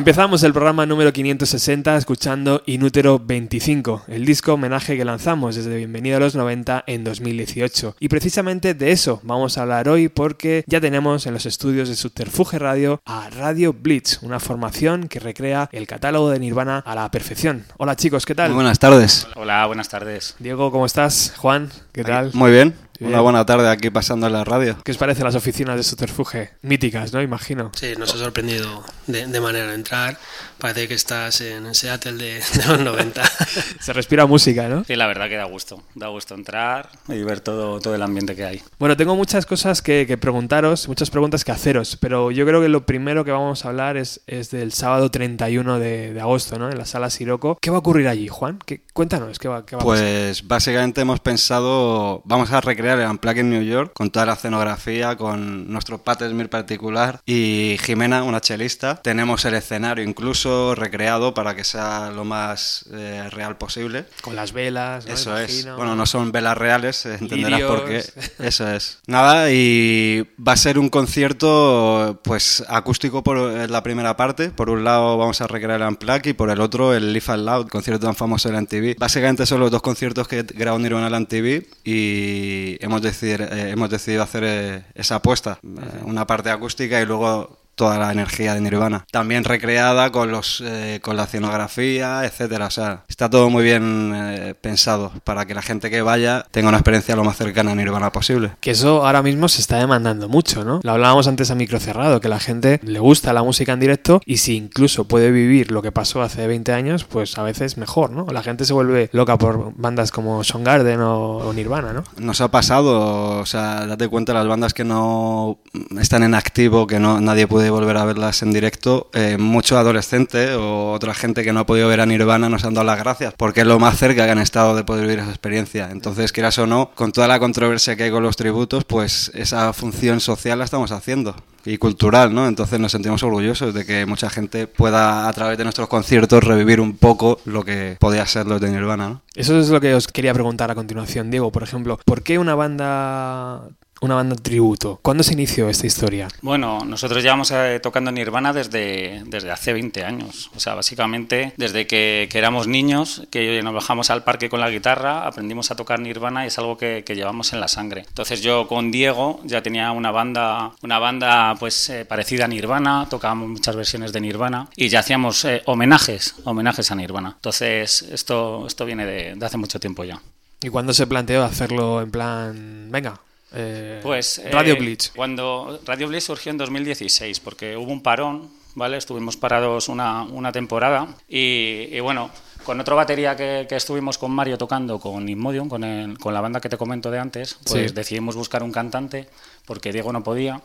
Empezamos 0.00 0.42
el 0.44 0.54
programa 0.54 0.86
número 0.86 1.12
560 1.12 1.94
escuchando 1.98 2.62
Inútero 2.64 3.18
25, 3.18 4.04
el 4.08 4.24
disco 4.24 4.54
homenaje 4.54 4.96
que 4.96 5.04
lanzamos 5.04 5.56
desde 5.56 5.76
Bienvenido 5.76 6.16
a 6.16 6.20
los 6.20 6.34
90 6.34 6.84
en 6.86 7.04
2018. 7.04 7.96
Y 8.00 8.08
precisamente 8.08 8.72
de 8.72 8.92
eso 8.92 9.20
vamos 9.22 9.58
a 9.58 9.62
hablar 9.62 9.90
hoy 9.90 10.08
porque 10.08 10.64
ya 10.66 10.80
tenemos 10.80 11.26
en 11.26 11.34
los 11.34 11.44
estudios 11.44 11.90
de 11.90 11.96
Subterfuge 11.96 12.58
Radio 12.58 13.02
a 13.04 13.28
Radio 13.28 13.74
Blitz, 13.74 14.22
una 14.22 14.40
formación 14.40 15.06
que 15.06 15.20
recrea 15.20 15.68
el 15.70 15.86
catálogo 15.86 16.30
de 16.30 16.38
Nirvana 16.38 16.78
a 16.78 16.94
la 16.94 17.10
perfección. 17.10 17.66
Hola 17.76 17.94
chicos, 17.94 18.24
¿qué 18.24 18.34
tal? 18.34 18.52
Muy 18.52 18.62
buenas 18.62 18.78
tardes. 18.78 19.26
Hola, 19.36 19.66
buenas 19.66 19.90
tardes. 19.90 20.34
Diego, 20.38 20.72
¿cómo 20.72 20.86
estás? 20.86 21.34
Juan, 21.36 21.68
¿qué 21.92 22.04
tal? 22.04 22.30
Muy 22.32 22.50
bien. 22.50 22.89
Una 23.00 23.20
buena 23.20 23.46
tarde 23.46 23.68
aquí 23.68 23.88
pasando 23.90 24.26
en 24.26 24.34
la 24.34 24.44
radio. 24.44 24.76
¿Qué 24.84 24.92
os 24.92 24.98
parecen 24.98 25.24
las 25.24 25.34
oficinas 25.34 25.76
de 25.76 25.82
Subterfuge? 25.82 26.50
Míticas, 26.62 27.12
¿no? 27.12 27.22
Imagino. 27.22 27.70
Sí, 27.74 27.94
nos 27.98 28.14
ha 28.14 28.18
sorprendido 28.18 28.84
de, 29.06 29.26
de 29.26 29.40
manera 29.40 29.68
de 29.68 29.74
entrar. 29.74 30.18
Parece 30.58 30.88
que 30.88 30.94
estás 30.94 31.40
en 31.40 31.74
Seattle 31.74 32.12
de, 32.12 32.34
de 32.34 32.66
los 32.68 32.80
90. 32.80 33.22
Se 33.80 33.92
respira 33.94 34.26
música, 34.26 34.68
¿no? 34.68 34.84
Sí, 34.84 34.96
la 34.96 35.06
verdad 35.06 35.28
que 35.28 35.36
da 35.36 35.44
gusto. 35.44 35.82
Da 35.94 36.08
gusto 36.08 36.34
entrar 36.34 36.90
y 37.08 37.22
ver 37.22 37.40
todo, 37.40 37.80
todo 37.80 37.94
el 37.94 38.02
ambiente 38.02 38.36
que 38.36 38.44
hay. 38.44 38.62
Bueno, 38.78 38.96
tengo 38.96 39.16
muchas 39.16 39.46
cosas 39.46 39.80
que, 39.80 40.06
que 40.06 40.18
preguntaros, 40.18 40.86
muchas 40.86 41.08
preguntas 41.08 41.44
que 41.44 41.52
haceros, 41.52 41.96
pero 41.96 42.30
yo 42.30 42.44
creo 42.44 42.60
que 42.60 42.68
lo 42.68 42.84
primero 42.84 43.24
que 43.24 43.30
vamos 43.30 43.64
a 43.64 43.68
hablar 43.68 43.96
es, 43.96 44.20
es 44.26 44.50
del 44.50 44.72
sábado 44.72 45.10
31 45.10 45.78
de, 45.78 46.12
de, 46.12 46.20
agosto, 46.20 46.58
¿no? 46.58 46.70
En 46.70 46.76
la 46.76 46.84
sala 46.84 47.08
Siroco. 47.08 47.56
¿Qué 47.60 47.70
va 47.70 47.76
a 47.76 47.80
ocurrir 47.80 48.08
allí, 48.08 48.28
Juan? 48.28 48.58
¿Qué, 48.66 48.82
cuéntanos, 48.92 49.38
¿qué 49.38 49.48
va, 49.48 49.64
qué 49.64 49.76
va 49.76 49.82
pues, 49.82 50.00
a 50.00 50.02
pasar? 50.02 50.18
Pues 50.20 50.46
básicamente 50.46 51.00
hemos 51.00 51.20
pensado, 51.20 52.20
vamos 52.26 52.52
a 52.52 52.60
recrear 52.60 52.89
el 52.98 53.08
Unplugged 53.08 53.40
en 53.40 53.50
New 53.50 53.62
York 53.62 53.92
con 53.94 54.10
toda 54.10 54.26
la 54.26 54.32
escenografía, 54.34 55.16
con 55.16 55.70
nuestro 55.72 55.98
Pat 55.98 56.22
Smith 56.22 56.48
particular 56.48 57.20
y 57.26 57.76
Jimena, 57.82 58.22
una 58.22 58.40
chelista. 58.40 58.96
Tenemos 59.02 59.44
el 59.44 59.54
escenario 59.54 60.04
incluso 60.04 60.74
recreado 60.74 61.34
para 61.34 61.54
que 61.54 61.64
sea 61.64 62.10
lo 62.10 62.24
más 62.24 62.86
eh, 62.92 63.28
real 63.30 63.56
posible. 63.56 64.04
Con 64.22 64.36
las 64.36 64.52
velas, 64.52 65.06
¿no? 65.06 65.12
Eso 65.12 65.30
Imagino. 65.30 65.70
es. 65.72 65.76
Bueno, 65.76 65.94
no 65.94 66.06
son 66.06 66.32
velas 66.32 66.56
reales, 66.56 67.06
entenderás 67.06 67.60
Lirios. 67.60 67.70
por 67.70 67.88
qué. 67.88 68.04
Eso 68.38 68.68
es. 68.70 68.98
Nada, 69.06 69.50
y 69.52 70.26
va 70.46 70.52
a 70.52 70.56
ser 70.56 70.78
un 70.78 70.88
concierto 70.88 72.20
pues 72.22 72.64
acústico 72.68 73.22
por 73.22 73.36
la 73.38 73.82
primera 73.82 74.16
parte. 74.16 74.50
Por 74.50 74.70
un 74.70 74.84
lado 74.84 75.16
vamos 75.16 75.40
a 75.40 75.46
recrear 75.46 75.80
el 75.80 75.88
Unplugged 75.88 76.30
y 76.30 76.32
por 76.32 76.50
el 76.50 76.60
otro 76.60 76.94
el 76.94 77.12
Live 77.12 77.24
Out 77.28 77.40
Loud, 77.44 77.68
concierto 77.68 78.06
tan 78.06 78.14
famoso 78.14 78.48
de 78.48 78.54
la 78.54 78.60
MTV. 78.62 78.96
Básicamente 78.98 79.46
son 79.46 79.60
los 79.60 79.70
dos 79.70 79.82
conciertos 79.82 80.28
que 80.28 80.42
grabó 80.42 80.78
Nirvana 80.78 81.08
en 81.08 81.22
MTV 81.22 81.66
y 81.84 82.79
hemos 82.80 83.02
decidido, 83.02 83.44
eh, 83.44 83.70
hemos 83.70 83.90
decidido 83.90 84.22
hacer 84.22 84.44
eh, 84.44 84.84
esa 84.94 85.16
apuesta. 85.16 85.58
Eh, 85.62 86.02
una 86.04 86.26
parte 86.26 86.50
acústica 86.50 87.00
y 87.00 87.06
luego 87.06 87.59
toda 87.80 87.96
la 87.96 88.12
energía 88.12 88.52
de 88.52 88.60
Nirvana. 88.60 89.06
También 89.10 89.42
recreada 89.42 90.12
con 90.12 90.30
los 90.30 90.62
eh, 90.62 91.00
con 91.00 91.16
la 91.16 91.24
escenografía, 91.24 92.26
etcétera. 92.26 92.66
O 92.66 92.70
sea, 92.70 93.04
está 93.08 93.30
todo 93.30 93.48
muy 93.48 93.64
bien 93.64 94.12
eh, 94.14 94.54
pensado 94.60 95.10
para 95.24 95.46
que 95.46 95.54
la 95.54 95.62
gente 95.62 95.88
que 95.88 96.02
vaya 96.02 96.44
tenga 96.50 96.68
una 96.68 96.76
experiencia 96.76 97.16
lo 97.16 97.24
más 97.24 97.38
cercana 97.38 97.72
a 97.72 97.74
Nirvana 97.74 98.12
posible. 98.12 98.50
Que 98.60 98.72
eso 98.72 99.06
ahora 99.06 99.22
mismo 99.22 99.48
se 99.48 99.62
está 99.62 99.78
demandando 99.78 100.28
mucho, 100.28 100.62
¿no? 100.62 100.80
Lo 100.82 100.92
hablábamos 100.92 101.26
antes 101.26 101.50
a 101.50 101.54
micro 101.54 101.80
cerrado, 101.80 102.20
que 102.20 102.28
la 102.28 102.38
gente 102.38 102.80
le 102.82 102.98
gusta 102.98 103.32
la 103.32 103.42
música 103.42 103.72
en 103.72 103.80
directo 103.80 104.20
y 104.26 104.36
si 104.36 104.56
incluso 104.56 105.04
puede 105.04 105.30
vivir 105.30 105.70
lo 105.70 105.80
que 105.80 105.90
pasó 105.90 106.20
hace 106.20 106.46
20 106.46 106.74
años, 106.74 107.04
pues 107.04 107.38
a 107.38 107.42
veces 107.44 107.78
mejor, 107.78 108.10
¿no? 108.10 108.26
La 108.30 108.42
gente 108.42 108.66
se 108.66 108.74
vuelve 108.74 109.08
loca 109.14 109.38
por 109.38 109.72
bandas 109.74 110.10
como 110.10 110.44
Soundgarden 110.44 111.00
o, 111.00 111.38
o 111.38 111.52
Nirvana, 111.54 111.94
¿no? 111.94 112.04
Nos 112.18 112.42
ha 112.42 112.50
pasado, 112.50 113.40
o 113.40 113.46
sea, 113.46 113.86
date 113.86 114.06
cuenta 114.08 114.34
las 114.34 114.46
bandas 114.46 114.74
que 114.74 114.84
no 114.84 115.56
están 115.98 116.24
en 116.24 116.34
activo, 116.34 116.86
que 116.86 117.00
no 117.00 117.22
nadie 117.22 117.46
puede 117.46 117.69
volver 117.70 117.96
a 117.96 118.04
verlas 118.04 118.42
en 118.42 118.52
directo, 118.52 119.10
eh, 119.14 119.36
muchos 119.38 119.78
adolescentes 119.78 120.56
o 120.56 120.92
otra 120.92 121.14
gente 121.14 121.42
que 121.42 121.52
no 121.52 121.60
ha 121.60 121.66
podido 121.66 121.88
ver 121.88 122.00
a 122.00 122.06
Nirvana 122.06 122.48
nos 122.48 122.64
han 122.64 122.74
dado 122.74 122.86
las 122.86 122.98
gracias, 122.98 123.34
porque 123.36 123.60
es 123.60 123.66
lo 123.66 123.78
más 123.78 123.98
cerca 123.98 124.24
que 124.24 124.32
han 124.32 124.38
estado 124.38 124.74
de 124.74 124.84
poder 124.84 125.04
vivir 125.04 125.20
esa 125.20 125.30
experiencia. 125.30 125.88
Entonces, 125.90 126.32
quieras 126.32 126.58
o 126.58 126.66
no, 126.66 126.90
con 126.94 127.12
toda 127.12 127.28
la 127.28 127.38
controversia 127.38 127.96
que 127.96 128.04
hay 128.04 128.10
con 128.10 128.22
los 128.22 128.36
tributos, 128.36 128.84
pues 128.84 129.30
esa 129.34 129.72
función 129.72 130.20
social 130.20 130.58
la 130.58 130.64
estamos 130.64 130.92
haciendo 130.92 131.34
y 131.64 131.78
cultural, 131.78 132.34
¿no? 132.34 132.46
Entonces 132.46 132.80
nos 132.80 132.92
sentimos 132.92 133.22
orgullosos 133.22 133.74
de 133.74 133.84
que 133.84 134.06
mucha 134.06 134.30
gente 134.30 134.66
pueda 134.66 135.28
a 135.28 135.32
través 135.32 135.58
de 135.58 135.64
nuestros 135.64 135.88
conciertos 135.88 136.42
revivir 136.44 136.80
un 136.80 136.96
poco 136.96 137.40
lo 137.44 137.64
que 137.64 137.96
podía 137.98 138.26
ser 138.26 138.46
los 138.46 138.60
de 138.60 138.70
Nirvana, 138.70 139.08
¿no? 139.08 139.22
Eso 139.34 139.58
es 139.58 139.68
lo 139.68 139.80
que 139.80 139.94
os 139.94 140.08
quería 140.08 140.32
preguntar 140.34 140.70
a 140.70 140.74
continuación, 140.74 141.30
Diego, 141.30 141.52
por 141.52 141.62
ejemplo, 141.62 141.98
¿por 142.04 142.22
qué 142.22 142.38
una 142.38 142.54
banda 142.54 143.68
una 144.00 144.14
banda 144.14 144.36
tributo. 144.36 144.98
¿Cuándo 145.02 145.22
se 145.22 145.34
inició 145.34 145.68
esta 145.68 145.86
historia? 145.86 146.28
Bueno, 146.42 146.84
nosotros 146.84 147.22
llevamos 147.22 147.50
eh, 147.50 147.80
tocando 147.82 148.10
Nirvana 148.10 148.52
desde, 148.52 149.22
desde 149.26 149.50
hace 149.50 149.72
20 149.72 150.04
años. 150.04 150.50
O 150.56 150.60
sea, 150.60 150.74
básicamente 150.74 151.52
desde 151.56 151.86
que, 151.86 152.28
que, 152.30 152.38
éramos 152.38 152.66
niños, 152.66 153.26
que 153.30 153.62
nos 153.62 153.74
bajamos 153.74 154.10
al 154.10 154.24
parque 154.24 154.48
con 154.48 154.60
la 154.60 154.70
guitarra, 154.70 155.26
aprendimos 155.26 155.70
a 155.70 155.76
tocar 155.76 156.00
Nirvana 156.00 156.44
y 156.44 156.48
es 156.48 156.58
algo 156.58 156.76
que, 156.76 157.04
que 157.04 157.14
llevamos 157.14 157.52
en 157.52 157.60
la 157.60 157.68
sangre. 157.68 158.04
Entonces 158.08 158.40
yo 158.40 158.66
con 158.66 158.90
Diego 158.90 159.40
ya 159.44 159.62
tenía 159.62 159.92
una 159.92 160.10
banda, 160.10 160.72
una 160.82 160.98
banda 160.98 161.54
pues 161.58 161.90
eh, 161.90 162.04
parecida 162.04 162.46
a 162.46 162.48
Nirvana, 162.48 163.06
tocábamos 163.10 163.48
muchas 163.48 163.76
versiones 163.76 164.12
de 164.12 164.20
Nirvana 164.20 164.68
y 164.76 164.88
ya 164.88 165.00
hacíamos 165.00 165.44
eh, 165.44 165.62
homenajes, 165.66 166.36
homenajes 166.44 166.90
a 166.90 166.94
Nirvana. 166.94 167.32
Entonces 167.36 168.02
esto, 168.02 168.66
esto 168.66 168.86
viene 168.86 169.04
de, 169.04 169.34
de 169.34 169.46
hace 169.46 169.58
mucho 169.58 169.78
tiempo 169.78 170.04
ya. 170.04 170.20
¿Y 170.62 170.68
cuándo 170.68 170.92
se 170.92 171.06
planteó 171.06 171.42
hacerlo 171.42 172.02
en 172.02 172.10
plan, 172.10 172.88
venga, 172.90 173.20
eh, 173.52 174.00
pues 174.02 174.40
Radio 174.50 174.74
eh, 174.74 174.78
Blitz. 174.78 175.10
Cuando 175.14 175.80
Radio 175.84 176.08
Blitz 176.08 176.24
surgió 176.24 176.50
en 176.50 176.58
2016, 176.58 177.40
porque 177.40 177.76
hubo 177.76 177.90
un 177.92 178.02
parón, 178.02 178.50
¿vale? 178.74 178.96
Estuvimos 178.96 179.36
parados 179.36 179.88
una, 179.88 180.22
una 180.22 180.52
temporada 180.52 181.08
y, 181.28 181.88
y, 181.90 182.00
bueno, 182.00 182.30
con 182.64 182.78
otro 182.80 182.94
batería 182.96 183.36
que, 183.36 183.66
que, 183.68 183.76
estuvimos 183.76 184.18
con 184.18 184.30
Mario 184.30 184.58
tocando 184.58 184.98
con 185.00 185.28
Inmodium, 185.28 185.68
con, 185.68 185.82
el, 185.84 186.18
con 186.18 186.34
la 186.34 186.40
banda 186.40 186.60
que 186.60 186.68
te 186.68 186.76
comento 186.76 187.10
de 187.10 187.18
antes, 187.18 187.58
pues 187.66 187.88
Sí. 187.90 187.94
decidimos 187.94 188.36
buscar 188.36 188.62
un 188.62 188.70
cantante 188.72 189.28
porque 189.66 189.92
Diego 189.92 190.12
no 190.12 190.22
podía 190.22 190.60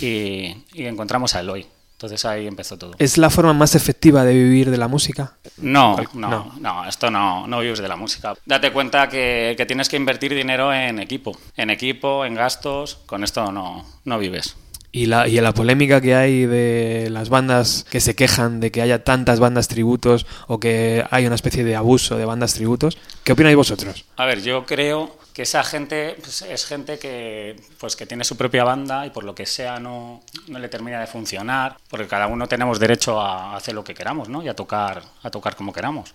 y, 0.00 0.56
y 0.72 0.84
encontramos 0.86 1.34
a 1.34 1.40
Eloy. 1.40 1.66
Entonces 1.96 2.26
ahí 2.26 2.46
empezó 2.46 2.76
todo. 2.76 2.94
¿Es 2.98 3.16
la 3.16 3.30
forma 3.30 3.54
más 3.54 3.74
efectiva 3.74 4.22
de 4.22 4.34
vivir 4.34 4.70
de 4.70 4.76
la 4.76 4.86
música? 4.86 5.32
No, 5.56 5.96
No. 6.12 6.28
no, 6.28 6.52
no, 6.60 6.86
esto 6.86 7.10
no, 7.10 7.46
no 7.46 7.60
vives 7.60 7.78
de 7.78 7.88
la 7.88 7.96
música. 7.96 8.34
Date 8.44 8.70
cuenta 8.70 9.08
que, 9.08 9.54
que 9.56 9.64
tienes 9.64 9.88
que 9.88 9.96
invertir 9.96 10.34
dinero 10.34 10.74
en 10.74 10.98
equipo, 10.98 11.38
en 11.56 11.70
equipo, 11.70 12.26
en 12.26 12.34
gastos, 12.34 12.96
con 13.06 13.24
esto 13.24 13.50
no, 13.50 13.86
no 14.04 14.18
vives. 14.18 14.56
Y 14.92 15.06
la, 15.06 15.26
y 15.26 15.40
la 15.40 15.52
polémica 15.54 16.02
que 16.02 16.14
hay 16.14 16.44
de 16.44 17.08
las 17.10 17.30
bandas 17.30 17.86
que 17.90 18.00
se 18.00 18.14
quejan 18.14 18.60
de 18.60 18.70
que 18.70 18.82
haya 18.82 19.02
tantas 19.02 19.40
bandas 19.40 19.66
tributos 19.68 20.26
o 20.48 20.60
que 20.60 21.02
hay 21.10 21.24
una 21.26 21.34
especie 21.34 21.64
de 21.64 21.76
abuso 21.76 22.18
de 22.18 22.24
bandas 22.26 22.52
tributos, 22.54 22.98
¿qué 23.24 23.32
opináis 23.32 23.56
vosotros? 23.56 24.04
A 24.16 24.26
ver, 24.26 24.42
yo 24.42 24.66
creo 24.66 25.16
que 25.36 25.42
esa 25.42 25.62
gente 25.62 26.16
pues, 26.18 26.40
es 26.40 26.64
gente 26.64 26.98
que 26.98 27.56
pues 27.76 27.94
que 27.94 28.06
tiene 28.06 28.24
su 28.24 28.38
propia 28.38 28.64
banda 28.64 29.04
y 29.04 29.10
por 29.10 29.22
lo 29.22 29.34
que 29.34 29.44
sea 29.44 29.78
no, 29.78 30.22
no 30.48 30.58
le 30.58 30.70
termina 30.70 30.98
de 30.98 31.06
funcionar, 31.06 31.76
porque 31.90 32.06
cada 32.06 32.26
uno 32.26 32.48
tenemos 32.48 32.80
derecho 32.80 33.20
a 33.20 33.54
hacer 33.54 33.74
lo 33.74 33.84
que 33.84 33.92
queramos, 33.92 34.30
¿no? 34.30 34.42
Y 34.42 34.48
a 34.48 34.56
tocar, 34.56 35.02
a 35.22 35.30
tocar 35.30 35.54
como 35.54 35.74
queramos. 35.74 36.14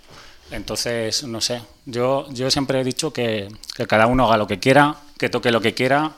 Entonces, 0.49 1.23
no 1.23 1.39
sé, 1.39 1.61
yo, 1.85 2.25
yo 2.31 2.49
siempre 2.49 2.81
he 2.81 2.83
dicho 2.83 3.13
que, 3.13 3.47
que 3.75 3.85
cada 3.85 4.07
uno 4.07 4.25
haga 4.25 4.37
lo 4.37 4.47
que 4.47 4.57
quiera, 4.57 4.95
que 5.19 5.29
toque 5.29 5.51
lo 5.51 5.61
que 5.61 5.75
quiera 5.75 6.13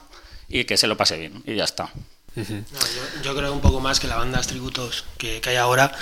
y 0.48 0.64
que 0.64 0.78
se 0.78 0.86
lo 0.86 0.96
pase 0.96 1.18
bien, 1.18 1.42
y 1.44 1.56
ya 1.56 1.64
está. 1.64 1.90
No, 2.36 2.42
yo, 2.42 3.22
yo, 3.22 3.36
creo 3.36 3.52
un 3.52 3.60
poco 3.60 3.78
más 3.78 4.00
que 4.00 4.08
las 4.08 4.18
bandas 4.18 4.48
tributos 4.48 5.04
que, 5.18 5.40
que, 5.40 5.50
hay 5.50 5.56
ahora 5.56 5.92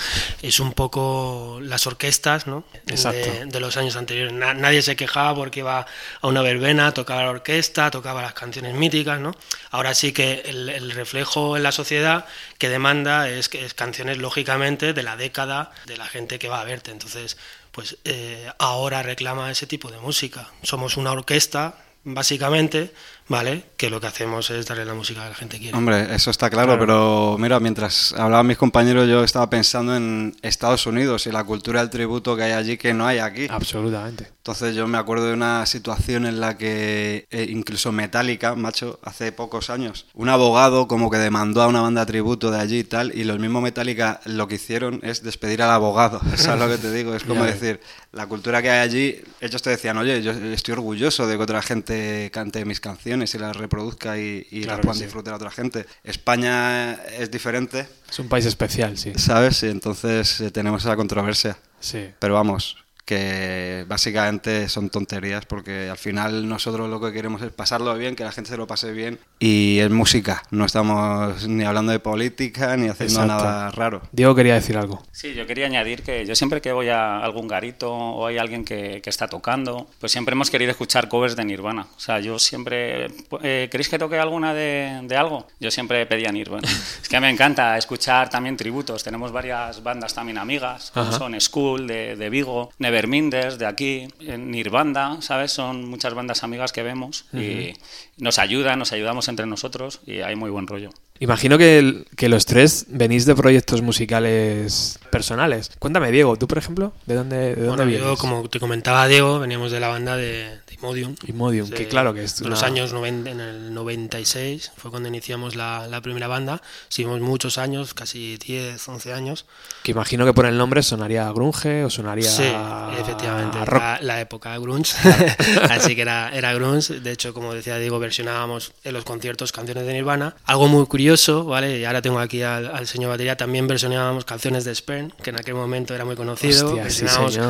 es 0.40 0.60
un 0.60 0.72
poco 0.72 1.58
las 1.60 1.86
orquestas 1.86 2.46
¿no? 2.46 2.64
de, 2.86 3.44
de, 3.46 3.60
los 3.60 3.76
años 3.76 3.96
anteriores. 3.96 4.32
Na, 4.32 4.54
nadie 4.54 4.80
se 4.80 4.96
quejaba 4.96 5.34
porque 5.34 5.60
iba 5.60 5.86
a 6.20 6.26
una 6.26 6.40
verbena, 6.40 6.94
tocaba 6.94 7.24
la 7.24 7.30
orquesta, 7.30 7.90
tocaba 7.90 8.22
las 8.22 8.32
canciones 8.32 8.74
míticas. 8.74 9.20
¿no? 9.20 9.36
Ahora 9.70 9.94
sí 9.94 10.12
que 10.12 10.42
el, 10.46 10.70
el 10.70 10.92
reflejo 10.92 11.58
en 11.58 11.64
la 11.64 11.72
sociedad 11.72 12.24
que 12.56 12.70
demanda 12.70 13.28
es, 13.28 13.50
es, 13.52 13.74
canciones 13.74 14.16
lógicamente 14.16 14.94
de 14.94 15.02
la 15.02 15.16
década 15.16 15.72
de 15.84 15.98
la 15.98 16.06
gente 16.06 16.38
que 16.38 16.48
va 16.48 16.62
a 16.62 16.64
verte. 16.64 16.92
Entonces, 16.92 17.36
pues 17.72 17.98
eh, 18.04 18.50
ahora 18.58 19.02
reclama 19.02 19.50
ese 19.50 19.66
tipo 19.66 19.90
de 19.90 19.98
música. 19.98 20.48
Somos 20.62 20.96
una 20.96 21.12
orquesta 21.12 21.74
básicamente, 22.04 22.92
¿vale? 23.28 23.64
Que 23.76 23.90
lo 23.90 24.00
que 24.00 24.06
hacemos 24.06 24.50
es 24.50 24.66
darle 24.66 24.84
la 24.84 24.94
música 24.94 25.22
que 25.22 25.28
la 25.28 25.34
gente 25.34 25.58
quiere. 25.58 25.76
Hombre, 25.76 26.14
eso 26.14 26.30
está 26.30 26.50
claro, 26.50 26.76
claro, 26.76 26.80
pero 26.80 27.36
mira, 27.38 27.60
mientras 27.60 28.12
hablaban 28.12 28.46
mis 28.46 28.58
compañeros, 28.58 29.08
yo 29.08 29.24
estaba 29.24 29.48
pensando 29.48 29.96
en 29.96 30.36
Estados 30.42 30.86
Unidos 30.86 31.26
y 31.26 31.32
la 31.32 31.44
cultura 31.44 31.80
del 31.80 31.90
tributo 31.90 32.36
que 32.36 32.42
hay 32.44 32.52
allí 32.52 32.76
que 32.76 32.94
no 32.94 33.06
hay 33.06 33.18
aquí. 33.18 33.46
Absolutamente. 33.50 34.28
Entonces 34.42 34.74
yo 34.74 34.88
me 34.88 34.98
acuerdo 34.98 35.26
de 35.26 35.34
una 35.34 35.64
situación 35.66 36.26
en 36.26 36.40
la 36.40 36.58
que 36.58 37.26
eh, 37.30 37.46
incluso 37.48 37.92
Metallica, 37.92 38.56
macho, 38.56 38.98
hace 39.04 39.30
pocos 39.30 39.70
años, 39.70 40.06
un 40.14 40.28
abogado 40.28 40.88
como 40.88 41.10
que 41.10 41.18
demandó 41.18 41.62
a 41.62 41.68
una 41.68 41.80
banda 41.80 42.04
tributo 42.06 42.50
de 42.50 42.58
allí 42.58 42.80
y 42.80 42.84
tal, 42.84 43.14
y 43.14 43.24
los 43.24 43.38
mismos 43.38 43.62
Metallica 43.62 44.20
lo 44.24 44.48
que 44.48 44.56
hicieron 44.56 45.00
es 45.02 45.22
despedir 45.22 45.62
al 45.62 45.70
abogado. 45.70 46.20
¿Sabes 46.36 46.60
lo 46.60 46.68
que 46.68 46.78
te 46.78 46.92
digo? 46.92 47.14
Es 47.14 47.22
como 47.24 47.44
decir, 47.44 47.80
la 48.10 48.26
cultura 48.26 48.60
que 48.62 48.70
hay 48.70 48.80
allí, 48.80 49.20
ellos 49.40 49.62
te 49.62 49.70
decían, 49.70 49.96
oye, 49.98 50.22
yo 50.22 50.32
estoy 50.32 50.72
orgulloso 50.72 51.26
de 51.26 51.36
que 51.36 51.42
otra 51.42 51.62
gente 51.62 52.30
cante 52.32 52.64
mis 52.64 52.80
canciones 52.80 53.11
y 53.20 53.38
las 53.38 53.56
reproduzca 53.56 54.18
y, 54.18 54.64
las 54.64 54.80
puedan 54.80 54.98
disfrutar 54.98 55.34
a 55.34 55.36
otra 55.36 55.50
gente. 55.50 55.86
España 56.04 56.94
es 56.94 57.30
diferente. 57.30 57.86
Es 58.10 58.18
un 58.18 58.28
país 58.28 58.46
especial, 58.46 58.96
sí. 58.96 59.12
¿Sabes? 59.16 59.62
Y 59.62 59.68
entonces 59.68 60.40
eh, 60.40 60.50
tenemos 60.50 60.82
esa 60.82 60.96
controversia. 60.96 61.58
Sí. 61.80 62.08
Pero 62.18 62.34
vamos, 62.34 62.81
que 63.04 63.84
básicamente 63.88 64.68
son 64.68 64.90
tonterías 64.90 65.44
porque 65.46 65.88
al 65.90 65.98
final 65.98 66.48
nosotros 66.48 66.88
lo 66.88 67.00
que 67.00 67.12
queremos 67.12 67.42
es 67.42 67.50
pasarlo 67.50 67.94
bien, 67.96 68.14
que 68.14 68.24
la 68.24 68.32
gente 68.32 68.50
se 68.50 68.56
lo 68.56 68.66
pase 68.66 68.92
bien 68.92 69.18
y 69.38 69.78
es 69.80 69.90
música, 69.90 70.42
no 70.50 70.64
estamos 70.64 71.48
ni 71.48 71.64
hablando 71.64 71.92
de 71.92 71.98
política 71.98 72.76
ni 72.76 72.88
haciendo 72.88 73.26
nada 73.26 73.70
raro. 73.70 74.02
Diego 74.12 74.34
quería 74.34 74.54
decir 74.54 74.76
algo. 74.76 75.02
Sí, 75.12 75.34
yo 75.34 75.46
quería 75.46 75.66
añadir 75.66 76.02
que 76.02 76.24
yo 76.26 76.34
siempre 76.34 76.60
que 76.60 76.72
voy 76.72 76.88
a 76.88 77.18
algún 77.18 77.48
garito 77.48 77.92
o 77.92 78.26
hay 78.26 78.38
alguien 78.38 78.64
que, 78.64 79.00
que 79.02 79.10
está 79.10 79.28
tocando, 79.28 79.88
pues 79.98 80.12
siempre 80.12 80.34
hemos 80.34 80.50
querido 80.50 80.70
escuchar 80.70 81.08
covers 81.08 81.36
de 81.36 81.44
Nirvana. 81.44 81.86
O 81.96 82.00
sea, 82.00 82.20
yo 82.20 82.38
siempre... 82.38 83.06
Eh, 83.42 83.68
¿Queréis 83.70 83.88
que 83.88 83.98
toque 83.98 84.18
alguna 84.18 84.54
de, 84.54 85.00
de 85.04 85.16
algo? 85.16 85.46
Yo 85.60 85.70
siempre 85.70 86.06
pedía 86.06 86.30
Nirvana. 86.30 86.68
es 87.02 87.08
que 87.08 87.20
me 87.20 87.30
encanta 87.30 87.76
escuchar 87.76 88.30
también 88.30 88.56
tributos. 88.56 89.02
Tenemos 89.02 89.32
varias 89.32 89.82
bandas 89.82 90.14
también 90.14 90.38
amigas, 90.38 90.90
como 90.92 91.12
son 91.12 91.40
School 91.40 91.86
de, 91.86 92.16
de 92.16 92.30
Vigo, 92.30 92.72
Neverminders 92.92 93.58
de 93.58 93.64
aquí, 93.64 94.06
Nirvana, 94.20 95.22
¿sabes? 95.22 95.52
Son 95.52 95.88
muchas 95.88 96.12
bandas 96.12 96.44
amigas 96.44 96.72
que 96.72 96.82
vemos 96.82 97.24
y 97.32 97.72
nos 98.18 98.38
ayudan, 98.38 98.78
nos 98.78 98.92
ayudamos 98.92 99.28
entre 99.28 99.46
nosotros 99.46 100.00
y 100.06 100.20
hay 100.20 100.36
muy 100.36 100.50
buen 100.50 100.66
rollo. 100.66 100.90
Imagino 101.18 101.56
que, 101.56 102.04
que, 102.16 102.28
los 102.28 102.46
tres 102.46 102.86
venís 102.88 103.26
de 103.26 103.36
proyectos 103.36 103.80
musicales 103.80 104.98
personales. 105.10 105.70
Cuéntame, 105.78 106.10
Diego, 106.10 106.36
tú, 106.36 106.48
por 106.48 106.58
ejemplo, 106.58 106.92
¿de 107.06 107.14
dónde, 107.14 107.54
de 107.54 107.64
dónde 107.64 107.84
vienes? 107.84 108.04
Yo, 108.04 108.16
como 108.16 108.48
te 108.48 108.58
comentaba 108.58 109.06
Diego, 109.06 109.38
veníamos 109.38 109.70
de 109.70 109.78
la 109.78 109.86
banda 109.86 110.16
de, 110.16 110.58
de 110.66 110.74
Imodium. 110.80 111.14
Imodium, 111.28 111.70
que 111.70 111.86
claro 111.86 112.12
que 112.12 112.24
es 112.24 112.40
En 112.40 112.50
los 112.50 112.64
años 112.64 112.92
90, 112.92 113.30
en 113.30 113.40
el 113.40 113.72
96 113.72 114.72
fue 114.76 114.90
cuando 114.90 115.08
iniciamos 115.08 115.54
la, 115.54 115.86
la, 115.86 116.00
primera 116.00 116.26
banda. 116.26 116.60
Seguimos 116.88 117.20
muchos 117.20 117.56
años, 117.56 117.94
casi 117.94 118.36
10, 118.38 118.88
11 118.88 119.12
años. 119.12 119.46
Que 119.84 119.92
imagino 119.92 120.24
que 120.24 120.32
por 120.32 120.46
el 120.46 120.58
nombre 120.58 120.82
sonaría 120.82 121.30
grunge 121.30 121.84
o 121.84 121.90
sonaría 121.90 122.28
Sí, 122.28 122.50
efectivamente, 122.98 123.64
rock. 123.64 123.80
La, 123.80 123.98
la, 124.02 124.20
época 124.20 124.58
grunge. 124.58 124.96
Así 125.70 125.94
que 125.94 126.02
era, 126.02 126.30
era 126.30 126.52
grunge. 126.52 126.98
De 126.98 127.12
hecho, 127.12 127.32
como 127.32 127.54
decía 127.54 127.78
Diego, 127.78 128.00
versionábamos 128.00 128.72
en 128.82 128.94
los 128.94 129.04
conciertos 129.04 129.52
canciones 129.52 129.86
de 129.86 129.92
Nirvana. 129.92 130.34
Algo 130.46 130.66
muy 130.66 130.86
curioso, 130.86 131.11
¿vale? 131.44 131.78
Y 131.78 131.84
ahora 131.84 132.02
tengo 132.02 132.18
aquí 132.18 132.42
al, 132.42 132.74
al 132.74 132.86
señor 132.86 133.10
Batería, 133.10 133.36
también 133.36 133.66
versionábamos 133.66 134.24
canciones 134.24 134.64
de 134.64 134.74
Spern, 134.74 135.12
que 135.22 135.30
en 135.30 135.36
aquel 135.36 135.54
momento 135.54 135.94
era 135.94 136.04
muy 136.04 136.16
conocido. 136.16 136.68
Hostia, 136.68 136.82
versionábamos 136.82 137.34
sí. 137.34 137.40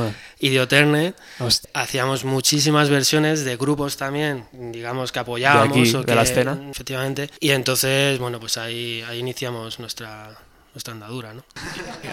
Idioterne. 0.40 1.14
Hostia. 1.38 1.70
Hacíamos 1.74 2.24
muchísimas 2.24 2.90
versiones 2.90 3.44
de 3.44 3.56
grupos 3.56 3.96
también, 3.96 4.46
digamos, 4.52 5.12
que 5.12 5.18
apoyábamos. 5.20 5.74
De 5.74 5.80
aquí, 5.82 5.94
o 5.94 6.00
de 6.00 6.04
que, 6.06 6.14
la 6.14 6.22
escena. 6.22 6.58
Efectivamente. 6.70 7.30
Y 7.40 7.50
entonces, 7.50 8.18
bueno, 8.18 8.40
pues 8.40 8.56
ahí, 8.58 9.04
ahí 9.08 9.18
iniciamos 9.18 9.78
nuestra 9.78 10.36
nuestra 10.74 10.94
andadura, 10.94 11.34
¿no? 11.34 11.44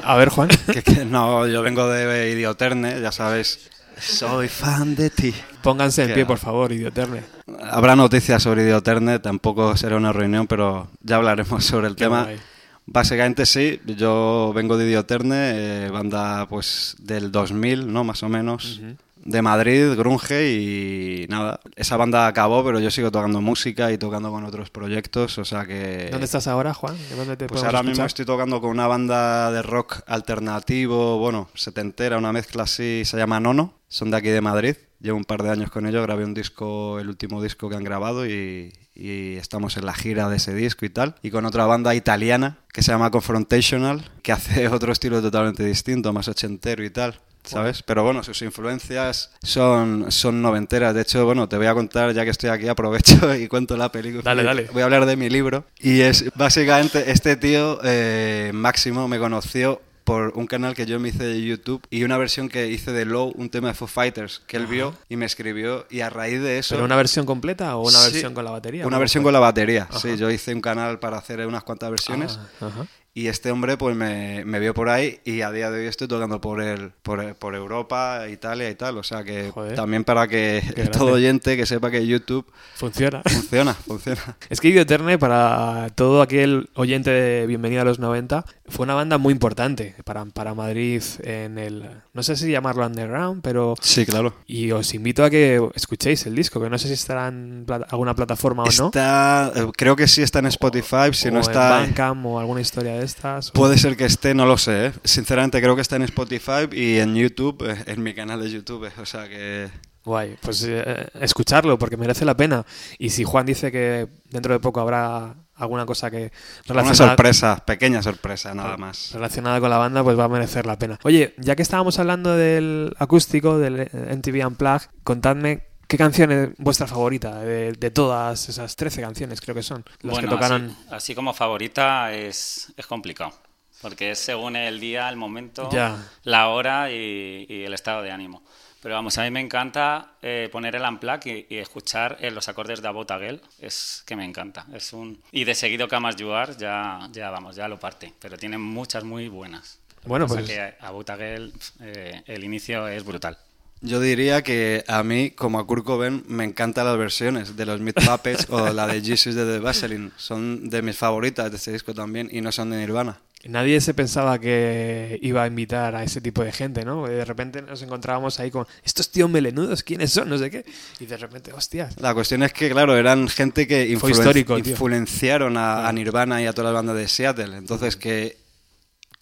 A 0.03 0.17
ver, 0.17 0.29
Juan. 0.29 0.49
que, 0.73 0.83
que, 0.83 1.05
no, 1.05 1.47
yo 1.47 1.61
vengo 1.61 1.87
de 1.87 2.31
Idioterne, 2.31 3.01
ya 3.01 3.11
sabes. 3.11 3.69
Soy 4.01 4.47
fan 4.47 4.95
de 4.95 5.09
ti. 5.09 5.33
Pónganse 5.61 6.03
en 6.03 6.13
pie, 6.13 6.25
por 6.25 6.37
favor, 6.37 6.71
Idioterne. 6.71 7.23
Habrá 7.69 7.95
noticias 7.95 8.41
sobre 8.41 8.63
Idioterne, 8.63 9.19
tampoco 9.19 9.75
será 9.77 9.97
una 9.97 10.13
reunión, 10.13 10.47
pero 10.47 10.87
ya 11.01 11.17
hablaremos 11.17 11.63
sobre 11.65 11.87
el 11.87 11.95
Qué 11.95 12.05
tema. 12.05 12.23
guay. 12.23 12.37
Básicamente 12.85 13.45
sí, 13.45 13.79
yo 13.85 14.51
vengo 14.55 14.75
de 14.77 14.85
Idioterne, 14.87 15.85
eh, 15.85 15.89
banda 15.91 16.47
pues 16.47 16.95
del 16.99 17.31
2000, 17.31 17.91
¿no? 17.91 18.03
Más 18.03 18.23
o 18.23 18.29
menos. 18.29 18.79
Uh 18.81 18.85
-huh. 18.85 18.95
De 19.25 19.41
Madrid, 19.41 19.93
grunge 19.95 20.49
y 20.53 21.27
nada. 21.29 21.59
Esa 21.75 21.97
banda 21.97 22.25
acabó, 22.25 22.63
pero 22.63 22.79
yo 22.79 22.89
sigo 22.89 23.11
tocando 23.11 23.41
música 23.41 23.91
y 23.91 23.97
tocando 23.97 24.31
con 24.31 24.45
otros 24.45 24.69
proyectos, 24.69 25.37
o 25.37 25.43
sea 25.45 25.65
que... 25.65 26.07
¿Dónde 26.09 26.23
estás 26.25 26.47
ahora, 26.47 26.73
Juan? 26.73 26.95
¿Dónde 27.17 27.35
te 27.35 27.45
pues 27.47 27.61
ahora 27.61 27.79
escuchar? 27.79 27.85
mismo 27.85 28.05
estoy 28.05 28.25
tocando 28.25 28.61
con 28.61 28.69
una 28.71 28.87
banda 28.87 29.51
de 29.51 29.61
rock 29.61 29.99
alternativo, 30.07 31.17
bueno, 31.19 31.49
setentera, 31.53 32.17
una 32.17 32.31
mezcla 32.31 32.63
así, 32.63 33.03
se 33.03 33.17
llama 33.17 33.41
Nono, 33.41 33.73
son 33.89 34.11
de 34.11 34.17
aquí 34.17 34.29
de 34.29 34.39
Madrid. 34.39 34.75
Llevo 35.01 35.17
un 35.17 35.25
par 35.25 35.43
de 35.43 35.49
años 35.49 35.69
con 35.71 35.85
ellos, 35.85 36.03
grabé 36.03 36.23
un 36.23 36.33
disco, 36.33 36.99
el 36.99 37.09
último 37.09 37.41
disco 37.41 37.69
que 37.69 37.75
han 37.75 37.83
grabado 37.83 38.25
y, 38.25 38.73
y, 38.93 39.35
estamos 39.35 39.77
en 39.77 39.85
la 39.85 39.93
gira 39.93 40.29
de 40.29 40.37
ese 40.37 40.53
disco 40.53 40.85
y 40.85 40.89
tal. 40.89 41.15
Y 41.21 41.31
con 41.31 41.45
otra 41.45 41.65
banda 41.65 41.95
italiana 41.95 42.59
que 42.71 42.83
se 42.83 42.91
llama 42.91 43.11
Confrontational, 43.11 44.09
que 44.21 44.31
hace 44.31 44.67
otro 44.69 44.91
estilo 44.91 45.21
totalmente 45.21 45.63
distinto, 45.63 46.13
más 46.13 46.27
ochentero 46.27 46.83
y 46.83 46.89
tal. 46.89 47.19
¿Sabes? 47.43 47.81
Pero 47.81 48.03
bueno, 48.03 48.21
sus 48.21 48.41
influencias 48.41 49.31
son, 49.41 50.11
son 50.11 50.41
noventeras. 50.41 50.93
De 50.93 51.01
hecho, 51.01 51.25
bueno, 51.25 51.47
te 51.49 51.57
voy 51.57 51.65
a 51.65 51.73
contar, 51.73 52.13
ya 52.13 52.23
que 52.23 52.29
estoy 52.29 52.49
aquí, 52.49 52.67
aprovecho 52.67 53.33
y 53.39 53.47
cuento 53.47 53.75
la 53.75 53.91
película. 53.91 54.21
Dale, 54.23 54.43
dale. 54.43 54.67
Voy 54.71 54.81
a 54.81 54.85
hablar 54.85 55.05
de 55.05 55.15
mi 55.15 55.29
libro. 55.29 55.65
Y 55.79 56.01
es 56.01 56.31
básicamente, 56.35 57.09
este 57.09 57.37
tío, 57.37 57.79
eh, 57.83 58.51
Máximo, 58.53 59.07
me 59.07 59.17
conoció 59.17 59.81
por 60.09 60.33
un 60.35 60.47
canal 60.47 60.73
que 60.73 60.87
yo 60.87 60.99
me 60.99 61.09
hice 61.09 61.23
de 61.23 61.39
YouTube 61.43 61.85
y 61.91 62.03
una 62.03 62.17
versión 62.17 62.49
que 62.49 62.67
hice 62.67 62.91
de 62.91 63.05
Low, 63.05 63.31
un 63.35 63.51
tema 63.51 63.67
de 63.67 63.73
Foo 63.75 63.87
Fighters, 63.87 64.41
que 64.47 64.57
él 64.57 64.63
Ajá. 64.63 64.71
vio 64.71 64.95
y 65.07 65.17
me 65.17 65.27
escribió 65.27 65.85
y 65.91 66.01
a 66.01 66.09
raíz 66.09 66.41
de 66.41 66.57
eso... 66.57 66.73
¿Pero 66.73 66.83
una 66.85 66.95
versión 66.95 67.27
completa 67.27 67.75
o 67.77 67.87
una 67.87 67.99
Sí, 67.99 68.13
versión 68.13 68.33
con 68.33 68.43
la 68.43 68.49
batería? 68.49 68.81
Una 68.87 68.95
¿Cómo 68.95 68.99
versión 69.01 69.23
con 69.23 69.33
la 69.33 69.39
batería, 69.39 69.87
Ajá. 69.87 69.99
sí. 69.99 70.17
Yo 70.17 70.31
hice 70.31 70.51
un 70.55 70.61
canal 70.61 70.97
para 70.97 71.17
hacer 71.19 71.45
unas 71.45 71.63
cuantas 71.63 71.91
versiones. 71.91 72.39
Ah, 72.59 72.65
ajá. 72.65 72.87
Y 73.13 73.27
este 73.27 73.51
hombre 73.51 73.75
pues 73.75 73.95
me, 73.95 74.45
me 74.45 74.59
vio 74.59 74.73
por 74.73 74.87
ahí 74.87 75.19
y 75.25 75.41
a 75.41 75.51
día 75.51 75.71
de 75.71 75.81
hoy 75.81 75.87
estoy 75.87 76.07
tocando 76.07 76.39
por 76.39 76.61
el, 76.61 76.91
por, 77.01 77.35
por 77.35 77.55
Europa, 77.55 78.27
Italia 78.31 78.69
y 78.69 78.75
tal. 78.75 78.97
O 78.97 79.03
sea 79.03 79.23
que 79.23 79.49
Joder. 79.51 79.75
también 79.75 80.03
para 80.03 80.27
que 80.27 80.61
todo 80.93 81.13
oyente 81.13 81.57
que 81.57 81.65
sepa 81.65 81.89
que 81.91 82.05
YouTube 82.05 82.45
Funciona. 82.75 83.21
funciona, 83.25 83.73
funciona. 83.73 84.37
Es 84.49 84.61
que 84.61 84.69
Idioterne, 84.69 85.17
para 85.17 85.89
todo 85.95 86.21
aquel 86.21 86.69
oyente 86.75 87.09
de 87.09 87.47
Bienvenido 87.47 87.81
a 87.81 87.85
los 87.85 87.99
90, 87.99 88.45
fue 88.67 88.83
una 88.85 88.93
banda 88.93 89.17
muy 89.17 89.33
importante 89.33 89.95
para, 90.05 90.23
para 90.25 90.53
Madrid 90.53 91.01
en 91.23 91.57
el... 91.57 91.89
No 92.13 92.23
sé 92.23 92.35
si 92.37 92.51
llamarlo 92.51 92.85
underground, 92.85 93.41
pero... 93.41 93.75
Sí, 93.81 94.05
claro. 94.05 94.33
Y 94.45 94.71
os 94.71 94.93
invito 94.93 95.23
a 95.25 95.29
que 95.29 95.59
escuchéis 95.73 96.25
el 96.27 96.35
disco, 96.35 96.61
que 96.61 96.69
no 96.69 96.77
sé 96.77 96.87
si 96.87 96.93
estará 96.93 97.27
en 97.27 97.63
pla- 97.65 97.87
alguna 97.89 98.13
plataforma 98.15 98.63
o 98.63 98.67
no. 98.77 98.85
Está, 98.87 99.51
eh, 99.55 99.67
creo 99.75 99.95
que 99.95 100.07
sí 100.07 100.21
está 100.21 100.39
en 100.39 100.45
Spotify, 100.47 101.11
si 101.11 101.27
o 101.29 101.31
no 101.31 101.37
en 101.37 101.41
está... 101.41 101.69
Bandcamp 101.71 102.25
o 102.25 102.39
alguna 102.39 102.61
historia 102.61 102.93
de 102.93 103.08
o- 103.23 103.53
Puede 103.53 103.77
ser 103.77 103.95
que 103.97 104.05
esté, 104.05 104.33
no 104.33 104.45
lo 104.45 104.57
sé. 104.57 104.87
¿eh? 104.87 104.91
Sinceramente 105.03 105.61
creo 105.61 105.75
que 105.75 105.81
está 105.81 105.95
en 105.95 106.03
Spotify 106.03 106.67
y 106.71 106.97
en 106.99 107.15
YouTube, 107.15 107.63
eh, 107.69 107.83
en 107.87 108.03
mi 108.03 108.13
canal 108.13 108.41
de 108.41 108.49
YouTube. 108.51 108.85
eh, 108.85 108.91
O 109.01 109.05
sea 109.05 109.27
que... 109.27 109.69
Guay, 110.05 110.37
pues 110.41 110.63
eh, 110.67 111.07
escucharlo 111.21 111.77
porque 111.77 111.97
merece 111.97 112.23
la 112.25 112.35
pena. 112.35 112.65
Y 112.97 113.09
si 113.09 113.23
Juan 113.25 113.45
dice 113.45 113.71
que 113.71 114.07
dentro 114.29 114.53
de 114.53 114.59
poco 114.59 114.79
habrá 114.79 115.35
alguna 115.55 115.85
cosa 115.85 116.09
que 116.09 116.31
Una 116.69 116.81
relacionada, 116.81 116.95
sorpresa, 117.15 117.63
pequeña 117.65 118.01
sorpresa, 118.01 118.53
nada 118.55 118.77
más. 118.77 119.11
relacionada 119.11 119.59
con 119.59 119.69
la 119.69 119.77
banda, 119.77 120.01
pues 120.01 120.17
va 120.17 120.23
a 120.23 120.29
merecer 120.29 120.65
la 120.65 120.79
pena. 120.79 120.97
Oye, 121.03 121.35
ya 121.37 121.55
que 121.57 121.61
estábamos 121.63 121.99
hablando 121.99 122.35
del 122.35 122.95
acústico, 122.97 123.59
del 123.59 123.89
MTV 123.91 124.47
Unplugged, 124.47 124.87
contadme 125.03 125.63
qué 125.89 125.97
canción 125.97 126.31
es 126.31 126.49
vuestra 126.57 126.87
favorita 126.87 127.41
de, 127.41 127.73
de 127.73 127.91
todas 127.91 128.47
esas 128.47 128.75
13 128.77 129.01
canciones, 129.01 129.41
creo 129.41 129.53
que 129.55 129.63
son, 129.63 129.83
las 130.01 130.13
Bueno, 130.13 130.29
que 130.29 130.35
tocaron. 130.35 130.69
así, 130.69 130.87
así 130.91 131.15
como 131.15 131.33
favorita 131.33 132.13
es, 132.13 132.71
es 132.77 132.87
complicado. 132.87 133.33
Porque 133.81 134.11
es 134.11 134.19
según 134.19 134.55
el 134.55 134.79
día, 134.79 135.09
el 135.09 135.15
momento, 135.15 135.69
Ya. 135.71 135.97
la 136.23 136.49
hora 136.49 136.91
y, 136.91 137.45
y 137.49 137.63
el 137.63 137.73
estado 137.73 138.01
de 138.01 138.11
ánimo. 138.11 138.43
Pero 138.81 138.95
vamos, 138.95 139.17
a 139.17 139.23
mí 139.23 139.31
me 139.31 139.41
encanta 139.41 140.13
eh, 140.21 140.47
poner 140.51 140.75
el 140.75 140.83
unplug 140.83 141.19
y, 141.25 141.47
y 141.49 141.57
escuchar 141.57 142.17
eh, 142.21 142.29
los 142.31 142.47
acordes 142.47 142.81
de 142.81 142.87
About 142.87 143.11
Again. 143.11 143.41
Es 143.59 144.03
que 144.05 144.15
me 144.15 144.23
encanta. 144.25 144.65
Es 144.73 144.93
un... 144.93 145.21
Y 145.31 145.43
de 145.43 145.55
seguido 145.55 145.87
Camas 145.89 146.15
Juar 146.17 146.55
ya, 146.57 147.09
ya 147.11 147.29
vamos, 147.29 147.55
ya 147.57 147.67
lo 147.67 147.77
parte. 147.79 148.13
Pero 148.19 148.37
tiene 148.37 148.57
muchas 148.57 149.03
muy 149.03 149.27
buenas. 149.27 149.79
Bueno, 150.05 150.27
pues 150.27 150.45
que 150.45 150.75
Again, 150.81 151.51
eh, 151.81 152.21
el 152.25 152.43
inicio 152.43 152.87
es 152.87 153.03
brutal. 153.03 153.37
Yo 153.81 154.01
diría 154.01 154.41
que 154.41 154.83
a 154.87 155.03
mí, 155.03 155.31
como 155.31 155.57
a 155.57 155.65
Kurt 155.65 155.85
Cobain, 155.85 156.23
me 156.27 156.43
encantan 156.43 156.85
las 156.85 156.97
versiones 156.97 157.55
de 157.55 157.65
los 157.65 157.79
Meat 157.79 157.95
Puppets 158.05 158.47
o 158.49 158.73
la 158.73 158.85
de 158.87 159.01
Jesus 159.01 159.35
de 159.35 159.45
The 159.45 159.59
Vaseline. 159.59 160.11
Son 160.17 160.69
de 160.69 160.81
mis 160.81 160.97
favoritas 160.97 161.49
de 161.49 161.55
este 161.55 161.71
disco 161.71 161.93
también 161.93 162.27
y 162.31 162.41
no 162.41 162.51
son 162.51 162.71
de 162.71 162.77
Nirvana. 162.77 163.19
nadie 163.45 163.79
se 163.79 163.93
pensaba 163.93 164.37
que 164.37 165.17
iba 165.21 165.43
a 165.43 165.47
invitar 165.47 165.95
a 165.95 166.03
ese 166.03 166.19
tipo 166.19 166.43
de 166.43 166.51
gente, 166.51 166.83
¿no? 166.83 167.07
De 167.07 167.23
repente 167.23 167.61
nos 167.61 167.81
encontrábamos 167.81 168.37
ahí 168.41 168.51
con 168.51 168.67
estos 168.83 169.11
tíos 169.11 169.29
melenudos, 169.29 169.81
¿quiénes 169.83 170.11
son? 170.11 170.27
No 170.27 170.37
sé 170.37 170.51
qué. 170.51 170.65
Y 170.99 171.05
de 171.05 171.15
repente, 171.15 171.53
hostias. 171.53 171.95
La 172.01 172.13
cuestión 172.13 172.43
es 172.43 172.51
que, 172.51 172.69
claro, 172.69 172.97
eran 172.97 173.29
gente 173.29 173.65
que 173.65 173.89
influen- 173.89 174.11
histórico, 174.11 174.57
influenciaron 174.57 175.55
a, 175.55 175.87
a 175.87 175.93
Nirvana 175.93 176.41
y 176.41 176.47
a 176.47 176.51
todas 176.51 176.73
las 176.73 176.83
bandas 176.83 176.97
de 176.97 177.07
Seattle. 177.07 177.55
Entonces, 177.55 177.95
que, 177.95 178.35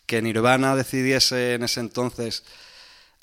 que 0.07 0.19
Nirvana 0.23 0.75
decidiese 0.75 1.53
en 1.53 1.61
ese 1.63 1.79
entonces 1.79 2.43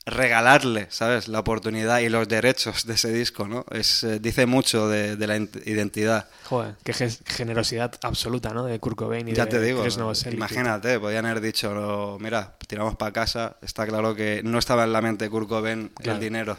regalarle, 0.06 0.86
¿sabes? 0.90 1.28
La 1.28 1.40
oportunidad 1.40 2.00
y 2.00 2.08
los 2.08 2.28
derechos 2.28 2.86
de 2.86 2.94
ese 2.94 3.12
disco, 3.12 3.48
¿no? 3.48 3.64
Es, 3.70 4.04
eh, 4.04 4.18
dice 4.20 4.46
mucho 4.46 4.88
de, 4.88 5.16
la 5.26 5.36
identidad. 5.36 6.28
Joder, 6.44 6.74
qué 6.82 6.92
generosidad 7.26 7.94
absoluta, 8.02 8.50
¿no? 8.50 8.64
De 8.64 8.78
Kurt 8.78 8.96
Cobain 8.96 9.28
y 9.28 9.32
ya 9.32 9.46
de 9.46 9.52
te 9.52 9.60
digo, 9.60 9.84
imagínate, 10.30 11.00
podían 11.00 11.24
haber 11.26 11.40
dicho, 11.40 12.18
mira, 12.20 12.54
tiramos 12.66 12.96
para 12.96 13.12
casa, 13.12 13.56
está 13.62 13.86
claro 13.86 14.14
que 14.14 14.42
no 14.44 14.58
estaba 14.58 14.84
en 14.84 14.92
la 14.92 15.00
mente 15.00 15.24
de 15.24 15.30
Kurt 15.30 15.48
Cobain 15.48 15.90
el 16.02 16.20
dinero. 16.20 16.56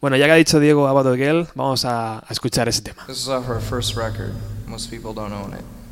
Bueno, 0.00 0.16
ya 0.16 0.24
que 0.24 0.32
ha 0.32 0.36
dicho 0.36 0.58
Diego 0.58 0.88
Abado 0.88 1.14
vamos 1.54 1.84
a, 1.84 2.18
a 2.18 2.26
escuchar 2.30 2.68
ese 2.68 2.80
tema. 2.80 3.04
This 3.06 3.18
is 3.18 3.28
our 3.28 3.60
first 3.60 3.96
record. 3.96 4.32
Most 4.66 4.90
people 4.90 5.12
don't 5.12 5.32
own 5.32 5.52
it. 5.52 5.83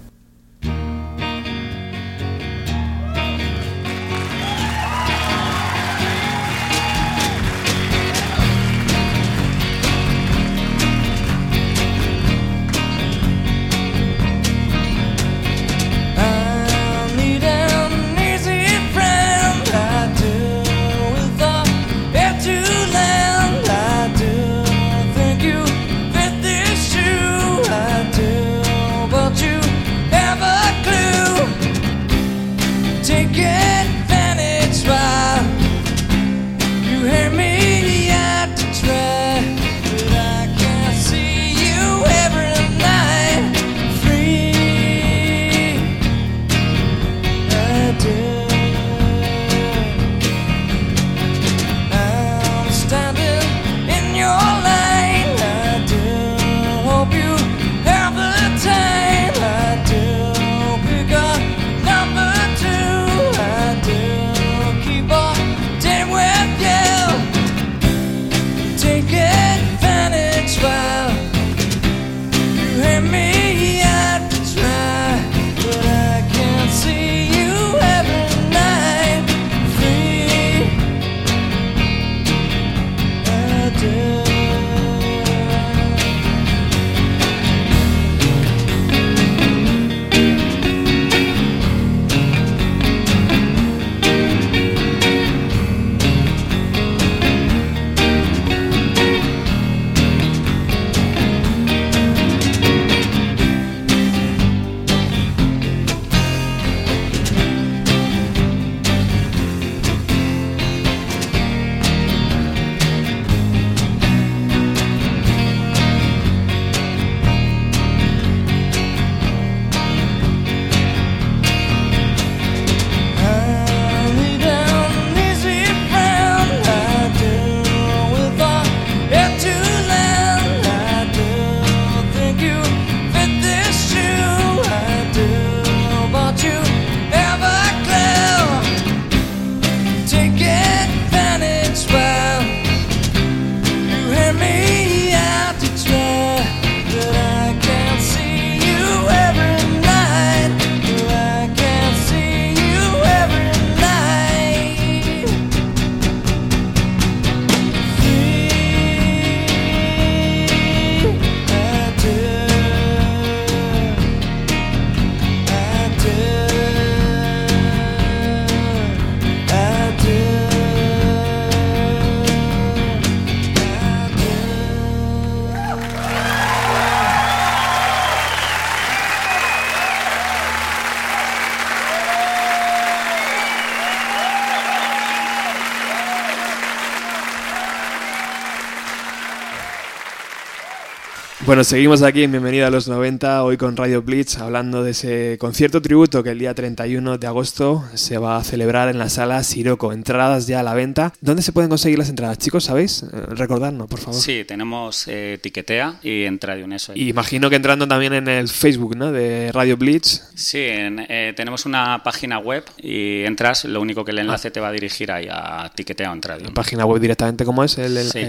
Bueno, 191.53 191.65
seguimos 191.65 192.03
aquí 192.03 192.23
en 192.23 192.31
Bienvenida 192.31 192.69
a 192.69 192.71
los 192.71 192.89
90, 192.89 193.45
hoy 193.45 193.59
con 193.59 193.77
Radio 193.77 194.01
Blitz, 194.01 194.39
hablando 194.39 194.83
de 194.83 194.93
ese 194.93 195.37
concierto 195.39 195.83
tributo 195.83 196.23
que 196.23 196.31
el 196.31 196.39
día 196.39 196.55
31 196.55 197.19
de 197.19 197.27
agosto 197.27 197.85
se 197.93 198.17
va 198.17 198.39
a 198.39 198.43
celebrar 198.43 198.89
en 198.89 198.97
la 198.99 199.11
sala 199.11 199.45
Siroco. 199.45 199.93
Entradas 199.93 200.47
ya 200.47 200.61
a 200.61 200.63
la 200.63 200.73
venta. 200.73 201.13
¿Dónde 201.21 201.43
se 201.43 201.53
pueden 201.53 201.69
conseguir 201.69 201.99
las 201.99 202.09
entradas, 202.09 202.39
chicos? 202.39 202.65
¿Sabéis? 202.65 203.03
Eh, 203.03 203.07
recordadnos, 203.37 203.87
por 203.87 204.01
favor. 204.01 204.19
Sí, 204.19 204.45
tenemos 204.49 205.05
eh, 205.09 205.39
Tiquetea 205.43 205.97
y 206.03 206.25
entra 206.25 206.57
de 206.57 206.65
un 206.65 206.73
eso. 206.73 206.95
Y 206.95 207.11
imagino 207.11 207.51
que 207.51 207.57
entrando 207.57 207.87
también 207.87 208.15
en 208.15 208.29
el 208.29 208.49
Facebook, 208.49 208.97
¿no? 208.97 209.13
De 209.13 209.53
Radio 209.53 209.77
Blitz. 209.77 210.23
Sí, 210.35 210.59
eh, 210.59 211.35
tenemos 211.37 211.67
una 211.67 212.03
página 212.03 212.39
web 212.39 212.65
y 212.79 213.25
entras, 213.25 213.67
lo 213.67 213.83
único 213.83 214.07
que 214.07 214.13
el 214.13 214.21
enlace 214.21 214.49
ah. 214.49 214.53
te 214.53 214.61
va 214.61 214.69
a 214.69 214.73
dirigir 214.73 215.13
ahí 215.13 215.29
a 215.31 215.71
Tiquetea 215.75 216.13
o 216.13 216.15
Entradio. 216.15 216.47
¿La 216.47 216.55
página 216.55 216.87
web 216.87 216.99
directamente 216.99 217.45
cómo 217.45 217.63
es? 217.63 217.77
El, 217.77 217.99
sí. 218.09 218.21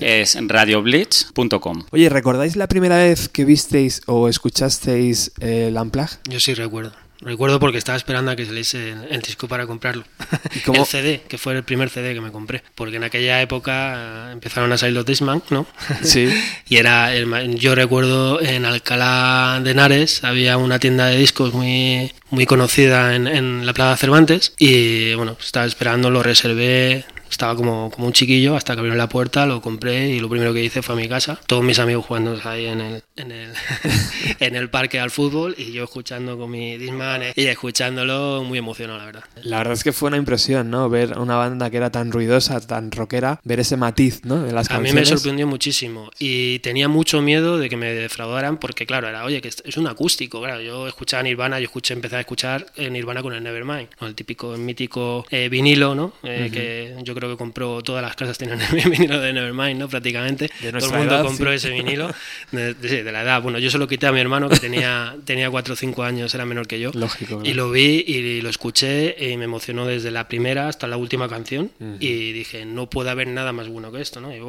Es 0.00 0.38
radioblitz.com. 0.40 1.86
Oye, 1.90 2.08
¿recordáis 2.08 2.59
la 2.60 2.68
primera 2.68 2.98
vez 2.98 3.30
que 3.30 3.46
visteis 3.46 4.02
o 4.04 4.28
escuchasteis 4.28 5.32
el 5.40 5.78
Unplugged? 5.78 6.18
Yo 6.28 6.38
sí 6.40 6.52
recuerdo. 6.52 6.92
Recuerdo 7.22 7.58
porque 7.58 7.78
estaba 7.78 7.96
esperando 7.96 8.30
a 8.30 8.36
que 8.36 8.44
saliese 8.44 8.94
el 9.08 9.22
disco 9.22 9.48
para 9.48 9.66
comprarlo. 9.66 10.04
¿Y 10.54 10.76
El 10.76 10.84
CD, 10.84 11.22
que 11.26 11.38
fue 11.38 11.54
el 11.54 11.64
primer 11.64 11.88
CD 11.88 12.12
que 12.12 12.20
me 12.20 12.30
compré. 12.30 12.62
Porque 12.74 12.96
en 12.96 13.04
aquella 13.04 13.40
época 13.40 14.30
empezaron 14.30 14.70
a 14.72 14.76
salir 14.76 14.94
los 14.94 15.06
Disman, 15.06 15.42
¿no? 15.48 15.66
Sí. 16.02 16.28
y 16.68 16.76
era, 16.76 17.14
yo 17.54 17.74
recuerdo 17.74 18.42
en 18.42 18.66
Alcalá 18.66 19.60
de 19.64 19.70
Henares 19.70 20.22
había 20.22 20.58
una 20.58 20.78
tienda 20.78 21.06
de 21.06 21.16
discos 21.16 21.54
muy, 21.54 22.12
muy 22.28 22.44
conocida 22.44 23.14
en, 23.14 23.26
en 23.26 23.64
la 23.64 23.72
Plaza 23.72 23.96
Cervantes. 23.96 24.52
Y 24.58 25.14
bueno, 25.14 25.34
estaba 25.40 25.64
esperando, 25.64 26.10
lo 26.10 26.22
reservé, 26.22 27.06
estaba 27.30 27.56
como, 27.56 27.90
como 27.90 28.06
un 28.06 28.12
chiquillo 28.12 28.56
hasta 28.56 28.74
que 28.74 28.80
abrieron 28.80 28.98
la 28.98 29.08
puerta, 29.08 29.46
lo 29.46 29.60
compré 29.60 30.08
y 30.08 30.20
lo 30.20 30.28
primero 30.28 30.52
que 30.52 30.62
hice 30.64 30.82
fue 30.82 30.94
a 30.94 30.98
mi 30.98 31.08
casa. 31.08 31.40
Todos 31.46 31.62
mis 31.64 31.78
amigos 31.78 32.06
jugando 32.06 32.38
ahí 32.44 32.66
en 32.66 32.80
el, 32.80 33.02
en 33.16 33.32
el, 33.32 33.52
en 34.40 34.56
el 34.56 34.70
parque 34.70 35.00
al 35.00 35.10
fútbol 35.10 35.54
y 35.56 35.72
yo 35.72 35.84
escuchando 35.84 36.38
con 36.38 36.50
mi 36.50 36.76
Disman 36.78 37.22
y 37.34 37.46
escuchándolo 37.46 38.42
muy 38.44 38.58
emocionado, 38.58 38.98
la 38.98 39.06
verdad. 39.06 39.24
La 39.42 39.58
verdad 39.58 39.74
es 39.74 39.84
que 39.84 39.92
fue 39.92 40.08
una 40.08 40.16
impresión, 40.16 40.70
¿no? 40.70 40.88
Ver 40.88 41.18
una 41.18 41.36
banda 41.36 41.70
que 41.70 41.76
era 41.76 41.90
tan 41.90 42.12
ruidosa, 42.12 42.60
tan 42.60 42.90
rockera, 42.90 43.40
ver 43.44 43.60
ese 43.60 43.76
matiz, 43.76 44.24
¿no? 44.24 44.42
De 44.42 44.52
las 44.52 44.70
a 44.70 44.78
mí 44.80 44.92
me 44.92 45.04
sorprendió 45.04 45.46
muchísimo 45.46 46.10
y 46.18 46.58
tenía 46.60 46.88
mucho 46.88 47.22
miedo 47.22 47.58
de 47.58 47.68
que 47.68 47.76
me 47.76 47.92
defraudaran 47.92 48.58
porque, 48.58 48.86
claro, 48.86 49.08
era, 49.08 49.24
oye, 49.24 49.40
que 49.40 49.48
es 49.48 49.76
un 49.76 49.86
acústico, 49.86 50.40
claro. 50.40 50.60
Yo 50.60 50.86
escuchaba 50.86 51.22
Nirvana, 51.22 51.58
yo 51.58 51.64
escuché, 51.64 51.94
empecé 51.94 52.16
a 52.16 52.20
escuchar 52.20 52.66
Nirvana 52.76 53.22
con 53.22 53.34
el 53.34 53.42
Nevermind, 53.42 53.88
el 54.00 54.14
típico, 54.14 54.54
el 54.54 54.60
mítico 54.60 55.26
eh, 55.30 55.48
vinilo, 55.48 55.94
¿no? 55.94 56.12
Eh, 56.22 56.50
que 56.52 57.02
yo 57.02 57.14
creo 57.14 57.19
creo 57.20 57.30
que 57.30 57.36
compró 57.36 57.82
todas 57.82 58.02
las 58.02 58.16
casas 58.16 58.36
tienen 58.38 58.60
el 58.72 58.90
vinilo 58.90 59.20
de 59.20 59.32
Nevermind, 59.32 59.78
¿no? 59.78 59.88
Prácticamente. 59.88 60.50
Todo 60.78 60.86
el 60.86 60.98
mundo 60.98 61.22
compró 61.24 61.52
ese 61.52 61.70
vinilo 61.70 62.10
de, 62.50 62.74
de, 62.74 63.12
la 63.12 63.22
edad. 63.22 63.42
Bueno, 63.42 63.58
yo 63.58 63.70
se 63.70 63.78
lo 63.78 63.86
quité 63.86 64.06
a 64.06 64.12
mi 64.12 64.20
hermano 64.20 64.48
que 64.48 64.58
tenía, 64.58 65.16
tenía 65.24 65.50
4 65.50 65.74
o 65.74 65.76
5 65.76 66.02
años, 66.02 66.34
era 66.34 66.44
menor 66.44 66.66
que 66.66 66.80
yo. 66.80 66.90
Lógico. 66.94 67.42
Y 67.44 67.54
lo 67.54 67.70
vi 67.70 68.04
y 68.06 68.40
lo 68.40 68.48
escuché 68.48 69.30
y 69.30 69.36
me 69.36 69.44
emocionó 69.44 69.86
desde 69.86 70.10
la 70.10 70.26
primera 70.26 70.68
hasta 70.68 70.86
la 70.86 70.96
última 70.96 71.28
canción. 71.28 71.70
Y 72.00 72.32
dije, 72.32 72.64
no 72.64 72.88
puede 72.88 73.10
haber 73.10 73.28
nada 73.28 73.52
más 73.52 73.68
bueno 73.68 73.92
que 73.92 74.00
esto, 74.00 74.20
¿no? 74.20 74.34
Y 74.34 74.40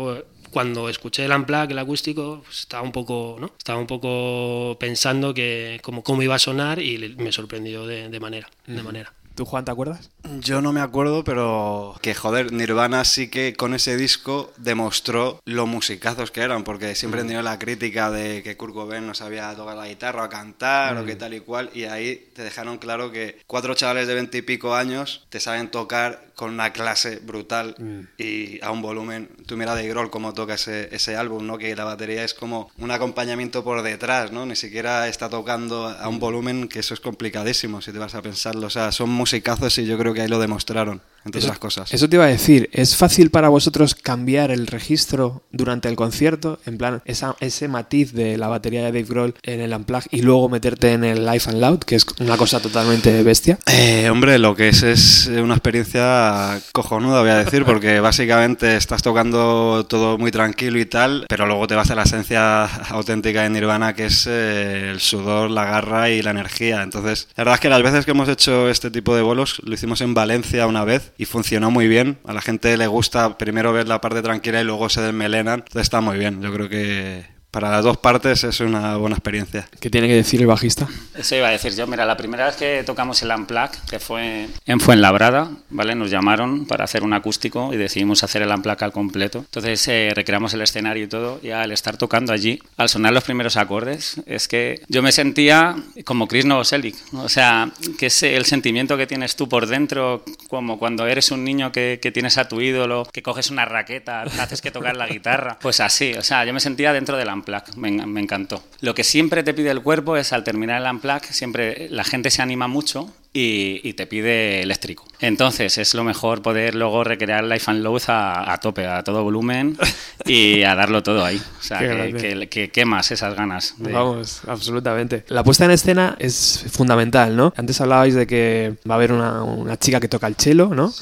cuando 0.51 0.89
escuché 0.89 1.25
el 1.25 1.31
Unplugged, 1.31 1.71
el 1.71 1.79
acústico, 1.79 2.41
pues, 2.45 2.61
estaba 2.61 2.83
un 2.83 2.91
poco, 2.91 3.37
¿no? 3.39 3.53
Estaba 3.57 3.79
un 3.79 3.87
poco 3.87 4.77
pensando 4.79 5.33
que 5.33 5.79
cómo, 5.81 6.03
cómo 6.03 6.21
iba 6.21 6.35
a 6.35 6.39
sonar 6.39 6.79
y 6.79 7.15
me 7.17 7.31
sorprendió 7.31 7.85
de, 7.85 8.09
de 8.09 8.19
manera, 8.19 8.49
de 8.67 8.83
manera. 8.83 9.13
¿Tú, 9.35 9.45
Juan, 9.45 9.65
te 9.65 9.71
acuerdas? 9.71 10.09
Yo 10.39 10.61
no 10.61 10.73
me 10.73 10.81
acuerdo, 10.81 11.23
pero 11.23 11.95
que 12.01 12.13
joder, 12.13 12.51
Nirvana 12.51 13.03
sí 13.05 13.29
que 13.29 13.53
con 13.53 13.73
ese 13.73 13.97
disco 13.97 14.51
demostró 14.57 15.41
lo 15.45 15.65
musicazos 15.65 16.31
que 16.31 16.41
eran, 16.41 16.63
porque 16.63 16.95
siempre 16.95 17.21
han 17.21 17.27
tenido 17.27 17.41
la 17.41 17.57
crítica 17.57 18.11
de 18.11 18.43
que 18.43 18.57
Kurt 18.57 18.73
Cobain 18.73 19.07
no 19.07 19.13
sabía 19.13 19.55
tocar 19.55 19.77
la 19.77 19.87
guitarra 19.87 20.25
o 20.25 20.29
cantar 20.29 20.97
o 20.97 21.05
que 21.05 21.15
tal 21.15 21.33
y 21.33 21.39
cual, 21.39 21.69
y 21.73 21.85
ahí 21.85 22.29
te 22.33 22.43
dejaron 22.43 22.77
claro 22.77 23.11
que 23.11 23.39
cuatro 23.47 23.73
chavales 23.73 24.07
de 24.07 24.15
veinte 24.15 24.39
y 24.39 24.41
pico 24.41 24.75
años 24.75 25.25
te 25.29 25.39
saben 25.39 25.71
tocar 25.71 26.31
con 26.35 26.51
una 26.53 26.73
clase 26.73 27.17
brutal 27.17 27.75
y 28.17 28.59
a 28.63 28.71
un 28.71 28.81
volumen. 28.81 29.29
Tú 29.45 29.57
mira 29.57 29.75
de 29.75 29.87
Grohl 29.87 30.09
cómo 30.09 30.33
toca 30.33 30.55
ese, 30.55 30.89
ese 30.91 31.15
álbum, 31.15 31.45
¿no? 31.45 31.59
Que 31.59 31.75
la 31.75 31.83
batería 31.83 32.23
es 32.23 32.33
como 32.33 32.71
un 32.79 32.89
acompañamiento 32.89 33.63
por 33.63 33.83
detrás, 33.83 34.31
¿no? 34.31 34.47
Ni 34.47 34.55
siquiera 34.55 35.07
está 35.07 35.29
tocando 35.29 35.87
a 35.87 36.07
un 36.07 36.19
volumen 36.19 36.67
que 36.67 36.79
eso 36.79 36.95
es 36.95 36.99
complicadísimo 36.99 37.81
si 37.81 37.91
te 37.91 37.99
vas 37.99 38.15
a 38.15 38.23
pensarlo. 38.23 38.65
O 38.65 38.69
sea, 38.71 38.91
son 38.91 39.11
musicazos 39.21 39.77
y 39.77 39.85
yo 39.85 39.97
creo 39.99 40.13
que 40.13 40.21
ahí 40.21 40.27
lo 40.27 40.39
demostraron 40.39 41.01
entre 41.25 41.39
eso, 41.39 41.47
otras 41.47 41.59
cosas. 41.59 41.93
Eso 41.93 42.09
te 42.09 42.15
iba 42.15 42.25
a 42.25 42.29
decir, 42.29 42.69
¿es 42.73 42.95
fácil 42.95 43.29
para 43.29 43.49
vosotros 43.49 43.95
cambiar 43.95 44.51
el 44.51 44.67
registro 44.67 45.43
durante 45.51 45.87
el 45.87 45.95
concierto? 45.95 46.59
En 46.65 46.77
plan, 46.77 47.01
esa, 47.05 47.35
ese 47.39 47.67
matiz 47.67 48.13
de 48.13 48.37
la 48.37 48.47
batería 48.47 48.81
de 48.81 48.87
Dave 48.87 49.03
Grohl 49.03 49.35
en 49.43 49.61
el 49.61 49.73
Unplugged 49.73 50.07
y 50.11 50.21
luego 50.21 50.49
meterte 50.49 50.93
en 50.93 51.03
el 51.03 51.25
Live 51.25 51.43
and 51.47 51.59
Loud, 51.59 51.79
que 51.79 51.95
es 51.95 52.05
una 52.19 52.37
cosa 52.37 52.59
totalmente 52.59 53.23
bestia. 53.23 53.59
Eh, 53.67 54.09
hombre, 54.09 54.39
lo 54.39 54.55
que 54.55 54.69
es 54.69 54.83
es 54.83 55.27
una 55.27 55.55
experiencia 55.55 56.59
cojonuda, 56.71 57.21
voy 57.21 57.29
a 57.29 57.43
decir, 57.43 57.65
porque 57.65 57.99
básicamente 58.11 58.75
estás 58.75 59.01
tocando 59.01 59.85
todo 59.87 60.17
muy 60.17 60.31
tranquilo 60.31 60.79
y 60.79 60.85
tal, 60.85 61.25
pero 61.29 61.45
luego 61.45 61.67
te 61.67 61.75
vas 61.75 61.91
a 61.91 61.95
la 61.95 62.03
esencia 62.03 62.65
auténtica 62.65 63.43
de 63.43 63.49
Nirvana, 63.49 63.93
que 63.93 64.05
es 64.05 64.27
eh, 64.27 64.89
el 64.91 64.99
sudor, 64.99 65.51
la 65.51 65.65
garra 65.65 66.09
y 66.09 66.21
la 66.21 66.31
energía. 66.31 66.81
Entonces, 66.83 67.27
la 67.35 67.43
verdad 67.43 67.55
es 67.55 67.59
que 67.61 67.69
las 67.69 67.83
veces 67.83 68.05
que 68.05 68.11
hemos 68.11 68.29
hecho 68.29 68.69
este 68.69 68.91
tipo 68.91 69.15
de 69.15 69.21
bolos, 69.21 69.61
lo 69.63 69.73
hicimos 69.73 70.01
en 70.01 70.13
Valencia 70.13 70.67
una 70.67 70.83
vez 70.83 71.10
y 71.17 71.25
funcionó 71.25 71.71
muy 71.71 71.87
bien. 71.87 72.19
A 72.25 72.33
la 72.33 72.41
gente 72.41 72.75
le 72.77 72.87
gusta 72.87 73.37
primero 73.37 73.73
ver 73.73 73.87
la 73.87 74.01
parte 74.01 74.21
tranquila 74.21 74.61
y 74.61 74.63
luego 74.63 74.89
se 74.89 75.01
desmelenan. 75.01 75.59
Entonces 75.59 75.83
está 75.83 76.01
muy 76.01 76.17
bien. 76.17 76.41
Yo 76.41 76.53
creo 76.53 76.69
que 76.69 77.25
para 77.51 77.69
las 77.69 77.83
dos 77.83 77.97
partes 77.97 78.43
es 78.45 78.59
una 78.61 78.95
buena 78.95 79.17
experiencia. 79.17 79.67
¿Qué 79.79 79.89
tiene 79.89 80.07
que 80.07 80.15
decir 80.15 80.39
el 80.41 80.47
bajista? 80.47 80.87
Eso 81.15 81.35
iba 81.35 81.49
a 81.49 81.51
decir 81.51 81.75
yo. 81.75 81.85
Mira, 81.85 82.05
la 82.05 82.15
primera 82.15 82.45
vez 82.45 82.55
que 82.55 82.83
tocamos 82.85 83.21
el 83.21 83.31
Unplugged, 83.31 83.77
que 83.89 83.99
fue 83.99 84.47
en 84.65 84.79
Fuenlabrada, 84.79 85.51
¿vale? 85.69 85.93
Nos 85.93 86.09
llamaron 86.09 86.65
para 86.65 86.85
hacer 86.85 87.03
un 87.03 87.13
acústico 87.13 87.73
y 87.73 87.77
decidimos 87.77 88.23
hacer 88.23 88.41
el 88.41 88.49
Unplugged 88.49 88.83
al 88.83 88.93
completo. 88.93 89.39
Entonces 89.39 89.85
eh, 89.89 90.11
recreamos 90.15 90.53
el 90.53 90.61
escenario 90.61 91.03
y 91.03 91.07
todo, 91.07 91.39
y 91.43 91.49
al 91.49 91.71
estar 91.71 91.97
tocando 91.97 92.31
allí, 92.31 92.61
al 92.77 92.87
sonar 92.87 93.11
los 93.11 93.23
primeros 93.23 93.57
acordes, 93.57 94.21
es 94.25 94.47
que 94.47 94.81
yo 94.87 95.01
me 95.01 95.11
sentía 95.11 95.75
como 96.05 96.27
Chris 96.27 96.45
Novoselic. 96.45 96.95
O 97.13 97.27
sea, 97.27 97.69
que 97.97 98.05
es 98.05 98.23
el 98.23 98.45
sentimiento 98.45 98.95
que 98.95 99.07
tienes 99.07 99.35
tú 99.35 99.49
por 99.49 99.67
dentro, 99.67 100.23
como 100.47 100.79
cuando 100.79 101.05
eres 101.05 101.31
un 101.31 101.43
niño 101.43 101.73
que, 101.73 101.99
que 102.01 102.11
tienes 102.11 102.37
a 102.37 102.47
tu 102.47 102.61
ídolo, 102.61 103.05
que 103.11 103.21
coges 103.21 103.51
una 103.51 103.65
raqueta, 103.65 104.21
haces 104.39 104.61
que 104.61 104.71
tocar 104.71 104.95
la 104.95 105.07
guitarra. 105.07 105.57
Pues 105.61 105.81
así, 105.81 106.13
o 106.13 106.23
sea, 106.23 106.45
yo 106.45 106.53
me 106.53 106.61
sentía 106.61 106.93
dentro 106.93 107.17
del 107.17 107.29
Unplugged 107.41 107.75
me, 107.75 107.91
me, 108.05 108.21
encantó. 108.21 108.63
Lo 108.79 108.93
que 108.95 109.03
siempre 109.03 109.43
te 109.43 109.53
pide 109.53 109.71
el 109.71 109.81
cuerpo 109.81 110.17
es 110.17 110.33
al 110.33 110.43
terminar 110.43 110.81
el 110.81 110.89
unplug, 110.89 111.23
siempre 111.23 111.87
la 111.89 112.03
gente 112.03 112.29
se 112.29 112.41
anima 112.41 112.67
mucho 112.67 113.13
y, 113.33 113.93
te 113.93 114.07
pide 114.07 114.61
eléctrico. 114.61 115.05
Entonces 115.19 115.77
es 115.77 115.93
lo 115.93 116.03
mejor 116.03 116.41
poder 116.41 116.75
luego 116.75 117.03
recrear 117.03 117.43
Life 117.43 117.69
and 117.71 117.83
Loath 117.83 118.09
a, 118.09 118.57
tope, 118.61 118.85
a 118.85 119.03
todo 119.03 119.23
volumen 119.23 119.77
y 120.25 120.63
a 120.63 120.75
darlo 120.75 121.01
todo 121.01 121.23
ahí. 121.23 121.41
O 121.59 121.63
sea, 121.63 121.79
que, 121.79 122.47
que, 122.49 122.69
quemas 122.69 123.11
esas 123.11 123.35
ganas. 123.35 123.75
Vamos, 123.77 124.41
absolutamente. 124.47 125.23
La 125.29 125.43
puesta 125.43 125.65
en 125.65 125.71
escena 125.71 126.15
es 126.19 126.65
fundamental, 126.71 127.35
¿no? 127.35 127.53
Antes 127.55 127.79
hablabais 127.79 128.15
de 128.15 128.27
que 128.27 128.75
va 128.89 128.95
a 128.95 128.97
haber 128.97 129.13
una, 129.13 129.43
una 129.43 129.77
chica 129.77 129.99
que 129.99 130.07
toca 130.07 130.27
el 130.27 130.35
cello, 130.35 130.67
¿no? 130.67 130.93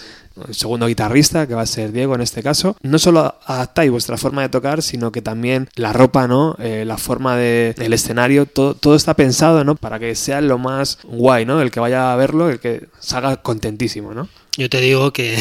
El 0.48 0.56
segundo 0.56 0.88
guitarrista, 0.88 1.48
que 1.48 1.56
va 1.56 1.62
a 1.62 1.66
ser 1.66 1.92
Diego 1.92 2.16
en 2.16 2.22
este 2.22 2.44
caso, 2.44 2.76
no 2.82 3.00
solo 3.00 3.36
adaptáis 3.46 3.92
vuestra 3.92 4.18
forma 4.18 4.42
de 4.42 4.50
tocar, 4.50 4.82
sino 4.82 5.12
que 5.12 5.22
también 5.22 5.70
la 5.76 5.94
ropa, 5.94 6.28
¿no? 6.28 6.56
Eh, 6.60 6.84
la 6.86 6.98
forma 6.98 7.36
de, 7.36 7.74
del 7.78 7.94
escenario, 7.94 8.46
todo, 8.46 8.74
todo 8.74 8.96
está 8.96 9.16
pensado, 9.16 9.64
¿no? 9.64 9.76
Para 9.76 10.00
que 10.00 10.16
sea 10.16 10.42
lo 10.42 10.58
más 10.58 11.00
guay, 11.04 11.46
¿no? 11.46 11.62
El 11.62 11.72
que 11.72 11.80
vaya 11.80 12.14
a 12.14 12.16
verlo, 12.16 12.50
el 12.50 12.60
que 12.60 12.88
salga 13.00 13.38
contentísimo, 13.38 14.14
¿no? 14.14 14.28
Yo 14.60 14.70
te 14.70 14.82
digo 14.82 15.14
que 15.14 15.38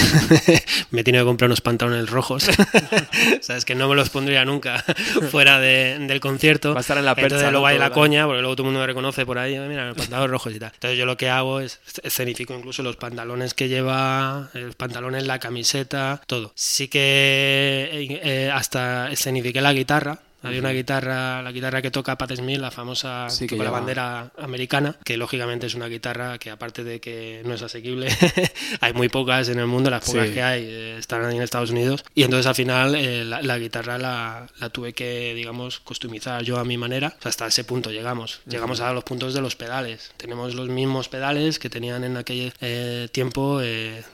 me 0.92 1.00
he 1.00 1.04
tenido 1.04 1.24
que 1.24 1.26
comprar 1.26 1.48
unos 1.48 1.61
pantalones 1.61 2.09
rojos. 2.09 2.48
Sabes 3.40 3.64
que 3.64 3.74
no 3.74 3.88
me 3.88 3.96
los 3.96 4.11
pondría 4.11 4.44
nunca 4.44 4.85
fuera 5.33 5.59
de, 5.59 5.98
del 5.98 6.20
concierto. 6.20 6.72
Va 6.72 6.78
a 6.78 6.81
estar 6.83 6.96
en 6.98 7.04
la 7.04 7.16
percha. 7.16 7.35
Entonces 7.35 7.50
luego 7.50 7.66
hay 7.66 7.78
la 7.78 7.90
coña, 7.90 8.26
porque 8.26 8.42
luego 8.42 8.54
todo 8.54 8.62
el 8.62 8.66
mundo 8.66 8.78
me 8.78 8.87
reconoce 8.87 9.26
por 9.26 9.38
ahí. 9.38 9.59
Mira, 9.59 9.88
los 9.88 9.96
pantalones 9.96 10.31
rojos 10.31 10.54
y 10.54 10.61
tal. 10.61 10.70
Entonces 10.72 10.96
yo 10.96 11.04
lo 11.04 11.16
que 11.16 11.31
hago 11.31 11.59
es 11.59 11.81
escenifico 12.04 12.54
incluso 12.54 12.85
los 12.85 12.94
pantalones 12.94 13.54
que 13.54 13.66
lleva, 13.66 14.50
los 14.52 14.76
pantalones, 14.76 15.26
la 15.26 15.40
camiseta, 15.40 16.22
todo. 16.28 16.52
Sí 16.54 16.87
que 16.87 17.88
eh, 17.92 18.20
eh, 18.22 18.50
hasta 18.54 19.11
escenifiqué 19.11 19.61
la 19.61 19.72
guitarra 19.72 20.20
había 20.42 20.61
una 20.61 20.70
guitarra, 20.70 21.42
la 21.42 21.53
guitarra 21.53 21.83
que 21.83 21.90
toca 21.90 22.16
Pat 22.16 22.35
Smith, 22.35 22.59
la 22.59 22.70
famosa 22.70 23.27
con 23.48 23.59
la 23.59 23.70
bandera 23.70 24.31
americana, 24.38 24.96
que 25.05 25.16
lógicamente 25.16 25.66
es 25.66 25.74
una 25.74 25.87
guitarra 25.88 26.38
que 26.38 26.51
aparte 26.51 26.85
de 26.85 27.01
que 27.01 27.42
no 27.44 27.55
es 27.55 27.62
asequible, 27.62 28.09
hay 28.81 28.92
muy 28.92 29.09
pocas 29.09 29.48
en 29.48 29.59
el 29.59 29.66
mundo, 29.66 29.90
las 29.90 30.05
pocas 30.05 30.31
que 30.31 30.42
hay 30.42 30.64
eh, 30.64 30.96
están 30.98 31.24
ahí 31.24 31.37
en 31.37 31.42
Estados 31.42 31.70
Unidos. 31.70 32.05
Y 32.14 32.22
entonces 32.22 32.46
al 32.46 32.55
final 32.55 32.94
eh, 32.94 33.24
la, 33.24 33.59
guitarra 33.59 33.98
la, 33.98 34.46
la, 34.59 34.70
tuve 34.70 34.92
que, 34.92 35.35
digamos, 35.35 35.81
customizar 35.81 36.42
yo 36.42 36.59
a 36.59 36.64
mi 36.64 36.77
manera. 36.77 37.16
hasta 37.24 37.46
ese 37.46 37.64
punto 37.64 37.90
llegamos. 37.90 38.40
Llegamos 38.46 38.81
a 38.81 38.92
los 38.92 39.05
puntos 39.05 39.35
de 39.35 39.40
los 39.40 39.57
pedales. 39.57 40.12
Tenemos 40.16 40.55
los 40.55 40.68
mismos 40.68 41.09
pedales 41.09 41.59
que 41.59 41.70
tenían 41.70 42.05
en 42.05 42.16
aquel 42.16 42.53
eh, 42.61 43.09
tiempo 43.12 43.61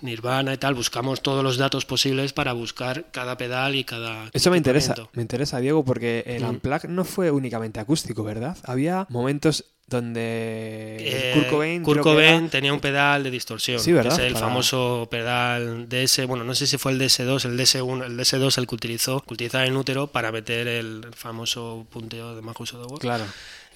Nirvana 0.01 0.55
y 0.55 0.57
tal. 0.59 0.75
Buscamos 0.75 1.21
todos 1.21 1.43
los 1.43 1.57
datos 1.57 1.85
posibles 1.85 2.33
para 2.33 2.53
buscar 2.53 3.07
cada 3.11 3.37
pedal 3.37 3.75
y 3.75 3.85
cada... 3.85 4.31
Eso 4.33 4.51
me 4.51 4.57
interesa, 4.57 4.95
me 5.13 5.23
interesa, 5.23 5.61
Diego, 5.61 5.85
porque 5.85 6.24
el 6.25 6.43
mm. 6.43 6.49
Unplugged 6.49 6.89
no 6.89 7.05
fue 7.05 7.31
únicamente 7.31 7.81
acústico, 7.81 8.25
¿verdad? 8.25 8.57
Había 8.65 9.07
momentos 9.11 9.65
donde 9.87 10.97
eh, 10.99 11.81
Kurt 11.83 12.01
Cobain, 12.01 12.49
tenía 12.49 12.73
un 12.73 12.81
pedal 12.81 13.23
de 13.23 13.31
distorsión, 13.31 13.79
sí, 13.79 13.93
¿verdad? 13.93 14.15
es 14.15 14.19
el 14.21 14.37
famoso 14.37 15.07
pedal 15.11 15.87
DS, 15.89 16.27
bueno, 16.27 16.43
no 16.43 16.55
sé 16.55 16.67
si 16.67 16.79
fue 16.79 16.93
el 16.93 17.01
DS2, 17.01 17.45
el 17.45 17.59
DS1, 17.59 18.07
el 18.07 18.19
DS2 18.19 18.59
el 18.59 18.67
que 18.67 18.75
utilizó, 18.75 19.21
que 19.21 19.35
utilizaba 19.35 19.67
en 19.67 19.77
útero 19.77 20.07
para 20.07 20.33
meter 20.33 20.67
el 20.69 21.07
famoso 21.15 21.87
punteo 21.91 22.35
de 22.35 22.41
Magus 22.41 22.71
Software. 22.71 22.99
Claro. 22.99 23.25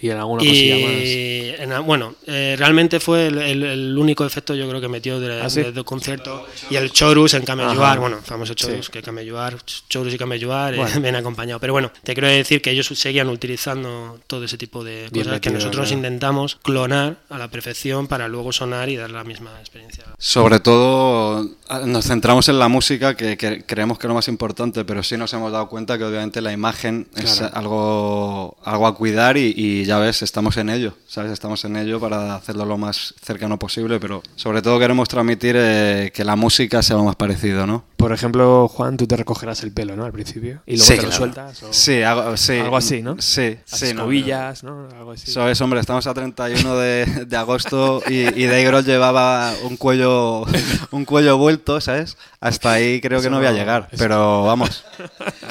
Y 0.00 0.10
en 0.10 0.18
alguna 0.18 0.38
cosilla 0.38 1.66
más. 1.66 1.84
bueno, 1.84 2.14
eh, 2.26 2.54
realmente 2.56 3.00
fue 3.00 3.26
el, 3.26 3.96
único 3.98 4.24
efecto 4.24 4.54
yo 4.54 4.68
creo 4.68 4.80
que 4.80 4.88
metió 4.88 5.18
del 5.18 5.42
¿Ah, 5.42 5.84
concierto. 5.84 6.46
Y 6.70 6.76
el 6.76 6.92
chorus 6.92 7.34
en 7.34 7.44
Camelluar, 7.44 7.98
bueno, 7.98 8.18
famoso 8.22 8.54
chorus, 8.54 8.90
que 8.90 9.02
Camelluar, 9.02 9.56
chorus 9.88 10.14
y 10.14 10.18
Camelluar 10.18 10.74
eh, 10.74 10.76
bueno. 10.76 11.18
acompañado. 11.18 11.58
Pero 11.58 11.72
bueno, 11.72 11.90
te 12.02 12.14
quiero 12.14 12.28
decir 12.28 12.62
que 12.62 12.70
ellos 12.70 12.86
seguían 12.86 13.28
utilizando 13.28 14.20
todo 14.26 14.44
ese 14.44 14.56
tipo 14.56 14.84
de 14.84 15.10
cosas 15.12 15.40
que 15.40 15.50
nosotros 15.50 15.90
intentamos 15.90 16.56
clonar 16.56 17.16
a 17.28 17.38
la 17.38 17.48
perfección 17.48 18.06
para 18.06 18.28
luego 18.28 18.52
sonar 18.52 18.88
y 18.88 18.96
dar 18.96 19.10
la 19.10 19.24
misma 19.24 19.50
experiencia. 19.60 20.04
Sobre 20.18 20.60
todo 20.60 21.48
nos 21.86 22.06
centramos 22.06 22.48
en 22.48 22.58
la 22.58 22.68
música, 22.68 23.14
que, 23.14 23.36
creemos 23.66 23.98
que 23.98 24.06
es 24.06 24.08
lo 24.08 24.14
más 24.14 24.28
importante, 24.28 24.84
pero 24.84 25.02
sí 25.02 25.16
nos 25.16 25.32
hemos 25.34 25.52
dado 25.52 25.68
cuenta 25.68 25.98
que 25.98 26.04
obviamente 26.04 26.40
la 26.40 26.52
imagen 26.52 27.08
es 27.16 27.40
algo, 27.42 28.56
algo 28.64 28.86
a 28.86 28.94
cuidar 28.94 29.36
y 29.36 29.84
ya 29.84 29.98
ves, 29.98 30.22
estamos 30.22 30.56
en 30.56 30.70
ello, 30.70 30.94
¿sabes? 31.06 31.32
Estamos 31.32 31.64
en 31.64 31.76
ello 31.76 32.00
para 32.00 32.34
hacerlo 32.34 32.64
lo 32.64 32.78
más 32.78 33.14
cercano 33.22 33.58
posible, 33.58 33.98
pero 34.00 34.22
sobre 34.36 34.62
todo 34.62 34.78
queremos 34.78 35.08
transmitir 35.08 35.56
eh, 35.58 36.10
que 36.14 36.24
la 36.24 36.36
música 36.36 36.82
sea 36.82 36.96
lo 36.96 37.04
más 37.04 37.16
parecido, 37.16 37.66
¿no? 37.66 37.84
Por 37.98 38.12
ejemplo, 38.12 38.68
Juan, 38.68 38.96
tú 38.96 39.08
te 39.08 39.16
recogerás 39.16 39.64
el 39.64 39.72
pelo, 39.72 39.96
¿no? 39.96 40.04
Al 40.04 40.12
principio. 40.12 40.62
Y 40.66 40.76
luego 40.76 40.94
te 40.94 41.02
lo 41.02 41.10
sueltas. 41.10 41.64
Sí, 41.72 42.00
algo, 42.02 42.36
sí. 42.36 42.58
Algo 42.58 42.76
así, 42.76 43.02
¿no? 43.02 43.16
Sí, 43.18 43.58
Las 43.68 43.80
sí. 43.80 43.86
Escobillas, 43.86 44.62
¿no? 44.62 44.86
Algo 44.96 45.10
así. 45.10 45.32
Es, 45.36 45.60
hombre, 45.60 45.80
estamos 45.80 46.06
a 46.06 46.14
31 46.14 46.76
de, 46.76 47.24
de 47.26 47.36
agosto 47.36 48.00
y, 48.08 48.40
y 48.40 48.46
Dave 48.46 48.84
llevaba 48.84 49.52
un 49.64 49.76
cuello, 49.76 50.44
un 50.92 51.04
cuello 51.04 51.38
vuelto, 51.38 51.80
¿sabes? 51.80 52.16
Hasta 52.40 52.70
ahí 52.70 53.00
creo 53.00 53.20
que 53.20 53.30
no 53.30 53.38
voy 53.38 53.46
a 53.48 53.52
llegar, 53.52 53.88
pero 53.98 54.44
vamos, 54.44 54.84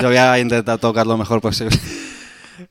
yo 0.02 0.08
voy 0.08 0.16
a 0.16 0.40
intentar 0.40 0.80
tocar 0.80 1.06
lo 1.06 1.18
mejor 1.18 1.42
posible. 1.42 1.78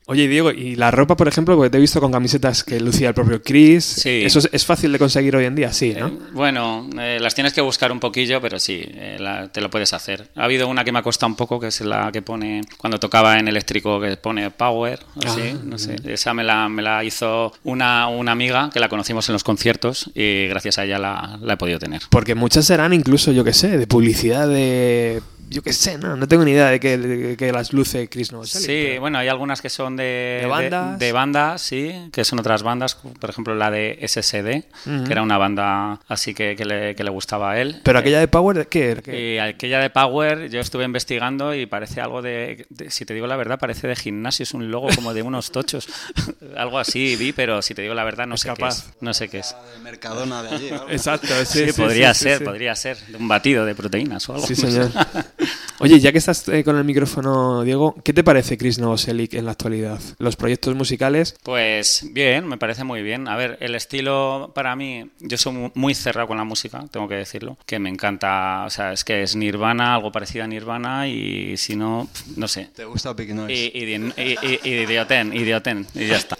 Oye, 0.05 0.27
Diego, 0.27 0.51
¿y 0.51 0.75
la 0.75 0.91
ropa, 0.91 1.15
por 1.15 1.27
ejemplo? 1.27 1.55
Porque 1.55 1.69
te 1.69 1.77
he 1.77 1.81
visto 1.81 1.99
con 2.01 2.11
camisetas 2.11 2.63
que 2.63 2.79
lucía 2.79 3.09
el 3.09 3.13
propio 3.13 3.41
Chris. 3.41 3.83
Sí. 3.83 4.21
¿Eso 4.23 4.39
es, 4.39 4.49
es 4.51 4.65
fácil 4.65 4.91
de 4.91 4.99
conseguir 4.99 5.35
hoy 5.35 5.45
en 5.45 5.55
día? 5.55 5.71
Sí, 5.73 5.93
¿no? 5.97 6.07
Eh, 6.07 6.13
bueno, 6.33 6.89
eh, 6.99 7.17
las 7.21 7.33
tienes 7.35 7.53
que 7.53 7.61
buscar 7.61 7.91
un 7.91 7.99
poquillo, 7.99 8.41
pero 8.41 8.59
sí, 8.59 8.81
eh, 8.85 9.17
la- 9.19 9.47
te 9.51 9.61
lo 9.61 9.69
puedes 9.69 9.93
hacer. 9.93 10.29
Ha 10.35 10.43
habido 10.45 10.67
una 10.67 10.83
que 10.83 10.91
me 10.91 10.99
ha 10.99 11.03
costado 11.03 11.29
un 11.29 11.35
poco, 11.35 11.59
que 11.59 11.67
es 11.67 11.81
la 11.81 12.11
que 12.11 12.21
pone, 12.21 12.61
cuando 12.77 12.99
tocaba 12.99 13.37
en 13.39 13.47
eléctrico, 13.47 13.99
que 14.01 14.17
pone 14.17 14.51
Power, 14.51 14.99
así, 15.25 15.41
Ah, 15.53 15.57
no 15.63 15.77
sé. 15.77 15.95
Esa 16.05 16.33
me 16.33 16.43
la, 16.43 16.67
me 16.69 16.81
la 16.81 17.03
hizo 17.03 17.53
una, 17.63 18.07
una 18.07 18.31
amiga 18.31 18.69
que 18.73 18.79
la 18.79 18.89
conocimos 18.89 19.27
en 19.29 19.33
los 19.33 19.43
conciertos 19.43 20.09
y 20.15 20.47
gracias 20.47 20.77
a 20.77 20.85
ella 20.85 20.99
la, 20.99 21.37
la 21.41 21.53
he 21.53 21.57
podido 21.57 21.79
tener. 21.79 22.01
Porque 22.09 22.35
muchas 22.35 22.65
serán 22.65 22.93
incluso, 22.93 23.31
yo 23.31 23.43
qué 23.43 23.53
sé, 23.53 23.77
de 23.77 23.87
publicidad 23.87 24.47
de... 24.47 25.21
Yo 25.49 25.61
qué 25.63 25.71
sé, 25.71 25.97
no, 25.97 26.15
no 26.17 26.27
tengo 26.27 26.43
ni 26.43 26.51
idea 26.51 26.69
de 26.69 26.79
que, 26.79 26.97
de 26.97 27.37
que 27.37 27.51
las 27.51 27.71
luce 27.71 28.09
Chris 28.09 28.31
Novoselic. 28.31 28.65
Sí, 28.67 28.83
pero- 28.89 29.01
bueno, 29.01 29.17
hay 29.17 29.27
algunas 29.29 29.61
que 29.61 29.69
son 29.69 29.95
de, 29.95 30.39
¿De 30.41 30.47
bandas? 30.47 30.99
de, 30.99 31.11
bandas, 31.11 31.61
sí, 31.61 32.09
que 32.11 32.25
son 32.25 32.39
otras 32.39 32.63
bandas, 32.63 32.95
por 32.95 33.29
ejemplo 33.29 33.55
la 33.55 33.71
de 33.71 33.97
SSD, 34.05 34.65
que 35.05 35.11
era 35.11 35.21
una 35.21 35.37
banda 35.37 35.99
así 36.09 36.33
que, 36.33 36.55
que 36.55 36.65
le, 36.65 36.95
que 36.95 37.03
le 37.03 37.09
gustaba 37.09 37.51
a 37.51 37.61
él. 37.61 37.79
Pero 37.83 37.99
aquella 37.99 38.19
de 38.19 38.27
Power, 38.27 38.67
¿qué? 38.67 38.99
¿Qué? 39.03 39.35
Y 39.35 39.37
aquella 39.39 39.79
de 39.79 39.89
Power, 39.89 40.49
yo 40.49 40.59
estuve 40.59 40.83
investigando 40.83 41.55
y 41.55 41.65
parece 41.65 42.01
algo 42.01 42.21
de, 42.21 42.65
de- 42.69 42.91
si 42.91 43.05
te 43.05 43.13
digo 43.13 43.25
la 43.27 43.37
verdad, 43.37 43.57
parece 43.57 43.87
de 43.87 43.95
gimnasio, 43.95 44.43
es 44.43 44.53
un 44.53 44.69
logo 44.69 44.89
como 44.95 45.13
de 45.13 45.21
unos 45.21 45.51
tochos. 45.51 45.87
algo 46.57 46.77
así 46.77 47.15
vi, 47.15 47.31
pero 47.31 47.61
si 47.61 47.73
te 47.73 47.81
digo 47.81 47.93
la 47.93 48.03
verdad, 48.03 48.27
no 48.27 48.35
sé 48.37 48.49
capaz. 48.49 48.83
qué 48.83 48.89
es. 48.89 49.01
No 49.01 49.13
sé 49.13 49.29
qué 49.29 49.39
es. 49.39 49.55
De 49.75 49.79
Mercadona 49.81 50.43
de 50.43 50.49
allí. 50.55 50.69
algo. 50.71 50.89
Exacto, 50.89 51.27
Sí, 51.45 51.67
sí, 51.71 51.81
podría 51.81 52.13
sí, 52.13 52.23
ser, 52.25 52.39
sí. 52.39 52.43
podría 52.43 52.75
ser. 52.75 52.97
De 53.07 53.17
un 53.17 53.27
batido 53.27 53.65
de 53.65 53.75
proteínas 53.75 54.27
o 54.29 54.33
algo. 54.35 54.45
Sí, 54.45 54.55
señor. 54.55 54.91
Oye, 55.79 55.99
ya 55.99 56.11
que 56.11 56.17
estás 56.17 56.47
eh, 56.49 56.63
con 56.63 56.75
el 56.77 56.83
micrófono, 56.83 57.61
Diego, 57.63 57.95
¿qué 58.03 58.11
te 58.11 58.23
parece 58.23 58.57
Chris 58.57 58.79
Novoselic 58.79 59.35
en 59.35 59.45
la 59.45 59.51
actualidad? 59.51 59.99
Los 60.17 60.35
proyectos 60.35 60.73
musicales. 60.75 61.35
Pues 61.43 62.07
bien, 62.13 62.47
me 62.47 62.57
parece 62.57 62.83
muy 62.83 63.03
bien. 63.03 63.27
A 63.27 63.35
ver, 63.35 63.57
el 63.61 63.75
estilo 63.75 64.51
para 64.55 64.75
mí, 64.75 65.11
yo 65.19 65.37
soy 65.37 65.53
mu- 65.53 65.71
muy 65.75 65.93
cerrado 65.93 66.27
con 66.29 66.37
la 66.37 66.43
música, 66.43 66.83
tengo 66.89 67.07
que 67.07 67.13
decirlo, 67.15 67.57
que 67.67 67.77
me 67.77 67.89
encanta, 67.89 68.63
o 68.65 68.71
sea, 68.71 68.91
es 68.91 69.03
que 69.03 69.21
es 69.21 69.35
Nirvana, 69.35 69.93
algo 69.93 70.11
parecido 70.11 70.45
a 70.45 70.47
Nirvana 70.47 71.07
y 71.07 71.55
si 71.57 71.75
no, 71.75 72.09
no 72.35 72.47
sé. 72.47 72.69
¿Te 72.75 72.85
gusta 72.85 73.13
Big 73.13 73.35
Noise? 73.35 73.53
Y, 73.53 73.77
y, 73.77 73.95
y- 73.95 74.35
y- 74.41 74.59
y 74.63 74.69
idioten, 74.81 75.31
idioten, 75.31 75.85
y 75.93 76.07
ya 76.07 76.17
está. 76.17 76.35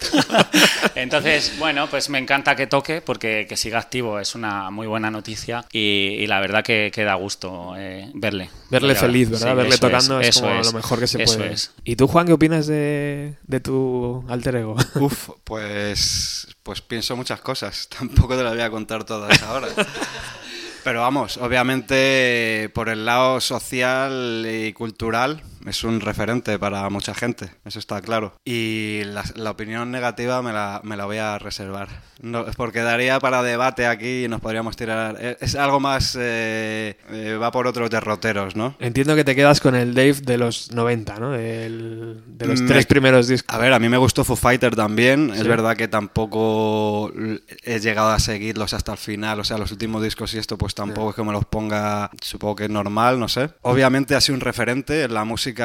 Entonces, 0.96 1.54
bueno, 1.60 1.86
pues 1.88 2.10
me 2.10 2.18
encanta 2.18 2.56
que 2.56 2.66
toque 2.66 3.00
porque 3.02 3.46
que 3.48 3.56
siga 3.56 3.78
activo 3.78 4.18
es 4.18 4.34
una 4.34 4.70
muy 4.70 4.88
buena 4.88 5.12
noticia 5.12 5.64
y, 5.72 6.16
y 6.18 6.26
la 6.26 6.40
verdad 6.40 6.64
que, 6.64 6.90
que 6.92 7.04
da 7.04 7.14
gusto 7.14 7.74
eh, 7.76 8.10
verle. 8.14 8.50
Verle 8.70 8.87
Feliz, 8.94 9.30
¿verdad? 9.30 9.50
sí, 9.50 9.56
Verle 9.56 9.74
eso 9.74 9.86
tocando 9.86 10.20
es, 10.20 10.40
como 10.40 10.52
es, 10.54 10.66
lo 10.66 10.72
mejor 10.72 10.98
que 10.98 11.06
se 11.06 11.22
eso 11.22 11.36
puede. 11.38 11.52
es. 11.52 11.72
¿Y 11.84 11.96
tú, 11.96 12.08
Juan, 12.08 12.26
qué 12.26 12.32
opinas 12.32 12.66
de, 12.66 13.36
de 13.46 13.60
tu 13.60 14.24
alter 14.28 14.56
ego? 14.56 14.76
Uf, 14.94 15.30
pues, 15.44 16.48
pues 16.62 16.80
pienso 16.80 17.16
muchas 17.16 17.40
cosas. 17.40 17.88
Tampoco 17.98 18.36
te 18.36 18.42
las 18.42 18.52
voy 18.52 18.62
a 18.62 18.70
contar 18.70 19.04
todas 19.04 19.42
ahora. 19.42 19.68
Pero 20.84 21.00
vamos, 21.00 21.36
obviamente 21.38 22.70
por 22.72 22.88
el 22.88 23.04
lado 23.04 23.40
social 23.40 24.46
y 24.48 24.72
cultural 24.72 25.42
es 25.68 25.84
un 25.84 26.00
referente 26.00 26.58
para 26.58 26.88
mucha 26.90 27.14
gente, 27.14 27.50
eso 27.64 27.78
está 27.78 28.00
claro. 28.00 28.34
Y 28.44 29.02
la, 29.04 29.24
la 29.36 29.50
opinión 29.50 29.90
negativa 29.90 30.40
me 30.42 30.52
la, 30.52 30.80
me 30.84 30.96
la 30.96 31.04
voy 31.06 31.18
a 31.18 31.38
reservar. 31.38 31.88
No, 32.20 32.44
porque 32.56 32.80
daría 32.80 33.20
para 33.20 33.42
debate 33.44 33.86
aquí 33.86 34.24
y 34.24 34.28
nos 34.28 34.40
podríamos 34.40 34.74
tirar... 34.76 35.16
Es, 35.24 35.36
es 35.40 35.54
algo 35.54 35.78
más... 35.78 36.16
eh, 36.18 36.96
eh, 37.10 37.38
va 37.40 37.52
por 37.52 37.66
otros 37.68 37.90
derroteros, 37.90 38.56
¿no? 38.56 38.74
Entiendo 38.80 39.14
que 39.14 39.22
te 39.22 39.36
quedas 39.36 39.60
con 39.60 39.76
el 39.76 39.94
Dave 39.94 40.14
de 40.22 40.36
los 40.36 40.72
90, 40.72 41.18
¿no? 41.20 41.30
De 41.30 42.18
los 42.46 42.60
Me- 42.60 42.66
tres 42.68 42.86
primeros 42.86 43.28
discos. 43.28 43.54
A 43.54 43.58
ver, 43.58 43.72
a 43.72 43.78
mí 43.78 43.88
me 43.88 43.98
gustó 43.98 44.24
Foo 44.24 44.34
Fighter 44.36 44.74
también. 44.74 45.30
Sí. 45.32 45.40
Es 45.42 45.46
verdad 45.46 45.76
que 45.76 45.86
tampoco 45.88 47.12
he 47.62 47.78
llegado 47.80 48.10
a 48.10 48.18
seguirlos 48.18 48.74
hasta 48.74 48.92
el 48.92 48.98
final. 48.98 49.40
O 49.40 49.44
sea, 49.44 49.58
los 49.58 49.70
últimos 49.72 50.02
discos 50.02 50.34
y 50.34 50.38
esto, 50.38 50.58
pues 50.58 50.74
tampoco 50.74 51.10
es 51.10 51.16
que 51.16 51.22
me 51.22 51.32
los 51.32 51.44
ponga. 51.44 52.10
Supongo 52.20 52.56
que 52.56 52.64
es 52.64 52.70
normal, 52.70 53.20
no 53.20 53.28
sé. 53.28 53.50
Obviamente 53.62 54.14
ha 54.14 54.20
sido 54.20 54.34
un 54.34 54.40
referente 54.40 55.04
en 55.04 55.14
la 55.14 55.24
música 55.24 55.57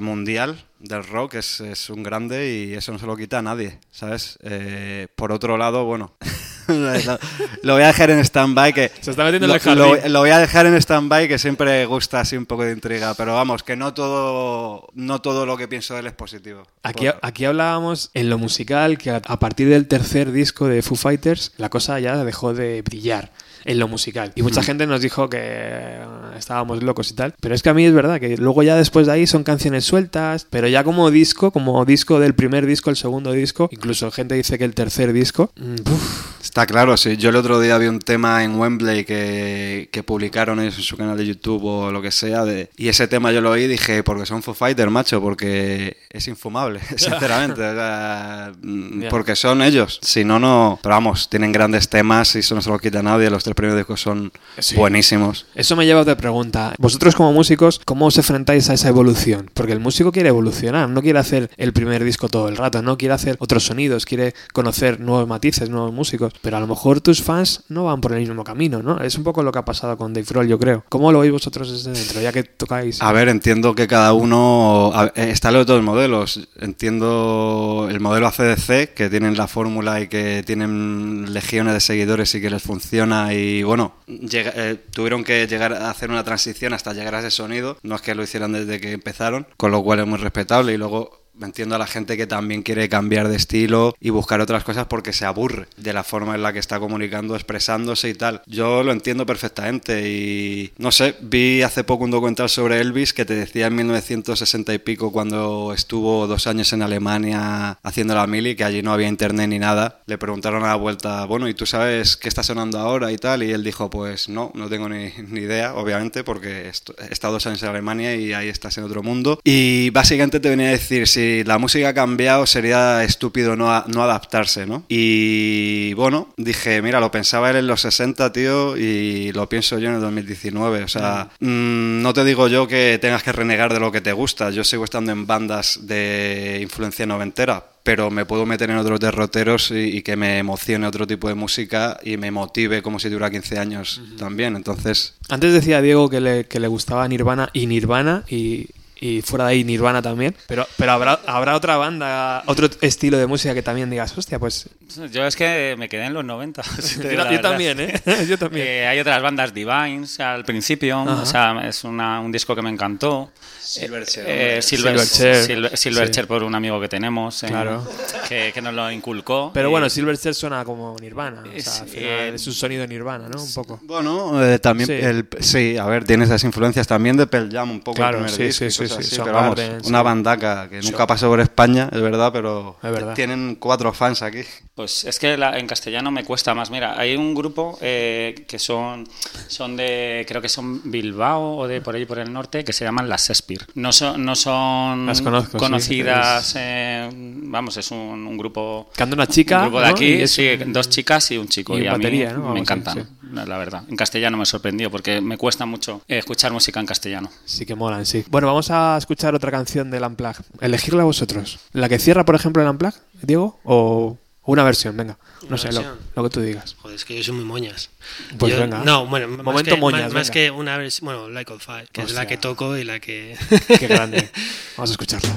mundial 0.00 0.64
del 0.78 1.04
rock. 1.04 1.34
Es, 1.34 1.60
es 1.60 1.90
un 1.90 2.02
grande 2.02 2.50
y 2.52 2.74
eso 2.74 2.92
no 2.92 2.98
se 2.98 3.06
lo 3.06 3.16
quita 3.16 3.38
a 3.38 3.42
nadie, 3.42 3.78
¿sabes? 3.90 4.38
Eh, 4.42 5.08
por 5.16 5.32
otro 5.32 5.56
lado, 5.56 5.84
bueno. 5.84 6.14
lo, 6.68 7.18
lo 7.62 7.72
voy 7.74 7.82
a 7.82 7.88
dejar 7.88 8.10
en 8.10 8.20
stand-by 8.24 8.72
que 8.72 8.92
Se 9.00 9.10
está 9.10 9.24
metiendo 9.24 9.46
en 9.46 9.48
lo, 9.48 9.54
el 9.54 9.60
jardín. 9.60 9.84
lo- 10.04 10.08
lo 10.08 10.18
voy 10.20 10.30
a 10.30 10.38
dejar 10.38 10.66
en 10.66 10.74
stand-by 10.76 11.26
que 11.26 11.36
siempre 11.38 11.84
gusta 11.86 12.20
así 12.20 12.36
un 12.36 12.46
poco 12.46 12.62
de 12.64 12.70
intriga 12.72 13.14
pero 13.14 13.34
vamos 13.34 13.64
que 13.64 13.74
no 13.74 13.92
todo 13.92 14.86
no 14.94 15.20
todo 15.20 15.46
lo 15.46 15.56
que 15.56 15.66
pienso 15.66 15.94
de 15.94 16.00
él 16.00 16.06
es 16.06 16.12
positivo 16.12 16.62
Aquí, 16.84 17.06
Por- 17.06 17.18
aquí 17.22 17.44
hablábamos 17.44 18.10
en 18.14 18.30
lo 18.30 18.38
musical 18.38 18.98
que 18.98 19.10
a, 19.10 19.16
a 19.16 19.38
partir 19.40 19.68
del 19.68 19.88
tercer 19.88 20.30
disco 20.30 20.68
de 20.68 20.82
Foo 20.82 20.96
Fighters 20.96 21.52
la 21.56 21.70
cosa 21.70 21.98
ya 21.98 22.22
dejó 22.24 22.54
de 22.54 22.82
brillar 22.82 23.32
en 23.64 23.78
lo 23.78 23.88
musical. 23.88 24.32
Y 24.34 24.42
mucha 24.42 24.62
gente 24.62 24.86
nos 24.86 25.00
dijo 25.00 25.28
que 25.28 25.38
eh, 25.40 26.04
estábamos 26.38 26.82
locos 26.82 27.10
y 27.10 27.14
tal. 27.14 27.34
Pero 27.40 27.54
es 27.54 27.62
que 27.62 27.68
a 27.68 27.74
mí 27.74 27.84
es 27.84 27.92
verdad 27.92 28.20
que 28.20 28.36
luego 28.36 28.62
ya 28.62 28.76
después 28.76 29.06
de 29.06 29.12
ahí 29.12 29.26
son 29.26 29.44
canciones 29.44 29.84
sueltas, 29.84 30.46
pero 30.50 30.68
ya 30.68 30.84
como 30.84 31.10
disco, 31.10 31.50
como 31.50 31.84
disco 31.84 32.20
del 32.20 32.34
primer 32.34 32.66
disco, 32.66 32.90
el 32.90 32.96
segundo 32.96 33.32
disco, 33.32 33.68
incluso 33.72 34.10
gente 34.10 34.34
dice 34.34 34.58
que 34.58 34.64
el 34.64 34.74
tercer 34.74 35.12
disco, 35.12 35.52
mm, 35.56 35.90
uf, 35.92 36.29
Está 36.42 36.66
claro, 36.66 36.96
sí. 36.96 37.16
Yo 37.16 37.30
el 37.30 37.36
otro 37.36 37.60
día 37.60 37.76
vi 37.78 37.86
un 37.86 37.98
tema 37.98 38.42
en 38.44 38.58
Wembley 38.58 39.04
que, 39.04 39.88
que 39.92 40.02
publicaron 40.02 40.58
ellos 40.60 40.76
en 40.76 40.82
su 40.82 40.96
canal 40.96 41.16
de 41.16 41.26
YouTube 41.26 41.64
o 41.64 41.92
lo 41.92 42.00
que 42.02 42.10
sea, 42.10 42.44
de, 42.44 42.70
y 42.76 42.88
ese 42.88 43.06
tema 43.08 43.30
yo 43.32 43.40
lo 43.40 43.50
oí 43.50 43.62
y 43.64 43.66
dije, 43.68 44.02
porque 44.02 44.26
son 44.26 44.42
Foo 44.42 44.54
Fighters, 44.54 44.90
macho, 44.90 45.20
porque 45.20 45.98
es 46.10 46.26
infumable, 46.28 46.80
sinceramente. 46.96 47.62
o 47.62 47.74
sea, 47.74 48.52
mm. 48.62 49.04
Porque 49.10 49.36
son 49.36 49.62
ellos. 49.62 49.98
Si 50.02 50.24
no, 50.24 50.38
no. 50.38 50.78
Pero 50.82 50.94
vamos, 50.94 51.28
tienen 51.28 51.52
grandes 51.52 51.88
temas 51.88 52.34
y 52.36 52.40
eso 52.40 52.54
no 52.54 52.62
se 52.62 52.70
lo 52.70 52.78
quita 52.78 53.02
nadie. 53.02 53.28
Los 53.30 53.44
tres 53.44 53.54
primeros 53.54 53.78
discos 53.78 54.00
son 54.00 54.32
Sí. 54.58 54.76
buenísimos. 54.76 55.46
Eso 55.54 55.76
me 55.76 55.86
lleva 55.86 56.00
a 56.00 56.02
otra 56.02 56.16
pregunta. 56.16 56.74
Vosotros 56.78 57.14
como 57.14 57.32
músicos, 57.32 57.80
¿cómo 57.84 58.06
os 58.06 58.16
enfrentáis 58.18 58.68
a 58.70 58.74
esa 58.74 58.88
evolución? 58.88 59.50
Porque 59.54 59.72
el 59.72 59.80
músico 59.80 60.10
quiere 60.12 60.28
evolucionar, 60.30 60.88
no 60.88 61.02
quiere 61.02 61.18
hacer 61.18 61.50
el 61.56 61.72
primer 61.72 62.02
disco 62.04 62.28
todo 62.28 62.48
el 62.48 62.56
rato, 62.56 62.82
no 62.82 62.96
quiere 62.98 63.14
hacer 63.14 63.36
otros 63.40 63.64
sonidos, 63.64 64.04
quiere 64.06 64.34
conocer 64.52 65.00
nuevos 65.00 65.28
matices, 65.28 65.68
nuevos 65.70 65.92
músicos. 65.92 66.29
Pero 66.40 66.56
a 66.56 66.60
lo 66.60 66.66
mejor 66.66 67.00
tus 67.00 67.22
fans 67.22 67.64
no 67.68 67.84
van 67.84 68.00
por 68.00 68.12
el 68.12 68.20
mismo 68.20 68.44
camino, 68.44 68.82
¿no? 68.82 69.00
Es 69.00 69.16
un 69.16 69.24
poco 69.24 69.42
lo 69.42 69.52
que 69.52 69.58
ha 69.58 69.64
pasado 69.64 69.96
con 69.96 70.12
Dave 70.12 70.26
Grohl, 70.28 70.48
yo 70.48 70.58
creo. 70.58 70.84
¿Cómo 70.88 71.12
lo 71.12 71.20
veis 71.20 71.32
vosotros 71.32 71.70
desde 71.70 71.92
dentro, 71.92 72.20
ya 72.20 72.32
que 72.32 72.42
tocáis? 72.42 73.02
A 73.02 73.12
ver, 73.12 73.28
entiendo 73.28 73.74
que 73.74 73.86
cada 73.86 74.12
uno. 74.12 74.92
Está 75.14 75.50
lo 75.50 75.60
de 75.60 75.64
todos 75.64 75.78
los 75.78 75.86
modelos. 75.86 76.48
Entiendo 76.58 77.88
el 77.90 78.00
modelo 78.00 78.26
ACDC, 78.28 78.94
que 78.94 79.08
tienen 79.10 79.36
la 79.36 79.46
fórmula 79.46 80.00
y 80.00 80.08
que 80.08 80.42
tienen 80.46 81.32
legiones 81.32 81.74
de 81.74 81.80
seguidores 81.80 82.34
y 82.34 82.40
que 82.40 82.50
les 82.50 82.62
funciona. 82.62 83.34
Y 83.34 83.62
bueno, 83.62 83.94
eh, 84.08 84.76
tuvieron 84.92 85.24
que 85.24 85.46
llegar 85.46 85.72
a 85.72 85.90
hacer 85.90 86.10
una 86.10 86.24
transición 86.24 86.72
hasta 86.72 86.92
llegar 86.92 87.14
a 87.14 87.20
ese 87.20 87.30
sonido. 87.30 87.76
No 87.82 87.96
es 87.96 88.02
que 88.02 88.14
lo 88.14 88.22
hicieran 88.22 88.52
desde 88.52 88.80
que 88.80 88.92
empezaron, 88.92 89.46
con 89.56 89.70
lo 89.70 89.82
cual 89.82 90.00
es 90.00 90.06
muy 90.06 90.18
respetable. 90.18 90.72
Y 90.74 90.76
luego. 90.76 91.19
Entiendo 91.40 91.74
a 91.74 91.78
la 91.78 91.86
gente 91.86 92.16
que 92.16 92.26
también 92.26 92.62
quiere 92.62 92.88
cambiar 92.88 93.28
de 93.28 93.36
estilo 93.36 93.94
y 94.00 94.10
buscar 94.10 94.40
otras 94.40 94.64
cosas 94.64 94.86
porque 94.86 95.12
se 95.12 95.24
aburre 95.24 95.66
de 95.76 95.92
la 95.92 96.04
forma 96.04 96.34
en 96.34 96.42
la 96.42 96.52
que 96.52 96.58
está 96.58 96.78
comunicando, 96.78 97.34
expresándose 97.34 98.08
y 98.08 98.14
tal. 98.14 98.42
Yo 98.46 98.82
lo 98.82 98.92
entiendo 98.92 99.26
perfectamente 99.26 100.08
y 100.08 100.72
no 100.78 100.92
sé, 100.92 101.14
vi 101.20 101.62
hace 101.62 101.84
poco 101.84 102.04
un 102.04 102.10
documental 102.10 102.48
sobre 102.48 102.80
Elvis 102.80 103.12
que 103.12 103.24
te 103.24 103.34
decía 103.34 103.66
en 103.66 103.76
1960 103.76 104.74
y 104.74 104.78
pico 104.78 105.12
cuando 105.12 105.72
estuvo 105.74 106.26
dos 106.26 106.46
años 106.46 106.72
en 106.72 106.82
Alemania 106.82 107.78
haciendo 107.82 108.14
la 108.14 108.26
mili, 108.26 108.56
que 108.56 108.64
allí 108.64 108.82
no 108.82 108.92
había 108.92 109.08
internet 109.08 109.48
ni 109.48 109.58
nada. 109.58 110.00
Le 110.06 110.18
preguntaron 110.18 110.64
a 110.64 110.68
la 110.68 110.76
vuelta, 110.76 111.24
bueno, 111.24 111.48
¿y 111.48 111.54
tú 111.54 111.66
sabes 111.66 112.16
qué 112.16 112.28
está 112.28 112.42
sonando 112.42 112.78
ahora 112.78 113.12
y 113.12 113.16
tal? 113.16 113.42
Y 113.42 113.52
él 113.52 113.64
dijo, 113.64 113.90
pues 113.90 114.28
no, 114.28 114.52
no 114.54 114.68
tengo 114.68 114.88
ni, 114.88 115.12
ni 115.28 115.40
idea, 115.40 115.74
obviamente, 115.74 116.24
porque 116.24 116.66
he 116.66 117.12
estado 117.12 117.34
dos 117.34 117.46
años 117.46 117.62
en 117.62 117.68
Alemania 117.70 118.14
y 118.14 118.32
ahí 118.32 118.48
estás 118.48 118.76
en 118.78 118.84
otro 118.84 119.02
mundo. 119.02 119.40
Y 119.44 119.90
básicamente 119.90 120.40
te 120.40 120.50
venía 120.50 120.68
a 120.68 120.72
decir, 120.72 121.06
si 121.06 121.29
la 121.46 121.58
música 121.58 121.88
ha 121.90 121.94
cambiado, 121.94 122.46
sería 122.46 123.02
estúpido 123.04 123.56
no, 123.56 123.70
a- 123.72 123.84
no 123.88 124.02
adaptarse, 124.02 124.66
¿no? 124.66 124.84
Y 124.88 125.94
bueno, 125.94 126.28
dije, 126.36 126.82
mira, 126.82 127.00
lo 127.00 127.10
pensaba 127.10 127.50
él 127.50 127.56
en 127.56 127.66
los 127.66 127.80
60, 127.82 128.32
tío, 128.32 128.76
y 128.76 129.32
lo 129.32 129.48
pienso 129.48 129.78
yo 129.78 129.88
en 129.88 129.94
el 129.96 130.00
2019. 130.00 130.82
O 130.84 130.88
sea, 130.88 131.28
mm, 131.40 132.02
no 132.02 132.12
te 132.12 132.24
digo 132.24 132.48
yo 132.48 132.66
que 132.66 132.98
tengas 133.00 133.22
que 133.22 133.32
renegar 133.32 133.72
de 133.72 133.80
lo 133.80 133.90
que 133.92 134.00
te 134.00 134.12
gusta. 134.12 134.50
Yo 134.50 134.64
sigo 134.64 134.84
estando 134.84 135.12
en 135.12 135.26
bandas 135.26 135.80
de 135.86 136.58
influencia 136.62 137.06
noventera, 137.06 137.64
pero 137.82 138.10
me 138.10 138.24
puedo 138.26 138.44
meter 138.46 138.70
en 138.70 138.76
otros 138.76 139.00
derroteros 139.00 139.70
y, 139.70 139.98
y 139.98 140.02
que 140.02 140.16
me 140.16 140.38
emocione 140.38 140.86
otro 140.86 141.06
tipo 141.06 141.28
de 141.28 141.34
música 141.34 141.98
y 142.04 142.16
me 142.16 142.30
motive 142.30 142.82
como 142.82 142.98
si 142.98 143.08
tuviera 143.08 143.30
15 143.30 143.58
años 143.58 144.02
también. 144.18 144.56
Entonces, 144.56 145.14
Antes 145.28 145.52
decía 145.52 145.80
Diego 145.80 146.08
que 146.10 146.20
le, 146.20 146.44
que 146.46 146.60
le 146.60 146.68
gustaba 146.68 147.06
Nirvana 147.08 147.50
y 147.52 147.66
Nirvana 147.66 148.24
y, 148.28 148.66
y 149.00 149.22
fuera 149.22 149.46
de 149.46 149.52
ahí 149.52 149.64
Nirvana 149.64 150.02
también. 150.02 150.36
Pero, 150.46 150.66
pero 150.76 150.92
habrá, 150.92 151.20
habrá 151.26 151.56
otra 151.56 151.76
banda, 151.76 152.42
otro 152.46 152.68
estilo 152.82 153.16
de 153.16 153.26
música 153.26 153.54
que 153.54 153.62
también 153.62 153.88
digas, 153.88 154.16
hostia, 154.16 154.38
pues. 154.38 154.68
Yo 155.10 155.26
es 155.26 155.36
que 155.36 155.74
me 155.78 155.88
quedé 155.88 156.04
en 156.04 156.14
los 156.14 156.24
90. 156.24 156.62
yo, 157.30 157.40
también, 157.40 157.80
¿eh? 157.80 158.02
yo 158.28 158.38
también. 158.38 158.66
Eh, 158.66 158.86
hay 158.86 159.00
otras 159.00 159.22
bandas, 159.22 159.54
Divines 159.54 160.20
al 160.20 160.44
principio, 160.44 161.02
o 161.02 161.24
sea, 161.24 161.66
es 161.66 161.82
un 161.84 162.30
disco 162.30 162.54
que 162.54 162.62
me 162.62 162.70
encantó. 162.70 163.32
Silverchair. 163.60 164.26
Eh, 164.28 164.62
Silverchair, 164.62 166.26
por 166.26 166.42
un 166.42 166.54
amigo 166.54 166.80
que 166.80 166.88
tenemos, 166.88 167.44
claro. 167.46 167.86
que, 168.28 168.50
que, 168.52 168.60
nos 168.60 168.74
lo 168.74 168.90
inculcó. 168.90 169.52
Pero 169.54 169.70
bueno, 169.70 169.88
Silverchair 169.88 170.34
suena 170.34 170.64
como 170.64 170.96
Nirvana, 171.00 171.44
o 171.44 171.60
sea, 171.60 172.26
es 172.26 172.46
un 172.46 172.52
sonido 172.52 172.86
Nirvana, 172.86 173.28
¿no? 173.28 173.40
Un 173.40 173.54
poco. 173.54 173.78
Bueno, 173.82 174.44
eh, 174.44 174.58
también, 174.58 174.90
El, 174.90 175.28
sí, 175.38 175.76
a 175.76 175.86
ver, 175.86 176.04
tiene 176.04 176.24
esas 176.24 176.42
influencias 176.44 176.86
también 176.86 177.16
de 177.16 177.26
Pearl 177.26 177.50
Jam 177.50 177.70
un 177.70 177.80
poco. 177.80 177.96
Claro, 177.96 178.28
sí, 178.28 178.52
sí, 178.52 178.70
sí, 178.70 178.88
pero 179.10 179.32
vamos, 179.32 179.60
una 179.84 180.02
bandaca 180.02 180.68
que 180.68 180.80
nunca 180.80 181.06
pasó 181.06 181.28
por 181.28 181.40
España, 181.40 181.88
es 181.92 182.00
verdad, 182.00 182.32
pero 182.32 182.76
tienen 183.14 183.56
cuatro 183.56 183.92
fans 183.92 184.22
aquí. 184.22 184.40
Pues 184.74 185.04
es 185.04 185.18
que 185.18 185.34
en 185.34 185.66
castellano 185.66 186.10
me 186.10 186.24
cuesta 186.24 186.54
más. 186.54 186.70
Mira, 186.70 186.98
hay 186.98 187.14
un 187.14 187.34
grupo 187.34 187.78
eh, 187.82 188.46
que 188.48 188.58
son, 188.58 189.06
son 189.46 189.76
de, 189.76 190.24
creo 190.26 190.40
que 190.40 190.48
son 190.48 190.90
Bilbao 190.90 191.58
o 191.58 191.68
de 191.68 191.82
por 191.82 191.94
ahí 191.94 192.06
por 192.06 192.18
el 192.18 192.32
norte, 192.32 192.64
que 192.64 192.72
se 192.72 192.86
llaman 192.86 193.06
las 193.06 193.28
Shakespeare. 193.28 193.66
No 193.74 193.92
son, 193.92 194.24
no 194.24 194.34
son 194.34 195.12
conocidas, 195.58 196.54
eh, 196.58 197.10
vamos, 197.12 197.76
es 197.76 197.90
un, 197.90 198.38
grupo... 198.38 198.88
Canta 198.96 199.14
una 199.14 199.26
chica, 199.26 199.58
un 199.58 199.62
grupo 199.64 199.80
de 199.80 199.88
aquí, 199.88 200.26
sí, 200.26 200.48
dos 200.68 200.88
chicas 200.88 201.30
y 201.32 201.36
un 201.36 201.48
chico. 201.48 201.78
Y, 201.78 201.86
a 201.86 201.98
mí 201.98 202.24
me 202.54 202.60
encantan, 202.60 203.06
la 203.32 203.58
verdad. 203.58 203.82
En 203.88 203.96
castellano 203.96 204.38
me 204.38 204.46
sorprendió 204.46 204.90
porque 204.90 205.20
me 205.20 205.36
cuesta 205.36 205.66
mucho 205.66 206.00
escuchar 206.08 206.52
música 206.52 206.80
en 206.80 206.86
castellano. 206.86 207.30
Sí 207.44 207.66
que 207.66 207.74
molan, 207.74 208.06
sí. 208.06 208.24
Bueno, 208.30 208.46
vamos 208.46 208.70
a 208.70 208.79
escuchar 208.98 209.34
otra 209.34 209.50
canción 209.50 209.90
del 209.90 210.04
Unplug. 210.04 210.36
Elegirla 210.60 211.04
vosotros. 211.04 211.58
¿La 211.72 211.88
que 211.88 211.98
cierra, 211.98 212.24
por 212.24 212.34
ejemplo, 212.34 212.62
el 212.62 212.68
Unplug, 212.68 212.94
Diego? 213.22 213.58
¿O 213.64 214.16
una 214.44 214.64
versión, 214.64 214.96
venga. 214.96 215.18
No 215.48 215.56
sé, 215.58 215.72
lo, 215.72 215.82
lo, 216.16 216.22
que 216.24 216.30
tú 216.30 216.40
digas. 216.40 216.74
Joder, 216.80 216.96
es 216.96 217.04
que 217.04 217.16
yo 217.16 217.22
soy 217.22 217.34
muy 217.34 217.44
moñas. 217.44 217.90
Pues 218.38 218.58
venga. 218.58 218.82
No, 218.84 219.06
bueno, 219.06 219.28
Momento 219.28 219.52
más 219.52 219.62
que, 219.62 219.76
moñas, 219.76 220.12
más, 220.12 220.30
que 220.30 220.50
una 220.50 220.76
versión. 220.76 221.06
Bueno, 221.06 221.28
Like 221.28 221.52
on 221.52 221.60
Fire, 221.60 221.88
que 221.92 222.02
es 222.02 222.12
la 222.12 222.26
que 222.26 222.36
toco 222.36 222.76
y 222.76 222.84
la 222.84 223.00
que. 223.00 223.36
Qué 223.78 223.86
grande. 223.86 224.28
Vamos 224.76 224.90
a 224.90 224.92
escucharla. 224.92 225.30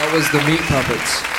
Muy 0.00 0.12
was 0.14 0.30
the 0.30 0.42
Meat 0.44 0.60
Puppets. 0.60 1.29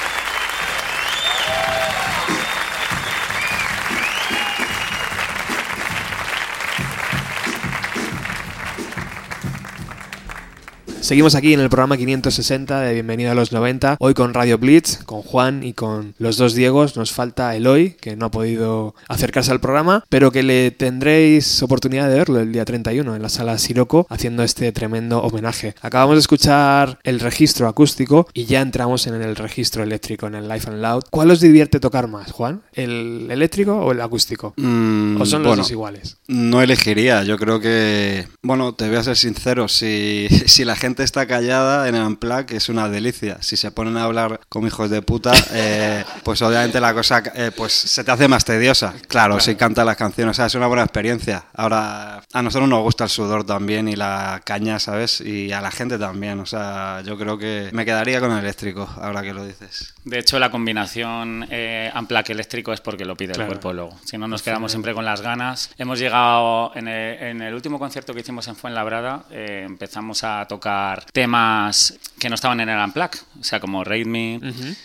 Seguimos 11.12 11.36
aquí 11.36 11.54
en 11.54 11.60
el 11.60 11.68
programa 11.68 11.98
560 11.98 12.80
de 12.80 12.94
Bienvenido 12.94 13.34
a 13.34 13.36
los 13.36 13.52
90, 13.52 13.98
hoy 14.00 14.14
con 14.14 14.34
Radio 14.34 14.58
Blitz, 14.58 15.04
con 15.04 15.22
Juan 15.22 15.62
y 15.62 15.74
con 15.74 16.16
los 16.20 16.38
dos 16.38 16.56
Diegos. 16.56 16.96
Nos 16.96 17.12
falta 17.12 17.54
Eloy, 17.54 17.98
que 18.00 18.16
no 18.16 18.28
ha 18.28 18.32
podido 18.32 18.96
acercarse 19.10 19.52
al 19.52 19.60
programa, 19.60 20.06
pero 20.08 20.32
que 20.32 20.42
le 20.42 20.72
tendréis 20.72 21.62
oportunidad 21.64 22.08
de 22.08 22.16
verlo 22.16 22.40
el 22.40 22.54
día 22.54 22.64
31 22.64 23.14
en 23.14 23.22
la 23.22 23.28
sala 23.28 23.58
Siroco, 23.58 24.08
haciendo 24.10 24.42
este 24.44 24.72
tremendo 24.72 25.22
homenaje. 25.22 25.76
Acabamos 25.82 26.16
de 26.16 26.22
escuchar 26.22 26.98
el 27.04 27.20
registro 27.20 27.68
acústico 27.68 28.30
y 28.34 28.46
ya 28.46 28.62
entramos 28.62 29.06
en 29.06 29.16
el 29.16 29.36
registro 29.36 29.84
eléctrico, 29.84 30.28
en 30.28 30.36
el 30.36 30.48
Life 30.48 30.70
and 30.70 30.82
Loud. 30.82 31.04
¿Cuál 31.10 31.32
os 31.32 31.42
divierte 31.42 31.82
tocar 31.82 32.08
más, 32.08 32.32
Juan? 32.32 32.62
¿El 32.72 33.28
eléctrico 33.30 33.76
o 33.76 33.92
el 33.92 34.00
acústico? 34.00 34.54
Mm, 34.56 35.20
¿O 35.20 35.26
son 35.26 35.44
los 35.44 35.58
dos 35.58 35.72
iguales? 35.72 36.20
No 36.30 36.62
elegiría, 36.62 37.26
yo 37.26 37.38
creo 37.38 37.60
que... 37.60 38.30
Bueno, 38.42 38.76
te 38.76 38.88
voy 38.88 38.96
a 38.96 39.04
ser 39.04 39.18
sincero, 39.18 39.68
si, 39.68 40.30
si 40.46 40.64
la 40.64 40.78
gente 40.78 41.01
gente 41.02 41.06
está 41.06 41.26
callada 41.26 41.88
en 41.88 41.96
el 41.96 42.04
Unplugged 42.04 42.54
es 42.54 42.70
una 42.70 42.88
delicia. 42.88 43.42
Si 43.42 43.58
se 43.58 43.72
ponen 43.72 43.98
a 43.98 44.04
hablar 44.04 44.40
como 44.50 44.68
hijos 44.68 44.90
de 44.92 45.02
puta, 45.02 45.32
eh, 45.52 46.04
pues 46.24 46.44
obviamente 46.44 46.80
la 46.80 46.94
cosa 46.94 47.24
eh, 47.34 47.50
pues 47.56 47.74
se 47.74 48.04
te 48.04 48.12
hace 48.12 48.28
más 48.28 48.46
tediosa. 48.46 48.94
Claro, 49.08 49.40
si 49.40 49.56
canta 49.56 49.84
las 49.84 49.98
canciones, 49.98 50.32
o 50.32 50.38
sea, 50.38 50.46
es 50.46 50.54
una 50.54 50.68
buena 50.68 50.84
experiencia. 50.84 51.46
Ahora, 51.56 52.22
a 52.32 52.42
nosotros 52.44 52.70
nos 52.70 52.84
gusta 52.84 53.06
el 53.06 53.10
sudor 53.10 53.46
también 53.46 53.88
y 53.88 53.96
la 53.96 54.42
caña, 54.44 54.78
¿sabes? 54.78 55.22
Y 55.22 55.52
a 55.52 55.60
la 55.60 55.72
gente 55.72 55.98
también. 55.98 56.40
O 56.40 56.46
sea, 56.46 57.02
yo 57.04 57.18
creo 57.18 57.36
que 57.40 57.70
me 57.74 57.84
quedaría 57.84 58.20
con 58.20 58.32
el 58.32 58.40
eléctrico, 58.40 58.88
ahora 59.02 59.24
que 59.24 59.34
lo 59.34 59.44
dices. 59.44 59.96
De 60.06 60.20
hecho, 60.20 60.38
la 60.38 60.52
combinación 60.52 61.48
eh, 61.50 61.92
Unplugged 61.98 62.32
eléctrico 62.32 62.74
es 62.74 62.82
porque 62.82 63.06
lo 63.06 63.16
pide 63.16 63.34
el 63.34 63.48
cuerpo 63.48 63.74
luego. 63.74 63.98
Si 64.06 64.20
no, 64.20 64.28
nos 64.28 64.44
quedamos 64.44 64.72
siempre 64.72 64.94
con 64.94 65.06
las 65.06 65.22
ganas. 65.22 65.72
Hemos 65.80 65.98
llegado 65.98 66.76
en 66.76 66.88
el, 66.88 67.24
en 67.24 67.42
el 67.42 67.56
último 67.56 67.80
concierto 67.80 68.14
que 68.14 68.20
hicimos 68.20 68.48
en 68.48 68.56
Fuenlabrada, 68.56 69.24
eh, 69.32 69.64
empezamos 69.66 70.24
a 70.24 70.46
tocar 70.48 70.81
temas 71.14 72.00
que 72.22 72.30
no 72.30 72.36
estaban 72.36 72.60
en 72.60 72.70
el 72.70 72.78
Unplugged, 72.78 73.20
o 73.40 73.44
sea, 73.44 73.60
como 73.60 73.84
Raid 73.84 74.06
Me, 74.06 74.40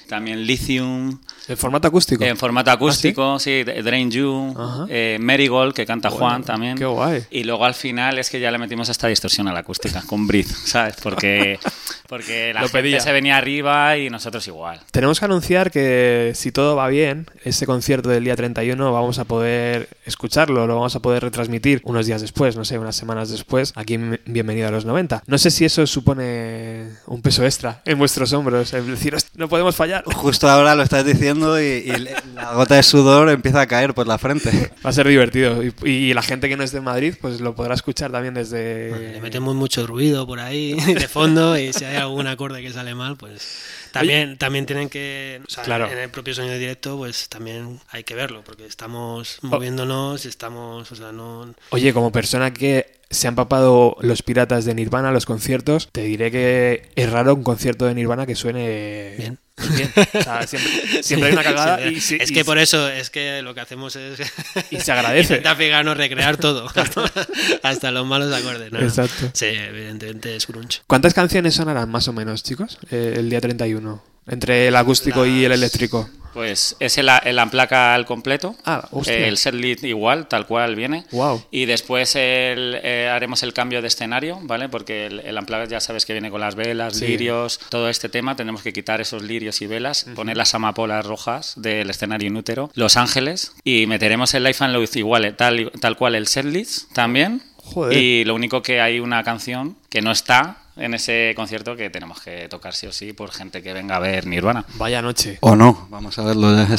también 0.08 0.46
Lithium. 0.46 1.18
¿En 1.46 1.56
formato 1.58 1.86
acústico? 1.86 2.24
En 2.24 2.38
formato 2.38 2.70
acústico, 2.70 3.34
¿Ah, 3.34 3.38
sí? 3.38 3.62
Drain 3.62 4.10
You, 4.10 4.86
eh, 4.88 5.18
Marigold, 5.20 5.74
que 5.74 5.84
canta 5.84 6.08
Juan 6.08 6.42
también. 6.42 6.78
Qué 6.78 6.86
guay. 6.86 7.24
Y 7.30 7.44
luego 7.44 7.66
al 7.66 7.74
final 7.74 8.18
es 8.18 8.30
que 8.30 8.40
ya 8.40 8.50
le 8.50 8.56
metimos 8.56 8.88
esta 8.88 9.08
distorsión 9.08 9.48
a 9.48 9.52
la 9.52 9.60
acústica, 9.60 10.02
con 10.06 10.26
Breathe, 10.26 10.48
¿sabes? 10.64 10.96
Porque, 11.02 11.58
porque 12.08 12.54
la 12.54 12.66
gente 12.66 13.00
se 13.00 13.12
venía 13.12 13.36
arriba 13.36 13.98
y 13.98 14.08
nosotros 14.08 14.46
igual. 14.48 14.80
Tenemos 14.90 15.18
que 15.18 15.26
anunciar 15.26 15.70
que 15.70 16.32
si 16.34 16.52
todo 16.52 16.74
va 16.74 16.88
bien, 16.88 17.26
este 17.44 17.66
concierto 17.66 18.08
del 18.08 18.24
día 18.24 18.34
31 18.34 18.92
vamos 18.92 19.18
a 19.18 19.24
poder 19.24 19.90
escucharlo, 20.06 20.66
lo 20.66 20.74
vamos 20.74 20.96
a 20.96 21.00
poder 21.00 21.22
retransmitir 21.22 21.82
unos 21.84 22.06
días 22.06 22.22
después, 22.22 22.56
no 22.56 22.64
sé, 22.64 22.78
unas 22.78 22.96
semanas 22.96 23.28
después, 23.28 23.74
aquí 23.76 23.94
en 23.94 24.20
Bienvenido 24.24 24.68
a 24.68 24.70
los 24.70 24.86
90. 24.86 25.24
No 25.26 25.36
sé 25.36 25.50
si 25.50 25.66
eso 25.66 25.85
supone 25.86 26.90
un 27.06 27.22
peso 27.22 27.44
extra 27.44 27.82
en 27.84 27.98
vuestros 27.98 28.32
hombros, 28.32 28.72
es 28.72 28.86
decir, 28.86 29.16
no 29.34 29.48
podemos 29.48 29.76
fallar. 29.76 30.04
Justo 30.14 30.48
ahora 30.48 30.74
lo 30.74 30.82
estás 30.82 31.04
diciendo 31.04 31.60
y, 31.60 31.92
la 32.34 32.52
gota 32.54 32.74
de 32.74 32.82
sudor 32.82 33.28
empieza 33.30 33.60
a 33.60 33.66
caer 33.66 33.94
por 33.94 34.06
la 34.06 34.18
frente. 34.18 34.72
Va 34.84 34.90
a 34.90 34.92
ser 34.92 35.08
divertido 35.08 35.62
y, 35.62 36.14
la 36.16 36.22
gente 36.22 36.48
que 36.48 36.56
no 36.56 36.64
es 36.64 36.72
de 36.72 36.80
Madrid 36.80 37.14
pues 37.20 37.40
lo 37.40 37.54
podrá 37.54 37.74
escuchar 37.74 38.10
también 38.10 38.32
desde... 38.32 39.12
le 39.12 39.20
metemos 39.20 39.54
mucho 39.54 39.86
ruido 39.86 40.26
por 40.26 40.40
ahí 40.40 40.72
de 40.72 41.08
fondo 41.08 41.58
y 41.58 41.72
si 41.74 41.84
hay 41.84 41.96
algún 41.96 42.26
acorde 42.26 42.62
que 42.62 42.72
sale 42.72 42.94
mal, 42.94 43.16
pues 43.16 43.58
también, 43.98 44.38
también 44.38 44.66
tienen 44.66 44.88
que, 44.88 45.40
claro. 45.64 45.90
en 45.90 45.98
el 45.98 46.10
propio 46.10 46.34
sonido 46.34 46.58
directo, 46.58 46.96
pues 46.96 47.28
también 47.28 47.80
hay 47.90 48.04
que 48.04 48.14
verlo, 48.14 48.42
porque 48.44 48.66
estamos 48.66 49.38
oh. 49.42 49.46
moviéndonos 49.46 50.24
y 50.24 50.28
estamos, 50.28 50.90
o 50.90 50.96
sea, 50.96 51.12
no... 51.12 51.54
Oye, 51.70 51.92
como 51.92 52.12
persona 52.12 52.52
que 52.52 53.00
se 53.10 53.28
han 53.28 53.34
papado 53.34 53.96
los 54.00 54.22
piratas 54.22 54.64
de 54.64 54.74
Nirvana 54.74 55.12
los 55.12 55.26
conciertos, 55.26 55.88
te 55.92 56.02
diré 56.02 56.30
que 56.30 56.90
es 56.96 57.10
raro 57.10 57.34
un 57.34 57.42
concierto 57.42 57.86
de 57.86 57.94
Nirvana 57.94 58.26
que 58.26 58.34
suene 58.34 59.14
bien. 59.18 59.38
Bien. 59.74 59.92
O 59.96 60.22
sea, 60.22 60.46
siempre, 60.46 61.28
hay 61.28 61.32
una 61.32 61.42
cagada. 61.42 61.80
es 61.80 62.32
que 62.32 62.44
por 62.44 62.58
eso 62.58 62.88
es 62.88 63.10
que 63.10 63.42
lo 63.42 63.54
que 63.54 63.60
hacemos 63.60 63.96
es. 63.96 64.20
Y 64.70 64.80
se 64.80 64.92
agradece. 64.92 65.34
Intentar 65.34 65.56
pegarnos, 65.56 65.96
recrear 65.96 66.36
todo. 66.36 66.66
hasta, 67.62 67.90
los 67.90 68.06
malos 68.06 68.32
acordes. 68.32 68.72
¿no? 68.72 68.80
Exacto. 68.80 69.30
Sí, 69.32 69.46
evidentemente 69.46 70.36
es 70.36 70.46
grunge. 70.46 70.80
¿Cuántas 70.86 71.14
canciones 71.14 71.54
sonarán 71.54 71.90
más 71.90 72.08
o 72.08 72.12
menos, 72.12 72.42
chicos? 72.42 72.78
Eh, 72.90 73.14
el 73.16 73.30
día 73.30 73.40
31. 73.40 74.15
Entre 74.26 74.68
el 74.68 74.76
acústico 74.76 75.24
y 75.26 75.44
el 75.44 75.52
eléctrico. 75.52 76.08
Pues 76.36 76.76
es 76.80 76.98
el, 76.98 77.08
el 77.24 77.38
amplaca 77.38 77.94
al 77.94 78.04
completo. 78.04 78.56
Ah, 78.66 78.86
El 79.06 79.38
setlist 79.38 79.84
igual, 79.84 80.28
tal 80.28 80.46
cual 80.46 80.76
viene. 80.76 81.06
Wow. 81.12 81.42
Y 81.50 81.64
después 81.64 82.14
el, 82.14 82.78
eh, 82.82 83.08
haremos 83.10 83.42
el 83.42 83.54
cambio 83.54 83.80
de 83.80 83.88
escenario, 83.88 84.38
¿vale? 84.42 84.68
Porque 84.68 85.06
el, 85.06 85.20
el 85.20 85.38
amplaca 85.38 85.64
ya 85.64 85.80
sabes 85.80 86.04
que 86.04 86.12
viene 86.12 86.30
con 86.30 86.42
las 86.42 86.54
velas, 86.54 87.00
lirios, 87.00 87.58
todo 87.70 87.88
este 87.88 88.10
tema. 88.10 88.36
Tenemos 88.36 88.60
que 88.62 88.74
quitar 88.74 89.00
esos 89.00 89.22
lirios 89.22 89.62
y 89.62 89.66
velas, 89.66 90.04
poner 90.14 90.36
las 90.36 90.54
amapolas 90.54 91.06
rojas 91.06 91.54
del 91.56 91.88
escenario 91.88 92.28
inútero, 92.28 92.70
Los 92.74 92.98
Ángeles, 92.98 93.52
y 93.64 93.86
meteremos 93.86 94.34
el 94.34 94.44
Life 94.44 94.62
and 94.62 94.74
Luz 94.74 94.94
igual, 94.96 95.24
eh, 95.24 95.32
tal, 95.32 95.72
tal 95.80 95.96
cual 95.96 96.16
el 96.16 96.26
setlist 96.26 96.92
también. 96.92 97.40
Joder. 97.56 97.96
Y 97.96 98.24
lo 98.26 98.34
único 98.34 98.60
que 98.60 98.82
hay 98.82 99.00
una 99.00 99.24
canción 99.24 99.78
que 99.88 100.02
no 100.02 100.12
está 100.12 100.58
en 100.76 100.94
ese 100.94 101.32
concierto 101.34 101.76
que 101.76 101.90
tenemos 101.90 102.20
que 102.20 102.48
tocar 102.48 102.74
sí 102.74 102.86
o 102.86 102.92
sí 102.92 103.12
por 103.12 103.32
gente 103.32 103.62
que 103.62 103.72
venga 103.72 103.96
a 103.96 104.00
ver 104.00 104.26
Nirvana. 104.26 104.64
Vaya 104.74 105.02
noche. 105.02 105.38
O 105.40 105.56
no, 105.56 105.86
vamos 105.90 106.18
a 106.18 106.24
verlo 106.24 106.54
ya. 106.54 106.76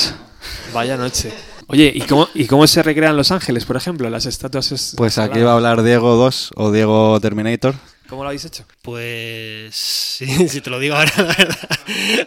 Vaya 0.73 0.97
noche. 0.97 1.33
Oye, 1.67 1.91
¿y 1.93 2.01
cómo, 2.01 2.29
¿y 2.33 2.45
cómo 2.45 2.65
se 2.67 2.81
recrean 2.81 3.17
Los 3.17 3.31
Ángeles, 3.31 3.65
por 3.65 3.75
ejemplo? 3.75 4.09
Las 4.09 4.25
estatuas. 4.25 4.93
Pues 4.95 5.17
aquí 5.17 5.41
va 5.41 5.51
a 5.51 5.55
hablar 5.55 5.83
Diego 5.83 6.15
2 6.15 6.51
o 6.55 6.71
Diego 6.71 7.19
Terminator. 7.19 7.75
¿Cómo 8.07 8.23
lo 8.23 8.29
habéis 8.29 8.45
hecho? 8.45 8.63
Pues 8.81 9.75
sí, 9.75 10.47
si 10.47 10.61
te 10.61 10.69
lo 10.69 10.79
digo 10.79 10.95
ahora, 10.95 11.11
la 11.17 11.35
verdad. 11.35 11.69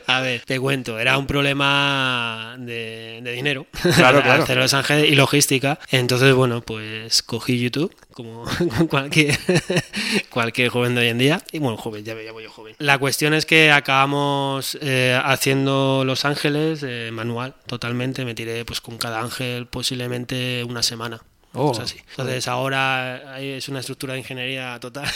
A 0.07 0.21
ver, 0.21 0.43
te 0.45 0.61
cuento, 0.61 0.99
era 0.99 1.17
un 1.17 1.27
problema 1.27 2.57
de, 2.59 3.23
dinero. 3.35 3.67
Claro, 3.97 4.23
claro. 4.23 4.43
Hacer 4.43 4.59
Los 4.59 4.75
Ángeles 4.75 5.11
y 5.11 5.15
logística. 5.15 5.79
Entonces, 5.91 6.35
bueno, 6.35 6.61
pues 6.61 7.23
cogí 7.23 7.59
YouTube, 7.59 7.95
como 8.25 8.45
cualquier, 8.89 9.39
cualquier 10.31 10.69
joven 10.69 10.95
de 10.95 11.03
hoy 11.03 11.09
en 11.09 11.19
día. 11.19 11.43
Y 11.53 11.59
bueno, 11.59 11.77
joven, 11.77 12.05
ya, 12.05 12.15
ya 12.21 12.33
voy 12.33 12.45
yo 12.45 12.51
joven. 12.51 12.75
La 12.79 12.99
cuestión 12.99 13.35
es 13.35 13.47
que 13.47 13.71
acabamos 13.71 14.79
eh, 14.81 15.19
haciendo 15.23 16.05
Los 16.05 16.25
Ángeles 16.25 16.83
eh, 16.83 17.11
manual, 17.13 17.55
totalmente. 17.67 18.25
Me 18.25 18.35
tiré 18.35 18.65
pues 18.65 18.81
con 18.81 18.99
cada 18.99 19.21
ángel 19.21 19.67
posiblemente 19.67 20.65
una 20.65 20.83
semana. 20.83 21.23
Oh, 21.53 21.73
Entonces 22.17 22.47
ahora 22.47 23.41
es 23.41 23.69
una 23.69 23.81
estructura 23.81 24.13
de 24.13 24.21
ingeniería 24.21 24.79
total. 24.79 25.09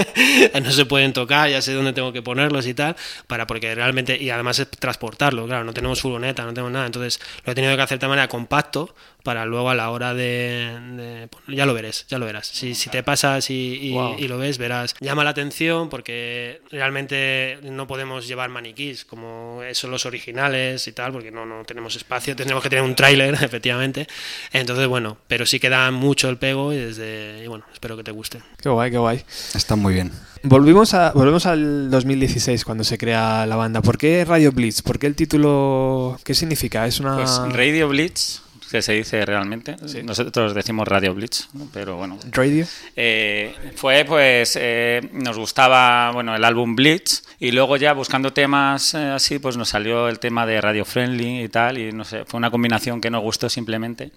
no 0.62 0.70
se 0.70 0.86
pueden 0.86 1.12
tocar, 1.12 1.50
ya 1.50 1.60
sé 1.60 1.74
dónde 1.74 1.92
tengo 1.92 2.10
que 2.10 2.22
ponerlos 2.22 2.66
y 2.66 2.72
tal, 2.72 2.96
para 3.26 3.46
porque 3.46 3.74
realmente, 3.74 4.16
y 4.20 4.30
además 4.30 4.58
es 4.60 4.70
transportarlo, 4.70 5.44
claro, 5.46 5.62
no 5.62 5.74
tenemos 5.74 6.00
furgoneta, 6.00 6.44
no 6.44 6.54
tenemos 6.54 6.72
nada, 6.72 6.86
entonces 6.86 7.20
lo 7.44 7.52
he 7.52 7.54
tenido 7.54 7.76
que 7.76 7.82
hacer 7.82 7.98
de 7.98 8.08
manera 8.08 8.28
compacto 8.28 8.94
para 9.24 9.46
luego 9.46 9.70
a 9.70 9.74
la 9.74 9.90
hora 9.90 10.12
de, 10.12 11.28
ya 11.48 11.64
lo 11.64 11.72
verás, 11.72 12.06
ya 12.08 12.18
lo 12.18 12.26
verás. 12.26 12.46
Si, 12.46 12.74
si 12.74 12.90
te 12.90 13.02
pasas 13.02 13.48
y, 13.48 13.96
y, 14.18 14.28
lo 14.28 14.38
ves, 14.38 14.58
verás. 14.58 14.94
Llama 15.00 15.24
la 15.24 15.30
atención 15.30 15.88
porque 15.88 16.60
realmente 16.70 17.58
no 17.62 17.86
podemos 17.86 18.28
llevar 18.28 18.50
maniquís 18.50 19.06
como 19.06 19.62
son 19.72 19.90
los 19.90 20.04
originales 20.04 20.86
y 20.86 20.92
tal, 20.92 21.12
porque 21.12 21.30
no, 21.30 21.46
no 21.46 21.64
tenemos 21.64 21.96
espacio, 21.96 22.36
tenemos 22.36 22.62
que 22.62 22.68
tener 22.68 22.84
un 22.84 22.94
tráiler, 22.94 23.34
efectivamente. 23.42 24.06
Entonces, 24.52 24.86
bueno, 24.86 25.16
pero 25.26 25.46
sí 25.46 25.58
que 25.58 25.70
da 25.70 25.90
mucho 25.90 26.28
el 26.28 26.36
pego 26.36 26.74
y 26.74 26.76
desde 26.76 27.42
y 27.42 27.46
bueno, 27.46 27.64
espero 27.72 27.96
que 27.96 28.04
te 28.04 28.12
guste. 28.12 28.42
Qué 28.60 28.68
guay, 28.68 28.90
qué 28.90 28.98
guay. 28.98 29.24
Está 29.54 29.74
muy 29.74 29.94
bien. 29.94 30.12
Volvimos, 30.42 30.92
a, 30.92 31.12
volvemos 31.12 31.46
al 31.46 31.90
2016 31.90 32.62
cuando 32.66 32.84
se 32.84 32.98
crea 32.98 33.46
la 33.46 33.56
banda. 33.56 33.80
¿Por 33.80 33.96
qué 33.96 34.26
Radio 34.26 34.52
Blitz? 34.52 34.82
¿Por 34.82 34.98
qué 34.98 35.06
el 35.06 35.16
título? 35.16 36.20
¿Qué 36.24 36.34
significa? 36.34 36.86
Es 36.86 37.00
una... 37.00 37.16
Pues 37.16 37.40
Radio 37.48 37.88
Blitz 37.88 38.43
que 38.74 38.82
se 38.82 38.92
dice 38.92 39.24
realmente. 39.24 39.76
Nosotros 40.02 40.52
decimos 40.52 40.88
Radio 40.88 41.14
Blitz, 41.14 41.46
pero 41.72 41.96
bueno. 41.96 42.18
Radio. 42.32 42.66
Eh, 42.96 43.54
fue 43.76 44.04
pues 44.04 44.58
eh, 44.60 45.00
nos 45.12 45.38
gustaba 45.38 46.10
bueno 46.10 46.34
el 46.34 46.42
álbum 46.42 46.74
Blitz 46.74 47.22
y 47.38 47.52
luego 47.52 47.76
ya 47.76 47.92
buscando 47.92 48.32
temas 48.32 48.94
eh, 48.94 48.98
así 48.98 49.38
pues 49.38 49.56
nos 49.56 49.68
salió 49.68 50.08
el 50.08 50.18
tema 50.18 50.44
de 50.44 50.60
Radio 50.60 50.84
Friendly 50.84 51.44
y 51.44 51.48
tal 51.48 51.78
y 51.78 51.92
no 51.92 52.04
sé 52.04 52.24
fue 52.24 52.38
una 52.38 52.50
combinación 52.50 53.00
que 53.00 53.10
nos 53.10 53.22
gustó 53.22 53.48
simplemente 53.48 54.10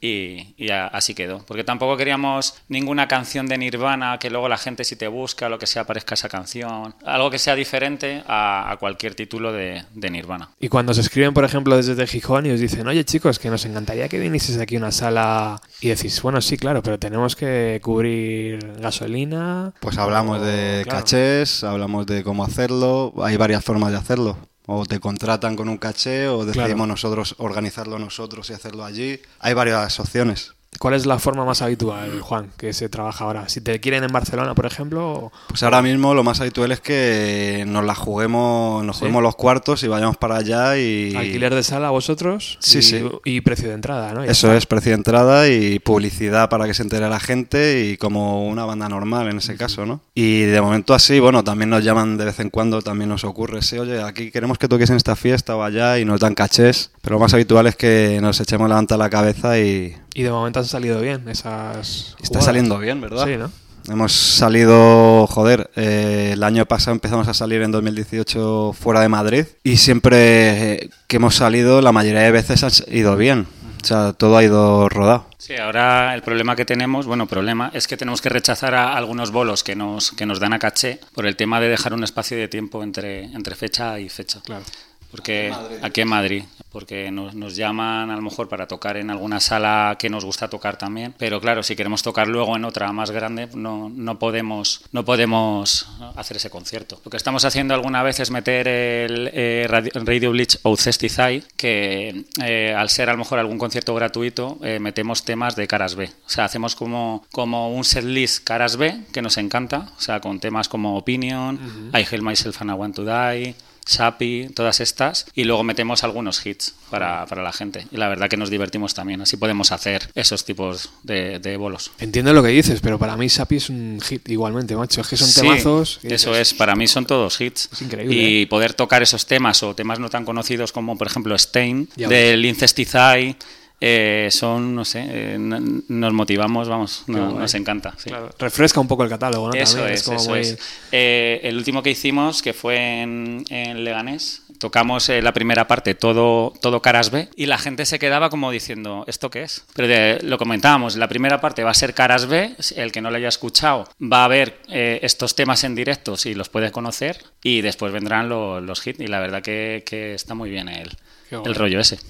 y, 0.00 0.54
así 0.70 1.14
quedó 1.14 1.44
porque 1.46 1.64
tampoco 1.64 1.96
queríamos 1.98 2.54
ninguna 2.68 3.08
canción 3.08 3.46
de 3.46 3.58
Nirvana 3.58 4.18
que 4.18 4.30
luego 4.30 4.48
la 4.48 4.56
gente 4.56 4.84
si 4.84 4.96
te 4.96 5.08
busca 5.08 5.50
lo 5.50 5.58
que 5.58 5.66
sea 5.66 5.82
aparezca 5.82 6.14
esa 6.14 6.30
canción 6.30 6.94
algo 7.04 7.30
que 7.30 7.38
sea 7.38 7.54
diferente 7.54 8.22
a, 8.26 8.76
cualquier 8.80 9.14
título 9.14 9.52
de, 9.52 9.82
de 9.94 10.10
Nirvana. 10.10 10.50
Y 10.60 10.68
cuando 10.68 10.94
se 10.94 11.00
escriben 11.00 11.34
por 11.34 11.44
ejemplo 11.44 11.76
desde 11.76 12.06
Gijón 12.06 12.46
y 12.46 12.50
os 12.50 12.60
dicen 12.60 12.86
oye 12.86 13.04
chicos 13.04 13.38
que 13.38 13.50
nos 13.50 13.64
encantaría 13.64 13.97
que 14.06 14.18
vinieses 14.20 14.58
aquí 14.58 14.76
a 14.76 14.78
una 14.78 14.92
sala 14.92 15.60
y 15.80 15.88
decís, 15.88 16.20
bueno, 16.22 16.40
sí, 16.40 16.56
claro, 16.56 16.82
pero 16.82 16.98
tenemos 16.98 17.34
que 17.34 17.80
cubrir 17.82 18.74
gasolina. 18.80 19.72
Pues 19.80 19.98
hablamos 19.98 20.40
de 20.42 20.84
cachés, 20.88 21.64
hablamos 21.64 22.06
de 22.06 22.22
cómo 22.22 22.44
hacerlo, 22.44 23.14
hay 23.22 23.36
varias 23.36 23.64
formas 23.64 23.90
de 23.90 23.98
hacerlo. 23.98 24.36
O 24.66 24.84
te 24.84 25.00
contratan 25.00 25.56
con 25.56 25.70
un 25.70 25.78
caché 25.78 26.28
o 26.28 26.44
decidimos 26.44 26.86
nosotros 26.86 27.34
organizarlo 27.38 27.98
nosotros 27.98 28.50
y 28.50 28.52
hacerlo 28.52 28.84
allí. 28.84 29.18
Hay 29.40 29.54
varias 29.54 29.98
opciones. 29.98 30.52
¿Cuál 30.78 30.94
es 30.94 31.06
la 31.06 31.18
forma 31.18 31.44
más 31.44 31.60
habitual, 31.60 32.20
Juan, 32.20 32.50
que 32.56 32.72
se 32.72 32.88
trabaja 32.88 33.24
ahora? 33.24 33.48
Si 33.48 33.60
te 33.60 33.80
quieren 33.80 34.04
en 34.04 34.12
Barcelona, 34.12 34.54
por 34.54 34.64
ejemplo. 34.64 35.32
Pues 35.48 35.62
ahora 35.64 35.82
mismo 35.82 36.14
lo 36.14 36.22
más 36.22 36.40
habitual 36.40 36.70
es 36.70 36.80
que 36.80 37.64
nos 37.66 37.84
la 37.84 37.96
juguemos, 37.96 38.84
nos 38.84 38.98
juguemos 38.98 39.22
los 39.22 39.34
cuartos 39.34 39.82
y 39.82 39.88
vayamos 39.88 40.16
para 40.18 40.36
allá 40.36 40.78
y. 40.78 41.16
Alquiler 41.16 41.54
de 41.54 41.64
sala 41.64 41.90
vosotros. 41.90 42.58
Sí, 42.60 42.78
y, 42.78 42.82
sí. 42.82 43.04
Y 43.24 43.40
precio 43.40 43.68
de 43.68 43.74
entrada, 43.74 44.12
¿no? 44.12 44.22
Eso 44.22 44.52
es, 44.52 44.66
precio 44.66 44.90
de 44.90 44.96
entrada 44.96 45.48
y 45.48 45.80
publicidad 45.80 46.48
para 46.48 46.66
que 46.66 46.74
se 46.74 46.82
entere 46.82 47.08
la 47.08 47.18
gente 47.18 47.88
y 47.88 47.96
como 47.96 48.46
una 48.46 48.64
banda 48.64 48.88
normal 48.88 49.28
en 49.28 49.38
ese 49.38 49.56
caso, 49.56 49.84
¿no? 49.84 50.00
Y 50.14 50.42
de 50.42 50.60
momento 50.60 50.94
así, 50.94 51.18
bueno, 51.18 51.42
también 51.42 51.70
nos 51.70 51.82
llaman 51.82 52.16
de 52.18 52.26
vez 52.26 52.38
en 52.38 52.50
cuando, 52.50 52.82
también 52.82 53.08
nos 53.08 53.24
ocurre, 53.24 53.62
sí, 53.62 53.78
oye, 53.78 54.00
aquí 54.00 54.30
queremos 54.30 54.58
que 54.58 54.68
toques 54.68 54.90
en 54.90 54.96
esta 54.96 55.16
fiesta 55.16 55.56
o 55.56 55.64
allá 55.64 55.98
y 55.98 56.04
nos 56.04 56.20
dan 56.20 56.34
cachés, 56.34 56.92
pero 57.02 57.16
lo 57.16 57.20
más 57.20 57.34
habitual 57.34 57.66
es 57.66 57.74
que 57.74 58.20
nos 58.22 58.40
echemos 58.40 58.68
la 58.68 58.76
manta 58.76 58.94
a 58.94 58.98
la 58.98 59.10
cabeza 59.10 59.58
y 59.58 59.96
y 60.18 60.24
de 60.24 60.32
momento 60.32 60.58
han 60.58 60.64
salido 60.64 61.00
bien 61.00 61.28
esas. 61.28 62.16
Está 62.20 62.40
saliendo 62.40 62.76
bien, 62.78 63.00
¿verdad? 63.00 63.24
Sí, 63.24 63.36
¿no? 63.36 63.52
Hemos 63.88 64.12
salido, 64.12 65.28
joder, 65.28 65.70
eh, 65.76 66.30
el 66.32 66.42
año 66.42 66.66
pasado 66.66 66.90
empezamos 66.90 67.28
a 67.28 67.34
salir 67.34 67.62
en 67.62 67.70
2018 67.70 68.72
fuera 68.72 69.00
de 69.00 69.08
Madrid 69.08 69.46
y 69.62 69.76
siempre 69.76 70.90
que 71.06 71.16
hemos 71.16 71.36
salido 71.36 71.80
la 71.82 71.92
mayoría 71.92 72.22
de 72.22 72.32
veces 72.32 72.64
ha 72.64 72.92
ido 72.92 73.16
bien. 73.16 73.46
O 73.80 73.86
sea, 73.86 74.12
todo 74.12 74.36
ha 74.36 74.42
ido 74.42 74.88
rodado. 74.88 75.26
Sí, 75.38 75.56
ahora 75.56 76.12
el 76.16 76.22
problema 76.22 76.56
que 76.56 76.64
tenemos, 76.64 77.06
bueno, 77.06 77.28
problema 77.28 77.70
es 77.72 77.86
que 77.86 77.96
tenemos 77.96 78.20
que 78.20 78.28
rechazar 78.28 78.74
a 78.74 78.94
algunos 78.94 79.30
bolos 79.30 79.62
que 79.62 79.76
nos, 79.76 80.10
que 80.10 80.26
nos 80.26 80.40
dan 80.40 80.52
a 80.52 80.58
caché 80.58 80.98
por 81.14 81.26
el 81.26 81.36
tema 81.36 81.60
de 81.60 81.68
dejar 81.68 81.94
un 81.94 82.02
espacio 82.02 82.36
de 82.36 82.48
tiempo 82.48 82.82
entre, 82.82 83.22
entre 83.22 83.54
fecha 83.54 84.00
y 84.00 84.08
fecha. 84.08 84.40
Claro. 84.44 84.64
Porque 85.10 85.52
aquí 85.82 86.02
en 86.02 86.08
Madrid, 86.08 86.44
porque 86.70 87.10
nos, 87.10 87.34
nos, 87.34 87.56
llaman 87.56 88.10
a 88.10 88.16
lo 88.16 88.22
mejor 88.22 88.48
para 88.48 88.66
tocar 88.66 88.96
en 88.96 89.10
alguna 89.10 89.40
sala 89.40 89.96
que 89.98 90.10
nos 90.10 90.24
gusta 90.24 90.48
tocar 90.48 90.76
también, 90.76 91.14
pero 91.16 91.40
claro, 91.40 91.62
si 91.62 91.74
queremos 91.74 92.02
tocar 92.02 92.28
luego 92.28 92.56
en 92.56 92.64
otra 92.64 92.92
más 92.92 93.10
grande, 93.10 93.48
no, 93.54 93.90
no 93.94 94.18
podemos 94.18 94.82
no 94.92 95.04
podemos 95.04 95.88
hacer 96.16 96.36
ese 96.36 96.50
concierto. 96.50 97.00
Lo 97.04 97.10
que 97.10 97.16
estamos 97.16 97.44
haciendo 97.44 97.74
alguna 97.74 98.02
vez 98.02 98.20
es 98.20 98.30
meter 98.30 98.68
el 98.68 99.30
eh, 99.32 99.66
Radio 99.68 100.30
Bleach 100.30 100.58
o 100.62 100.76
Cesticide, 100.76 101.44
que 101.56 102.24
eh, 102.44 102.74
al 102.76 102.90
ser 102.90 103.08
a 103.08 103.12
lo 103.12 103.18
mejor 103.18 103.38
algún 103.38 103.58
concierto 103.58 103.94
gratuito, 103.94 104.58
eh, 104.62 104.78
metemos 104.78 105.24
temas 105.24 105.56
de 105.56 105.66
caras 105.66 105.94
B. 105.94 106.10
O 106.26 106.30
sea, 106.30 106.44
hacemos 106.44 106.74
como, 106.74 107.24
como 107.32 107.72
un 107.74 107.84
setlist 107.84 108.44
caras 108.44 108.76
B, 108.76 109.04
que 109.12 109.22
nos 109.22 109.38
encanta, 109.38 109.90
o 109.96 110.00
sea, 110.00 110.20
con 110.20 110.40
temas 110.40 110.68
como 110.68 110.96
Opinion, 110.96 111.56
uh 111.56 111.92
-huh. 111.92 112.00
I 112.00 112.04
Hate 112.04 112.22
Myself 112.22 112.60
and 112.60 112.70
I 112.70 112.74
Want 112.74 112.96
to 112.96 113.04
Die, 113.04 113.54
Sapi, 113.88 114.48
todas 114.54 114.80
estas, 114.80 115.24
y 115.34 115.44
luego 115.44 115.64
metemos 115.64 116.04
algunos 116.04 116.44
hits 116.44 116.74
para, 116.90 117.24
para, 117.24 117.42
la 117.42 117.54
gente. 117.54 117.86
Y 117.90 117.96
la 117.96 118.08
verdad 118.08 118.28
que 118.28 118.36
nos 118.36 118.50
divertimos 118.50 118.92
también, 118.92 119.22
así 119.22 119.38
podemos 119.38 119.72
hacer 119.72 120.10
esos 120.14 120.44
tipos 120.44 120.90
de, 121.04 121.38
de, 121.38 121.56
bolos. 121.56 121.90
Entiendo 121.98 122.34
lo 122.34 122.42
que 122.42 122.50
dices, 122.50 122.80
pero 122.82 122.98
para 122.98 123.16
mí 123.16 123.30
Sapi 123.30 123.56
es 123.56 123.70
un 123.70 123.98
hit 124.02 124.28
igualmente, 124.28 124.76
macho. 124.76 125.00
Es 125.00 125.08
que 125.08 125.16
son 125.16 125.28
sí, 125.28 125.40
temazos. 125.40 126.00
Eso 126.02 126.36
es, 126.36 126.52
para 126.52 126.76
mí 126.76 126.86
son 126.86 127.06
todos 127.06 127.40
hits. 127.40 127.70
Es 127.72 127.80
increíble. 127.80 128.14
Y 128.14 128.42
¿eh? 128.42 128.46
poder 128.46 128.74
tocar 128.74 129.02
esos 129.02 129.24
temas 129.24 129.62
o 129.62 129.74
temas 129.74 129.98
no 129.98 130.10
tan 130.10 130.26
conocidos 130.26 130.70
como, 130.70 130.98
por 130.98 131.06
ejemplo, 131.06 131.34
Stain, 131.34 131.88
del 131.96 132.44
Incesticide. 132.44 133.36
Eh, 133.80 134.28
son, 134.32 134.74
no 134.74 134.84
sé, 134.84 135.06
eh, 135.08 135.36
nos 135.38 136.12
motivamos, 136.12 136.68
vamos, 136.68 137.04
no, 137.06 137.38
nos 137.38 137.54
encanta. 137.54 137.94
Sí. 137.96 138.08
Claro. 138.10 138.30
Refresca 138.36 138.80
un 138.80 138.88
poco 138.88 139.04
el 139.04 139.08
catálogo, 139.08 139.50
¿no? 139.50 139.54
Eso 139.54 139.76
También 139.76 139.94
es, 139.94 140.00
es, 140.00 140.06
como 140.06 140.18
eso 140.18 140.30
muy... 140.30 140.40
es. 140.40 140.58
Eh, 140.90 141.40
el 141.44 141.56
último 141.56 141.82
que 141.82 141.90
hicimos, 141.90 142.42
que 142.42 142.52
fue 142.52 143.02
en, 143.02 143.44
en 143.50 143.84
Leganés, 143.84 144.42
tocamos 144.58 145.08
la 145.08 145.32
primera 145.32 145.68
parte 145.68 145.94
todo, 145.94 146.52
todo 146.60 146.82
caras 146.82 147.12
B 147.12 147.28
y 147.36 147.46
la 147.46 147.58
gente 147.58 147.86
se 147.86 148.00
quedaba 148.00 148.30
como 148.30 148.50
diciendo, 148.50 149.04
¿esto 149.06 149.30
qué 149.30 149.42
es? 149.44 149.64
Pero 149.74 149.86
de, 149.86 150.18
lo 150.22 150.38
comentábamos, 150.38 150.96
la 150.96 151.06
primera 151.06 151.40
parte 151.40 151.62
va 151.62 151.70
a 151.70 151.74
ser 151.74 151.94
caras 151.94 152.26
B, 152.26 152.56
el 152.74 152.90
que 152.90 153.00
no 153.00 153.12
lo 153.12 153.16
haya 153.16 153.28
escuchado 153.28 153.88
va 154.00 154.24
a 154.24 154.28
ver 154.28 154.58
estos 154.68 155.36
temas 155.36 155.62
en 155.62 155.76
directo 155.76 156.16
si 156.16 156.34
los 156.34 156.48
puede 156.48 156.72
conocer 156.72 157.22
y 157.44 157.60
después 157.60 157.92
vendrán 157.92 158.28
lo, 158.28 158.60
los 158.60 158.84
hits 158.84 158.98
y 158.98 159.06
la 159.06 159.20
verdad 159.20 159.42
que, 159.42 159.84
que 159.86 160.14
está 160.14 160.34
muy 160.34 160.50
bien 160.50 160.68
el, 160.68 160.90
el 161.30 161.54
rollo 161.54 161.78
ese. 161.78 162.00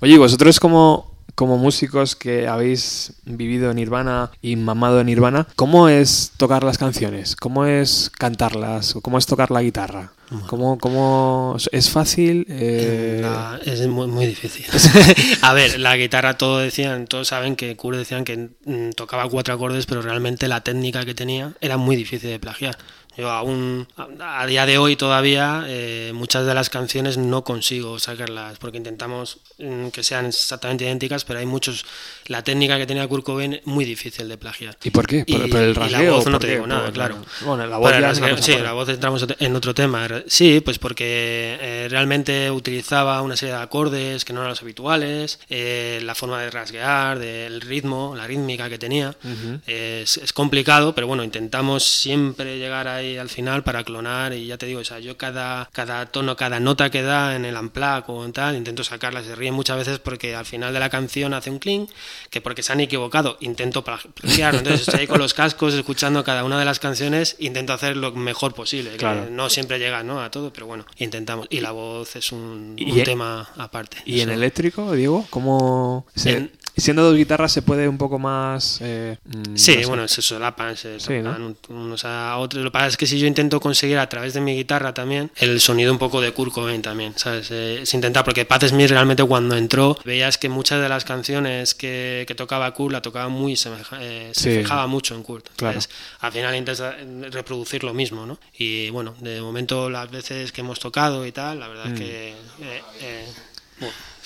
Oye, 0.00 0.16
vosotros 0.16 0.58
como 0.60 1.17
como 1.38 1.56
músicos 1.56 2.16
que 2.16 2.48
habéis 2.48 3.12
vivido 3.24 3.70
en 3.70 3.76
Nirvana 3.76 4.32
y 4.42 4.56
mamado 4.56 4.98
en 4.98 5.06
Nirvana, 5.06 5.46
¿cómo 5.54 5.88
es 5.88 6.32
tocar 6.36 6.64
las 6.64 6.78
canciones? 6.78 7.36
¿Cómo 7.36 7.64
es 7.64 8.10
cantarlas? 8.10 8.94
¿Cómo 9.02 9.18
es 9.18 9.26
tocar 9.26 9.52
la 9.52 9.62
guitarra? 9.62 10.10
¿Cómo, 10.48 10.78
cómo 10.78 11.56
es 11.70 11.90
fácil? 11.90 12.44
Eh... 12.48 13.20
La, 13.22 13.60
es 13.64 13.86
muy, 13.86 14.08
muy 14.08 14.26
difícil. 14.26 14.66
a 15.42 15.52
ver, 15.52 15.78
la 15.78 15.96
guitarra 15.96 16.36
todos 16.36 16.60
decían, 16.60 17.06
todos 17.06 17.28
saben 17.28 17.54
que 17.54 17.76
Kurt 17.76 17.98
decían 17.98 18.24
que 18.24 18.50
mm, 18.64 18.90
tocaba 18.96 19.28
cuatro 19.28 19.54
acordes, 19.54 19.86
pero 19.86 20.02
realmente 20.02 20.48
la 20.48 20.62
técnica 20.62 21.04
que 21.04 21.14
tenía 21.14 21.52
era 21.60 21.76
muy 21.76 21.94
difícil 21.94 22.30
de 22.30 22.40
plagiar. 22.40 22.76
Yo 23.18 23.32
aún, 23.32 23.88
a 24.20 24.46
día 24.46 24.64
de 24.64 24.78
hoy 24.78 24.94
todavía, 24.94 25.64
eh, 25.66 26.12
muchas 26.14 26.46
de 26.46 26.54
las 26.54 26.70
canciones 26.70 27.18
no 27.18 27.42
consigo 27.42 27.98
sacarlas 27.98 28.58
porque 28.58 28.76
intentamos 28.76 29.38
mm, 29.58 29.88
que 29.88 30.04
sean 30.04 30.26
exactamente 30.26 30.84
idénticas, 30.84 31.24
pero 31.24 31.40
hay 31.40 31.46
muchos. 31.46 31.84
La 32.26 32.44
técnica 32.44 32.78
que 32.78 32.86
tenía 32.86 33.08
Kurt 33.08 33.24
Cobain 33.24 33.60
muy 33.64 33.84
difícil 33.84 34.28
de 34.28 34.38
plagiar. 34.38 34.78
¿Y 34.84 34.90
por 34.90 35.08
qué? 35.08 35.24
¿Por, 35.24 35.46
y, 35.48 35.50
por 35.50 35.60
el 35.60 35.74
rasgueo? 35.74 36.00
Y 36.00 36.04
la 36.04 36.12
voz 36.12 36.26
no 36.28 36.38
te 36.38 36.46
digo 36.46 36.66
nada, 36.68 36.84
por, 36.84 36.92
claro. 36.92 37.16
Bueno, 37.40 37.66
la 37.66 37.78
voz, 37.78 37.90
ya 37.90 38.00
rasgueo, 38.00 38.38
sí, 38.38 38.56
la 38.56 38.72
voz 38.72 38.88
entramos 38.88 39.26
en 39.36 39.56
otro 39.56 39.74
tema. 39.74 40.06
Sí, 40.28 40.60
pues 40.64 40.78
porque 40.78 41.58
eh, 41.60 41.88
realmente 41.90 42.52
utilizaba 42.52 43.20
una 43.22 43.36
serie 43.36 43.56
de 43.56 43.62
acordes 43.62 44.24
que 44.24 44.32
no 44.32 44.38
eran 44.42 44.50
los 44.50 44.62
habituales, 44.62 45.40
eh, 45.50 45.98
la 46.04 46.14
forma 46.14 46.40
de 46.40 46.52
rasguear, 46.52 47.18
del 47.18 47.62
ritmo, 47.62 48.14
la 48.14 48.28
rítmica 48.28 48.68
que 48.68 48.78
tenía. 48.78 49.08
Uh 49.24 49.28
-huh. 49.28 49.60
es, 49.66 50.18
es 50.18 50.32
complicado, 50.32 50.94
pero 50.94 51.08
bueno, 51.08 51.24
intentamos 51.24 51.82
siempre 51.82 52.58
llegar 52.58 52.86
ahí 52.86 53.07
al 53.16 53.28
final 53.28 53.62
para 53.62 53.84
clonar 53.84 54.32
y 54.32 54.46
ya 54.46 54.58
te 54.58 54.66
digo, 54.66 54.80
o 54.80 54.84
sea, 54.84 54.98
yo 54.98 55.16
cada, 55.16 55.68
cada 55.72 56.06
tono, 56.06 56.36
cada 56.36 56.60
nota 56.60 56.90
que 56.90 57.02
da 57.02 57.36
en 57.36 57.44
el 57.44 57.56
unplug 57.56 58.08
o 58.08 58.24
en 58.24 58.32
tal, 58.32 58.56
intento 58.56 58.84
sacarla, 58.84 59.22
se 59.22 59.34
ríen 59.34 59.54
muchas 59.54 59.76
veces 59.78 59.98
porque 59.98 60.34
al 60.34 60.44
final 60.44 60.72
de 60.72 60.80
la 60.80 60.90
canción 60.90 61.34
hace 61.34 61.50
un 61.50 61.58
clink, 61.58 61.90
que 62.30 62.40
porque 62.40 62.62
se 62.62 62.72
han 62.72 62.80
equivocado, 62.80 63.36
intento 63.40 63.84
plagiarlo, 63.84 64.58
entonces 64.58 64.82
estoy 64.82 65.00
ahí 65.00 65.06
con 65.06 65.18
los 65.18 65.34
cascos 65.34 65.74
escuchando 65.74 66.24
cada 66.24 66.44
una 66.44 66.58
de 66.58 66.64
las 66.64 66.78
canciones, 66.78 67.36
intento 67.38 67.72
hacer 67.72 67.96
lo 67.96 68.12
mejor 68.12 68.54
posible, 68.54 68.96
claro. 68.96 69.24
que 69.24 69.30
no 69.30 69.48
siempre 69.48 69.78
llega 69.78 70.02
¿no? 70.02 70.20
a 70.20 70.30
todo, 70.30 70.52
pero 70.52 70.66
bueno, 70.66 70.84
intentamos, 70.98 71.46
y 71.50 71.60
la 71.60 71.70
voz 71.70 72.16
es 72.16 72.32
un, 72.32 72.76
un 72.78 72.78
¿Y 72.78 73.02
tema 73.02 73.48
aparte. 73.56 73.98
¿Y 74.04 74.20
en 74.20 74.30
eléctrico, 74.30 74.92
Diego? 74.92 75.26
¿Cómo 75.30 76.06
se... 76.14 76.30
En, 76.30 76.57
siendo 76.78 77.02
dos 77.02 77.16
guitarras 77.16 77.52
se 77.52 77.62
puede 77.62 77.88
un 77.88 77.98
poco 77.98 78.18
más 78.18 78.78
eh, 78.80 79.16
sí 79.54 79.76
no 79.76 79.82
sé. 79.82 79.86
bueno 79.86 80.08
se 80.08 80.22
solapan 80.22 80.76
se 80.76 81.00
sí, 81.00 81.14
¿no? 81.20 81.54
unos 81.68 82.04
a 82.04 82.36
otros 82.38 82.62
lo 82.62 82.70
que 82.70 82.72
pasa 82.72 82.86
es 82.86 82.96
que 82.96 83.06
si 83.06 83.18
yo 83.18 83.26
intento 83.26 83.60
conseguir 83.60 83.98
a 83.98 84.08
través 84.08 84.34
de 84.34 84.40
mi 84.40 84.54
guitarra 84.54 84.94
también 84.94 85.30
el 85.36 85.60
sonido 85.60 85.92
un 85.92 85.98
poco 85.98 86.20
de 86.20 86.32
Kurt 86.32 86.52
Cobain 86.52 86.82
también 86.82 87.14
sabes 87.16 87.50
eh, 87.50 87.82
es 87.82 87.94
intentar 87.94 88.24
porque 88.24 88.44
Pat 88.44 88.64
Smith 88.64 88.90
realmente 88.90 89.24
cuando 89.24 89.56
entró 89.56 89.98
veías 90.04 90.38
que 90.38 90.48
muchas 90.48 90.80
de 90.80 90.88
las 90.88 91.04
canciones 91.04 91.74
que, 91.74 92.24
que 92.26 92.34
tocaba 92.34 92.72
Kurt 92.72 92.92
la 92.92 93.02
tocaba 93.02 93.28
muy 93.28 93.56
semeja, 93.56 93.98
eh, 94.00 94.30
se 94.32 94.54
sí. 94.54 94.58
fijaba 94.62 94.86
mucho 94.86 95.14
en 95.14 95.22
Kurt 95.22 95.48
claro. 95.56 95.78
Entonces, 95.78 95.90
al 96.20 96.32
final 96.32 96.54
intenta 96.54 96.96
reproducir 97.30 97.84
lo 97.84 97.94
mismo 97.94 98.26
no 98.26 98.38
y 98.56 98.90
bueno 98.90 99.14
de 99.20 99.40
momento 99.40 99.90
las 99.90 100.10
veces 100.10 100.52
que 100.52 100.60
hemos 100.60 100.78
tocado 100.78 101.26
y 101.26 101.32
tal 101.32 101.60
la 101.60 101.68
verdad 101.68 101.86
mm. 101.86 101.92
es 101.92 102.00
que 102.00 102.34
eh, 102.60 103.26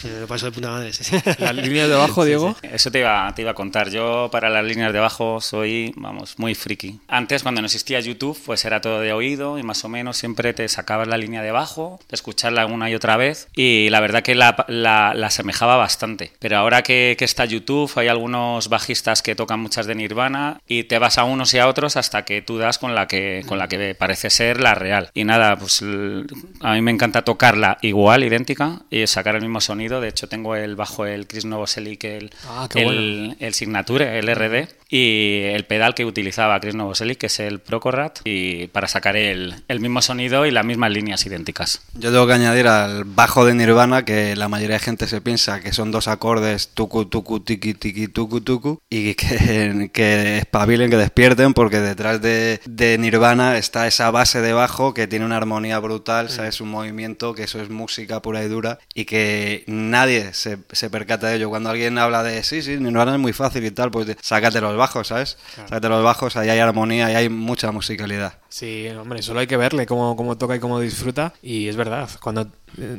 lo 0.09 0.27
paso 0.27 0.47
de 0.47 0.53
puta 0.53 0.71
madre. 0.71 0.93
Sí. 0.93 1.17
¿Las 1.39 1.55
líneas 1.55 1.89
de 1.89 1.95
bajo, 1.95 2.25
Diego? 2.25 2.55
Sí. 2.61 2.69
Eso 2.73 2.91
te 2.91 3.01
iba, 3.01 3.33
te 3.35 3.43
iba 3.43 3.53
a 3.53 3.55
contar. 3.55 3.91
Yo 3.91 4.29
para 4.31 4.51
las 4.51 4.65
líneas 4.65 4.93
de 4.93 4.99
bajo 4.99 5.41
soy, 5.41 5.93
vamos, 5.97 6.39
muy 6.39 6.55
friki. 6.55 7.01
Antes, 7.09 7.43
cuando 7.43 7.61
no 7.61 7.67
existía 7.67 8.01
YouTube, 8.01 8.39
pues 8.45 8.65
era 8.65 8.81
todo 8.81 9.01
de 9.01 9.13
oído 9.13 9.59
y 9.59 9.63
más 9.63 9.85
o 9.85 9.89
menos 9.89 10.17
siempre 10.17 10.53
te 10.55 10.69
sacabas 10.69 11.09
la 11.09 11.17
línea 11.17 11.43
de 11.43 11.51
bajo, 11.51 12.01
de 12.09 12.15
escucharla 12.15 12.67
una 12.67 12.91
y 12.91 12.95
otra 12.95 13.17
vez 13.17 13.49
y 13.55 13.89
la 13.91 14.01
verdad 14.01 14.23
que 14.23 14.35
la, 14.35 14.65
la, 14.69 15.13
la 15.15 15.27
asemejaba 15.27 15.77
bastante. 15.77 16.33
Pero 16.39 16.57
ahora 16.57 16.83
que, 16.83 17.17
que, 17.19 17.25
está 17.25 17.45
YouTube, 17.45 17.91
hay 17.97 18.09
algunos 18.09 18.69
bajistas 18.69 19.23
que 19.23 19.35
tocan 19.35 19.61
muchas 19.61 19.87
de 19.87 19.95
Nirvana 19.95 20.61
y 20.67 20.85
te 20.85 20.99
vas 20.99 21.19
a 21.19 21.25
unos 21.25 21.53
y 21.55 21.59
a 21.59 21.69
otros 21.69 21.97
hasta 21.97 22.25
que 22.25 22.43
tú 22.43 22.59
das 22.59 22.79
con 22.79 22.95
la 22.95 23.07
que, 23.07 23.45
con 23.47 23.59
la 23.59 23.69
que 23.69 23.95
parece 23.95 24.31
ser 24.31 24.61
la 24.61 24.75
real. 24.75 25.11
Y 25.15 25.25
nada, 25.25 25.57
pues 25.57 25.83
a 25.83 26.73
mí 26.75 26.83
me 26.83 26.91
encanta 26.91 27.23
tocarla 27.23 27.79
igual, 27.83 28.25
idéntica 28.25 28.83
y 28.91 29.07
sacar 29.07 29.37
el 29.37 29.43
mismo 29.43 29.61
sonido 29.61 29.92
de 30.01 30.09
hecho 30.09 30.29
tengo 30.29 30.57
el 30.57 30.77
bajo 30.77 31.07
el 31.07 31.27
Chris 31.27 31.45
Novoselic, 31.45 32.05
el, 32.05 32.31
ah, 32.49 32.69
el, 32.75 32.85
bueno. 32.85 33.37
el, 33.39 33.55
Signature, 33.55 34.19
el 34.19 34.35
RD, 34.35 34.69
y 34.89 35.43
el 35.45 35.65
pedal 35.65 35.95
que 35.95 36.05
utilizaba 36.05 36.59
Chris 36.61 36.75
Novoselic, 36.75 37.19
que 37.19 37.27
es 37.27 37.41
el 37.41 37.61
Procorrat, 37.61 38.21
y 38.25 38.67
para 38.69 38.89
sacar 38.89 39.17
el, 39.17 39.55
el, 39.69 39.81
mismo 39.81 40.03
sonido 40.03 40.47
y 40.47 40.51
las 40.51 40.65
mismas 40.65 40.91
líneas 40.91 41.25
idénticas. 41.25 41.83
Yo 41.95 42.11
tengo 42.11 42.27
que 42.27 42.35
añadir 42.35 42.67
al 42.67 43.05
bajo 43.05 43.45
de 43.45 43.55
Nirvana 43.55 44.05
que 44.05 44.37
la 44.37 44.49
mayoría 44.49 44.77
de 44.77 44.85
gente 44.85 45.07
se 45.07 45.21
piensa 45.21 45.61
que 45.61 45.73
son 45.73 45.91
dos 45.91 46.09
acordes 46.09 46.69
tucu, 46.75 47.07
tucu, 47.07 47.41
tiki, 47.41 47.75
tiki, 47.75 48.09
tucu, 48.09 48.41
tucu, 48.41 48.81
y 48.91 49.15
que, 49.15 49.91
que 49.93 50.39
espabilen, 50.39 50.91
que 50.91 50.97
despierten, 50.97 51.55
porque 51.55 51.81
detrás 51.81 52.21
de, 52.21 52.61
de 52.67 52.99
Nirvana 52.99 53.57
está 53.57 53.87
esa 53.87 54.11
base 54.11 54.41
de 54.41 54.53
bajo 54.53 54.95
que 54.95 55.07
tiene 55.07 55.25
una 55.25 55.37
armonía 55.37 55.79
brutal, 55.79 56.29
¿sabes? 56.31 56.61
Un 56.61 56.71
movimiento, 56.71 57.35
que 57.35 57.45
eso 57.45 57.61
es 57.61 57.71
música 57.71 58.21
pura 58.23 58.45
y 58.45 58.49
dura, 58.49 58.79
y 58.95 59.05
que 59.05 59.65
nadie 59.91 60.33
se, 60.35 60.59
se, 60.73 60.91
percata 60.91 61.29
de 61.29 61.37
ello. 61.37 61.51
Cuando 61.51 61.71
alguien 61.71 61.99
habla 61.99 62.23
de 62.23 62.43
sí, 62.43 62.63
sí, 62.63 62.77
Nirvana 62.79 63.15
es 63.15 63.19
muy 63.19 63.33
fácil 63.33 63.65
y 63.65 63.71
tal, 63.71 63.91
pues 63.91 64.17
sácate 64.21 64.61
los 64.61 64.77
bajos, 64.77 65.09
¿sabes? 65.09 65.37
Claro. 65.55 65.69
Sácate 65.69 65.89
los 65.89 66.05
bajos, 66.05 66.37
ahí 66.37 66.49
hay 66.49 66.59
armonía 66.59 67.11
y 67.11 67.15
hay 67.15 67.29
mucha 67.29 67.71
musicalidad. 67.73 68.35
Sí, 68.49 68.89
hombre, 68.89 69.23
solo 69.23 69.41
hay 69.41 69.47
que 69.47 69.57
verle 69.57 69.87
cómo, 69.87 70.17
cómo 70.17 70.37
toca 70.39 70.57
y 70.57 70.61
cómo 70.61 70.81
disfruta. 70.81 71.33
Y 71.43 71.69
es 71.69 71.77
verdad, 71.77 72.09
cuando 72.21 72.49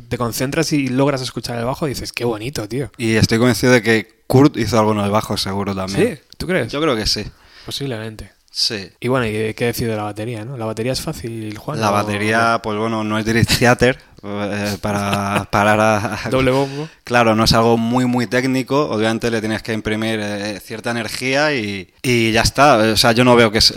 te 0.07 0.17
concentras 0.17 0.71
y 0.73 0.87
logras 0.87 1.21
escuchar 1.21 1.57
el 1.57 1.65
bajo, 1.65 1.85
dices, 1.85 2.11
qué 2.13 2.25
bonito, 2.25 2.67
tío. 2.67 2.91
Y 2.97 3.15
estoy 3.15 3.37
convencido 3.37 3.73
de 3.73 3.81
que 3.81 4.23
Kurt 4.27 4.57
hizo 4.57 4.79
algo 4.79 4.93
en 4.93 4.99
el 4.99 5.11
bajo, 5.11 5.37
seguro 5.37 5.75
también. 5.75 6.15
¿Sí? 6.15 6.21
¿Tú 6.37 6.47
crees? 6.47 6.71
Yo 6.71 6.81
creo 6.81 6.95
que 6.95 7.05
sí. 7.05 7.25
Posiblemente. 7.65 8.31
Sí. 8.55 8.87
Y 8.99 9.07
bueno, 9.07 9.25
¿y 9.25 9.55
qué 9.55 9.65
decir 9.65 9.87
de 9.89 9.95
la 9.95 10.03
batería? 10.03 10.45
¿no? 10.45 10.57
La 10.57 10.65
batería 10.65 10.91
es 10.91 11.01
fácil, 11.01 11.57
Juan. 11.57 11.81
La 11.81 11.89
¿O- 11.89 11.93
batería, 11.93 12.59
pues 12.61 12.77
bueno, 12.77 13.03
no 13.03 13.17
es 13.17 13.25
Dream 13.25 13.45
Theater 13.47 13.97
eh, 14.23 14.77
para 14.79 15.45
parar 15.49 15.79
a... 15.79 16.19
Doble 16.29 16.51
bombo. 16.51 16.87
Claro, 17.03 17.35
no 17.35 17.45
es 17.45 17.53
algo 17.53 17.77
muy, 17.77 18.05
muy 18.05 18.27
técnico. 18.27 18.89
Obviamente 18.91 19.31
le 19.31 19.39
tienes 19.39 19.63
que 19.63 19.73
imprimir 19.73 20.19
eh, 20.21 20.59
cierta 20.63 20.91
energía 20.91 21.51
y, 21.55 21.91
y 22.03 22.31
ya 22.31 22.41
está. 22.41 22.77
O 22.77 22.95
sea, 22.95 23.11
yo 23.13 23.23
no 23.23 23.35
veo 23.35 23.51
que... 23.51 23.57
es- 23.57 23.73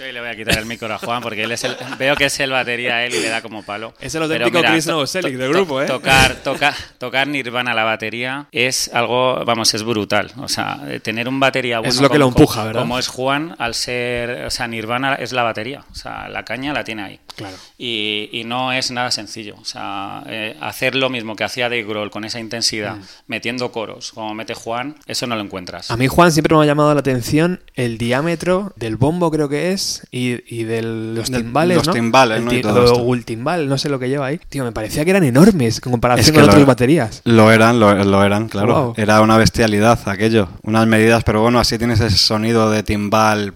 Yo 0.00 0.10
le 0.10 0.20
voy 0.20 0.30
a 0.30 0.34
quitar 0.36 0.56
el 0.58 0.64
micro 0.66 0.92
a 0.92 0.98
Juan 0.98 1.22
porque 1.22 1.42
él 1.42 1.52
es 1.52 1.62
el, 1.64 1.76
veo 1.98 2.16
que 2.16 2.24
es 2.24 2.40
el 2.40 2.50
batería 2.50 3.04
él 3.04 3.14
y 3.14 3.20
le 3.20 3.28
da 3.28 3.42
como 3.42 3.62
palo. 3.62 3.92
Es 4.00 4.14
el 4.14 4.22
auténtico 4.22 4.58
mira, 4.58 4.70
Chris 4.72 4.86
Novoselic 4.86 5.36
del 5.36 5.52
grupo, 5.52 5.82
¿eh? 5.82 5.86
Tocar, 5.86 6.36
tocar, 6.36 6.74
tocar 6.98 7.28
Nirvana 7.28 7.72
a 7.72 7.74
la 7.74 7.84
batería 7.84 8.46
es 8.50 8.90
algo, 8.94 9.44
vamos, 9.44 9.74
es 9.74 9.82
brutal. 9.82 10.32
O 10.38 10.48
sea, 10.48 10.80
eh, 10.88 11.00
tener 11.00 11.28
un 11.28 11.38
batería 11.38 11.80
bueno 11.80 11.90
Es 11.90 12.00
lo 12.00 12.08
que 12.08 12.18
como- 12.18 12.18
lo 12.20 12.28
empuja, 12.28 12.64
¿verdad? 12.64 12.80
Como 12.80 12.98
es 12.98 13.08
Juan, 13.08 13.54
al 13.58 13.74
ser, 13.74 14.46
o 14.46 14.50
sea, 14.50 14.66
Nirvana 14.68 15.16
es 15.16 15.32
la 15.32 15.42
batería. 15.42 15.84
O 15.90 15.94
sea, 15.94 16.28
la 16.28 16.44
caña 16.44 16.72
la 16.72 16.82
tiene 16.82 17.02
ahí. 17.02 17.20
Claro. 17.36 17.56
Y, 17.78 18.28
y 18.32 18.44
no 18.44 18.72
es 18.72 18.90
nada 18.90 19.10
sencillo. 19.10 19.56
O 19.60 19.64
sea, 19.64 20.22
eh, 20.26 20.56
hacer 20.60 20.94
lo 20.94 21.10
mismo 21.10 21.36
que 21.36 21.44
hacía 21.44 21.64
Dave 21.68 21.84
Grohl 21.84 22.10
con 22.10 22.24
esa 22.24 22.40
intensidad, 22.40 22.96
Mm. 22.96 23.02
metiendo 23.28 23.70
coros, 23.72 24.12
como 24.12 24.34
mete 24.34 24.54
Juan, 24.54 24.96
eso 25.06 25.26
no 25.26 25.36
lo 25.36 25.42
encuentras. 25.42 25.90
A 25.90 25.96
mí, 25.96 26.06
Juan, 26.06 26.32
siempre 26.32 26.56
me 26.56 26.62
ha 26.62 26.66
llamado 26.66 26.92
la 26.94 27.00
atención 27.00 27.62
el 27.74 27.98
diámetro 27.98 28.72
del 28.76 28.96
bombo, 28.96 29.30
creo 29.30 29.48
que 29.48 29.72
es, 29.72 29.89
y, 30.10 30.38
y 30.54 30.64
de 30.64 30.82
los 30.82 31.30
timbales, 31.30 31.76
los 31.78 31.86
¿no? 31.86 31.92
timbales, 31.92 32.38
El 32.38 32.44
¿no? 32.44 32.50
El 33.14 33.24
timbal, 33.24 33.68
no 33.68 33.78
sé 33.78 33.88
lo 33.88 33.98
que 33.98 34.08
lleva 34.08 34.26
ahí. 34.26 34.40
Tío, 34.48 34.64
me 34.64 34.72
parecía 34.72 35.04
que 35.04 35.10
eran 35.10 35.24
enormes 35.24 35.76
en 35.84 35.90
comparación 35.90 36.24
Es 36.24 36.30
que 36.30 36.34
con 36.34 36.42
otras 36.44 36.56
era. 36.58 36.66
baterías. 36.66 37.20
Lo 37.24 37.50
eran, 37.52 37.78
lo, 37.80 37.92
lo 38.04 38.24
eran, 38.24 38.48
claro. 38.48 38.74
Wow. 38.74 38.94
Era 38.96 39.20
una 39.20 39.36
bestialidad 39.36 39.98
aquello. 40.06 40.48
Unas 40.62 40.86
medidas, 40.86 41.24
pero 41.24 41.42
bueno, 41.42 41.58
así 41.60 41.78
tienes 41.78 42.00
ese 42.00 42.16
sonido 42.16 42.70
de 42.70 42.82
timbal. 42.82 43.54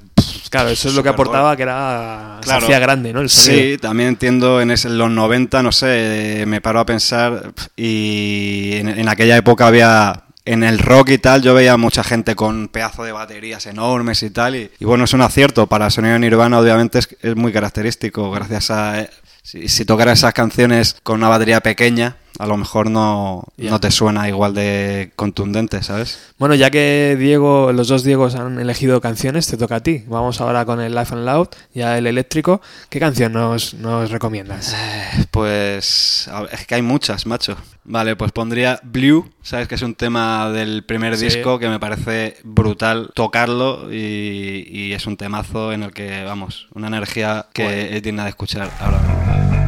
Claro, 0.51 0.69
eso 0.69 0.89
es 0.89 0.95
lo 0.95 1.03
que 1.03 1.09
aportaba, 1.09 1.57
que 1.57 1.65
era... 1.65 2.39
Claro. 2.43 2.61
Se 2.61 2.67
hacía 2.67 2.79
grande, 2.79 3.13
¿no? 3.13 3.21
El. 3.21 3.29
Sí, 3.29 3.77
también 3.81 4.11
entiendo 4.11 4.61
en 4.61 4.71
ese- 4.71 4.89
los 4.89 5.11
90, 5.11 5.63
no 5.65 5.73
sé, 5.73 6.45
me 6.47 6.61
paro 6.61 6.79
a 6.81 6.87
pensar 6.87 7.53
y 7.77 8.71
en, 8.75 8.89
en 8.89 9.09
aquella 9.09 9.37
época 9.37 9.67
había... 9.67 10.24
En 10.47 10.63
el 10.63 10.79
rock 10.79 11.09
y 11.11 11.19
tal, 11.19 11.41
yo 11.43 11.55
veía 11.55 11.77
mucha 11.79 12.05
gente 12.05 12.35
con 12.37 12.69
pedazo 12.69 13.03
de 13.05 13.13
baterías 13.13 13.65
enormes 13.67 14.23
y 14.23 14.31
tal. 14.31 14.57
Y, 14.57 14.71
y 14.79 14.85
bueno, 14.85 15.05
es 15.05 15.15
un 15.15 15.23
acierto. 15.23 15.67
Para 15.67 15.87
el 15.87 15.91
sonido 15.91 16.19
Nirvana, 16.19 16.59
obviamente, 16.61 16.99
es, 16.99 17.09
es 17.23 17.35
muy 17.35 17.53
característico. 17.53 18.31
Gracias 18.31 18.71
a. 18.71 19.01
eh, 19.01 19.11
Si, 19.43 19.69
si 19.69 19.85
tocaras 19.85 20.19
esas 20.19 20.33
canciones 20.35 20.97
con 21.03 21.17
una 21.21 21.29
batería 21.29 21.61
pequeña, 21.61 22.17
a 22.39 22.47
lo 22.47 22.57
mejor 22.57 22.91
no, 22.91 23.45
no 23.57 23.81
te 23.81 23.91
suena 23.91 24.29
igual 24.29 24.55
de 24.55 25.13
contundente, 25.17 25.83
¿sabes? 25.83 26.19
Bueno, 26.39 26.55
ya 26.55 26.71
que 26.71 27.17
Diego, 27.19 27.73
los 27.73 27.89
dos 27.89 28.03
Diegos 28.05 28.35
han 28.35 28.59
elegido 28.59 29.01
canciones, 29.01 29.47
te 29.47 29.57
toca 29.57 29.77
a 29.77 29.81
ti. 29.83 30.03
Vamos 30.09 30.41
ahora 30.41 30.65
con 30.65 30.81
el 30.81 30.95
Life 30.95 31.15
and 31.15 31.25
Loud, 31.25 31.49
ya 31.75 31.97
el 31.97 32.07
eléctrico. 32.07 32.61
¿Qué 32.91 32.99
canción 32.99 33.33
nos, 33.33 33.75
nos 33.75 34.11
recomiendas? 34.11 34.75
Eh, 34.75 35.27
Pues 35.31 36.29
es 36.53 36.67
que 36.67 36.75
hay 36.75 36.83
muchas, 36.83 37.27
macho. 37.27 37.57
Vale, 37.85 38.17
pues 38.17 38.33
pondría 38.33 38.81
Blue, 38.83 39.31
sabes 39.43 39.69
que 39.69 39.75
es 39.75 39.83
un 39.83 39.95
tema 39.95 40.51
del 40.51 40.85
primer 40.85 41.17
Sí. 41.19 41.27
disco 41.27 41.59
que 41.59 41.69
me 41.69 41.79
parece 41.79 42.37
brutal 42.43 43.11
tocarlo 43.15 43.93
y, 43.93 44.67
y 44.69 44.93
es 44.95 45.07
un 45.07 45.17
temazo 45.19 45.71
en 45.73 45.83
el 45.83 45.93
que, 45.93 46.25
vamos, 46.25 46.67
una 46.75 46.87
energía 46.89 47.47
que 47.53 47.95
es 47.97 48.03
digna 48.03 48.25
de 48.25 48.31
escuchar 48.31 48.71
ahora 48.81 48.99
mismo. 49.01 49.64